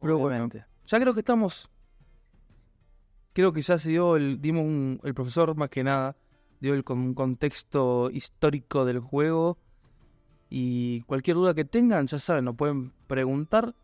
Pero 0.00 0.14
bueno, 0.18 0.28
Obviamente. 0.28 0.64
ya 0.86 1.00
creo 1.00 1.14
que 1.14 1.20
estamos. 1.20 1.70
Creo 3.32 3.52
que 3.52 3.62
ya 3.62 3.78
se 3.78 3.90
dio 3.90 4.16
el. 4.16 4.40
Dimos 4.40 4.64
un- 4.64 5.00
el 5.04 5.14
profesor, 5.14 5.54
más 5.54 5.68
que 5.68 5.84
nada, 5.84 6.16
dio 6.60 6.74
el 6.74 6.84
con- 6.84 7.14
contexto 7.14 8.10
histórico 8.10 8.84
del 8.84 9.00
juego. 9.00 9.58
Y 10.50 11.02
cualquier 11.02 11.36
duda 11.36 11.54
que 11.54 11.64
tengan, 11.64 12.06
ya 12.06 12.18
saben, 12.18 12.44
nos 12.46 12.56
pueden 12.56 12.92
preguntar 13.06 13.74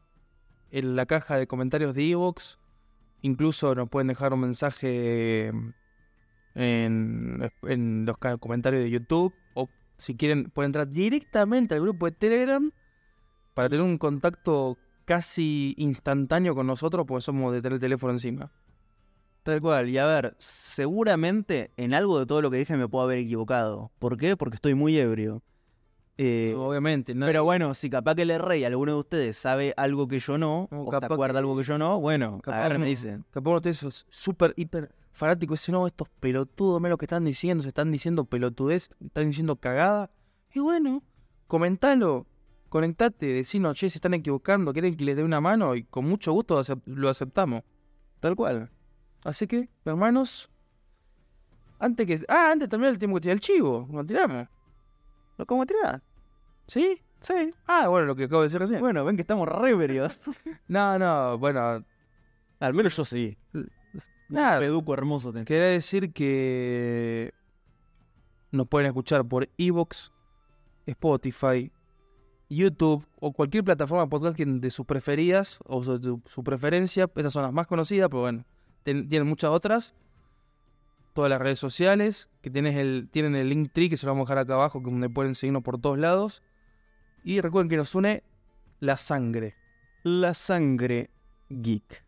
en 0.70 0.96
la 0.96 1.06
caja 1.06 1.36
de 1.36 1.46
comentarios 1.46 1.94
de 1.94 2.10
Evox. 2.10 2.58
Incluso 3.24 3.74
nos 3.74 3.88
pueden 3.88 4.08
dejar 4.08 4.34
un 4.34 4.40
mensaje 4.40 5.50
en, 6.54 7.50
en 7.62 8.04
los 8.04 8.18
comentarios 8.38 8.82
de 8.82 8.90
YouTube. 8.90 9.32
O 9.54 9.70
si 9.96 10.14
quieren, 10.14 10.50
pueden 10.50 10.68
entrar 10.68 10.88
directamente 10.88 11.74
al 11.74 11.80
grupo 11.80 12.04
de 12.04 12.12
Telegram 12.12 12.70
para 13.54 13.70
tener 13.70 13.82
un 13.82 13.96
contacto 13.96 14.76
casi 15.06 15.74
instantáneo 15.78 16.54
con 16.54 16.66
nosotros, 16.66 17.06
porque 17.08 17.22
somos 17.22 17.54
de 17.54 17.62
tener 17.62 17.76
el 17.76 17.80
teléfono 17.80 18.12
encima. 18.12 18.52
Tal 19.42 19.62
cual. 19.62 19.88
Y 19.88 19.96
a 19.96 20.04
ver, 20.04 20.34
seguramente 20.36 21.70
en 21.78 21.94
algo 21.94 22.18
de 22.18 22.26
todo 22.26 22.42
lo 22.42 22.50
que 22.50 22.58
dije 22.58 22.76
me 22.76 22.88
puedo 22.88 23.04
haber 23.04 23.20
equivocado. 23.20 23.90
¿Por 24.00 24.18
qué? 24.18 24.36
Porque 24.36 24.56
estoy 24.56 24.74
muy 24.74 24.98
ebrio. 24.98 25.42
Eh, 26.16 26.54
Obviamente, 26.56 27.12
¿no? 27.14 27.26
pero 27.26 27.42
bueno, 27.42 27.74
si 27.74 27.90
capaz 27.90 28.14
que 28.14 28.22
el 28.22 28.38
rey, 28.38 28.62
alguno 28.64 28.92
de 28.92 28.98
ustedes, 28.98 29.36
sabe 29.36 29.74
algo 29.76 30.06
que 30.06 30.20
yo 30.20 30.38
no, 30.38 30.68
No, 30.70 30.82
o 30.82 30.88
capaz 30.90 31.08
se 31.08 31.12
acuerda 31.14 31.34
que- 31.34 31.38
algo 31.38 31.56
que 31.56 31.64
yo 31.64 31.76
no, 31.76 32.00
bueno, 32.00 32.40
capaz 32.40 32.58
a 32.64 32.68
ver, 32.68 32.78
me 32.78 32.84
no. 32.84 32.90
dicen. 32.90 33.24
Capaz 33.32 33.50
uno 33.50 33.60
de 33.60 33.70
esos 33.70 34.06
súper, 34.10 34.54
hiper 34.56 34.94
fanáticos 35.10 35.60
dice, 35.60 35.72
no, 35.72 35.86
estos 35.88 36.08
pelotudos, 36.20 36.80
me 36.80 36.88
lo 36.88 36.98
que 36.98 37.06
están 37.06 37.24
diciendo, 37.24 37.62
se 37.62 37.68
están 37.68 37.90
diciendo 37.90 38.24
pelotudez, 38.26 38.90
están 39.04 39.26
diciendo 39.26 39.56
cagada. 39.56 40.10
Y 40.54 40.60
bueno, 40.60 41.02
comentalo, 41.48 42.26
conectate, 42.68 43.26
decinos, 43.26 43.76
che, 43.76 43.90
se 43.90 43.98
están 43.98 44.14
equivocando, 44.14 44.72
quieren 44.72 44.96
que 44.96 45.04
les 45.04 45.16
dé 45.16 45.24
una 45.24 45.40
mano 45.40 45.74
y 45.74 45.82
con 45.82 46.04
mucho 46.04 46.32
gusto 46.32 46.62
lo 46.86 47.08
aceptamos. 47.08 47.64
Tal 48.20 48.36
cual. 48.36 48.70
Así 49.24 49.46
que, 49.48 49.68
hermanos, 49.84 50.48
antes 51.80 52.06
que... 52.06 52.24
Ah, 52.28 52.50
antes 52.52 52.68
también 52.68 52.92
el 52.92 52.98
tiempo 52.98 53.16
que 53.16 53.22
tirar 53.22 53.34
el 53.34 53.40
chivo, 53.40 53.88
lo 53.92 54.04
tiramos. 54.04 54.48
¿Lo 55.36 55.46
tirar? 55.66 56.02
¿Sí? 56.66 57.00
Sí. 57.20 57.52
Ah, 57.66 57.88
bueno, 57.88 58.06
lo 58.06 58.16
que 58.16 58.24
acabo 58.24 58.42
de 58.42 58.46
decir 58.48 58.60
recién. 58.60 58.80
Bueno, 58.80 59.04
ven 59.04 59.16
que 59.16 59.22
estamos 59.22 59.48
re 59.48 59.70
ebrios. 59.70 60.20
No, 60.68 60.98
no, 60.98 61.38
bueno, 61.38 61.84
Al 62.60 62.74
menos 62.74 62.96
yo 62.96 63.04
sí. 63.04 63.36
nada, 64.28 64.58
Peduco 64.58 64.92
hermoso. 64.94 65.32
tenés. 65.32 65.46
Quería 65.46 65.66
decir 65.68 66.12
que 66.12 67.32
nos 68.52 68.68
pueden 68.68 68.86
escuchar 68.86 69.24
por 69.24 69.48
Evox, 69.58 70.12
Spotify, 70.86 71.72
YouTube 72.48 73.06
o 73.20 73.32
cualquier 73.32 73.64
plataforma 73.64 74.04
de 74.04 74.10
podcast 74.10 74.38
de 74.38 74.70
sus 74.70 74.86
preferidas 74.86 75.58
o 75.64 75.82
su, 75.82 75.98
su- 76.00 76.22
su 76.26 76.44
preferencia. 76.44 77.10
Esas 77.16 77.32
son 77.32 77.42
las 77.42 77.52
más 77.52 77.66
conocidas, 77.66 78.08
pero 78.10 78.20
bueno, 78.22 78.44
ten- 78.82 79.08
tienen 79.08 79.26
muchas 79.28 79.50
otras. 79.50 79.94
Todas 81.14 81.30
las 81.30 81.40
redes 81.40 81.58
sociales, 81.58 82.28
que 82.42 82.50
tienes 82.50 82.76
el, 82.76 83.08
tienen 83.10 83.34
el 83.36 83.48
link 83.48 83.70
tree 83.72 83.88
que 83.88 83.96
se 83.96 84.04
lo 84.04 84.12
vamos 84.12 84.28
a 84.28 84.34
dejar 84.34 84.44
acá 84.44 84.54
abajo, 84.54 84.82
que 84.82 84.90
donde 84.90 85.08
pueden 85.08 85.34
seguirnos 85.34 85.62
por 85.62 85.80
todos 85.80 85.98
lados. 85.98 86.42
Y 87.22 87.40
recuerden 87.40 87.70
que 87.70 87.78
nos 87.78 87.94
une 87.94 88.22
la 88.80 88.98
sangre. 88.98 89.54
La 90.02 90.34
sangre 90.34 91.08
geek. 91.48 92.04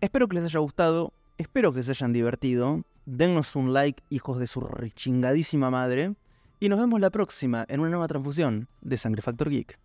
Espero 0.00 0.26
que 0.26 0.34
les 0.34 0.46
haya 0.46 0.58
gustado, 0.58 1.12
espero 1.38 1.72
que 1.72 1.84
se 1.84 1.92
hayan 1.92 2.12
divertido. 2.12 2.82
Dennos 3.04 3.54
un 3.54 3.72
like, 3.72 4.02
hijos 4.10 4.40
de 4.40 4.48
su 4.48 4.60
rechingadísima 4.60 5.70
madre. 5.70 6.16
Y 6.58 6.68
nos 6.68 6.80
vemos 6.80 7.00
la 7.00 7.10
próxima 7.10 7.64
en 7.68 7.80
una 7.80 7.90
nueva 7.90 8.08
transfusión 8.08 8.68
de 8.80 8.96
Sangre 8.96 9.22
Factor 9.22 9.50
Geek. 9.50 9.78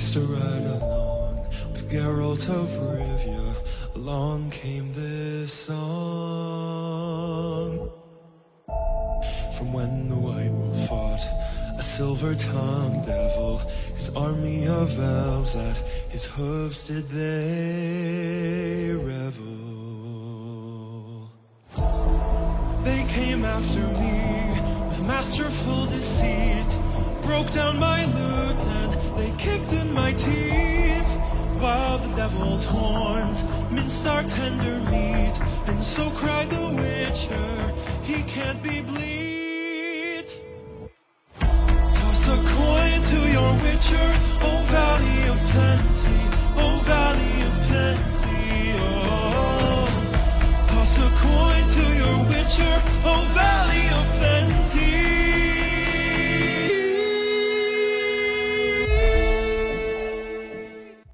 A 0.00 0.20
ride 0.20 0.66
along 0.80 1.36
with 1.70 1.88
Geralt 1.90 2.48
of 2.48 2.68
Rivia, 2.70 3.54
along 3.94 4.50
came 4.50 4.92
this 4.94 5.52
song. 5.52 5.78
From 9.56 9.72
when 9.72 10.08
the 10.08 10.16
White 10.16 10.50
Wolf 10.50 10.88
fought 10.88 11.20
a 11.78 11.82
silver-tongued 11.82 13.04
devil, 13.04 13.58
his 13.94 14.10
army 14.16 14.66
of 14.66 14.98
elves 14.98 15.54
at 15.54 15.76
his 16.08 16.24
hooves 16.24 16.84
did 16.88 17.08
they 17.10 18.92
revel. 18.94 19.50
They 22.82 23.04
came 23.10 23.44
after 23.44 23.86
me 24.00 24.58
with 24.88 25.02
masterful 25.06 25.86
deceit, 25.86 26.66
broke 27.22 27.50
down 27.52 27.78
my 27.78 28.06
lute 28.06 28.66
and 28.66 28.89
they 29.16 29.32
kicked 29.38 29.72
in 29.72 29.92
my 29.92 30.12
teeth 30.12 31.16
while 31.60 31.98
the 31.98 32.14
devil's 32.16 32.64
horns 32.64 33.44
minced 33.70 34.06
our 34.06 34.22
tender 34.22 34.78
meat. 34.90 35.40
And 35.66 35.82
so 35.82 36.10
cried 36.10 36.50
the 36.50 36.66
witcher, 36.80 37.72
he 38.04 38.22
can't 38.22 38.62
be 38.62 38.80
bleed. 38.80 40.26
Toss 41.94 42.28
a 42.28 42.36
coin 42.56 43.02
to 43.12 43.18
your 43.36 43.52
witcher, 43.64 44.08
O 44.48 44.50
valley 44.76 45.20
of 45.28 45.38
plenty, 45.52 46.20
O 46.56 46.66
valley 46.84 47.36
of 47.48 47.54
plenty. 47.68 48.74
Oh, 48.78 49.88
toss 50.68 50.98
a 50.98 51.10
coin 51.26 51.64
to 51.76 51.84
your 52.02 52.16
witcher, 52.28 52.82
O 53.04 53.14
valley 53.34 53.86
of 53.98 54.06
plenty. 54.18 55.09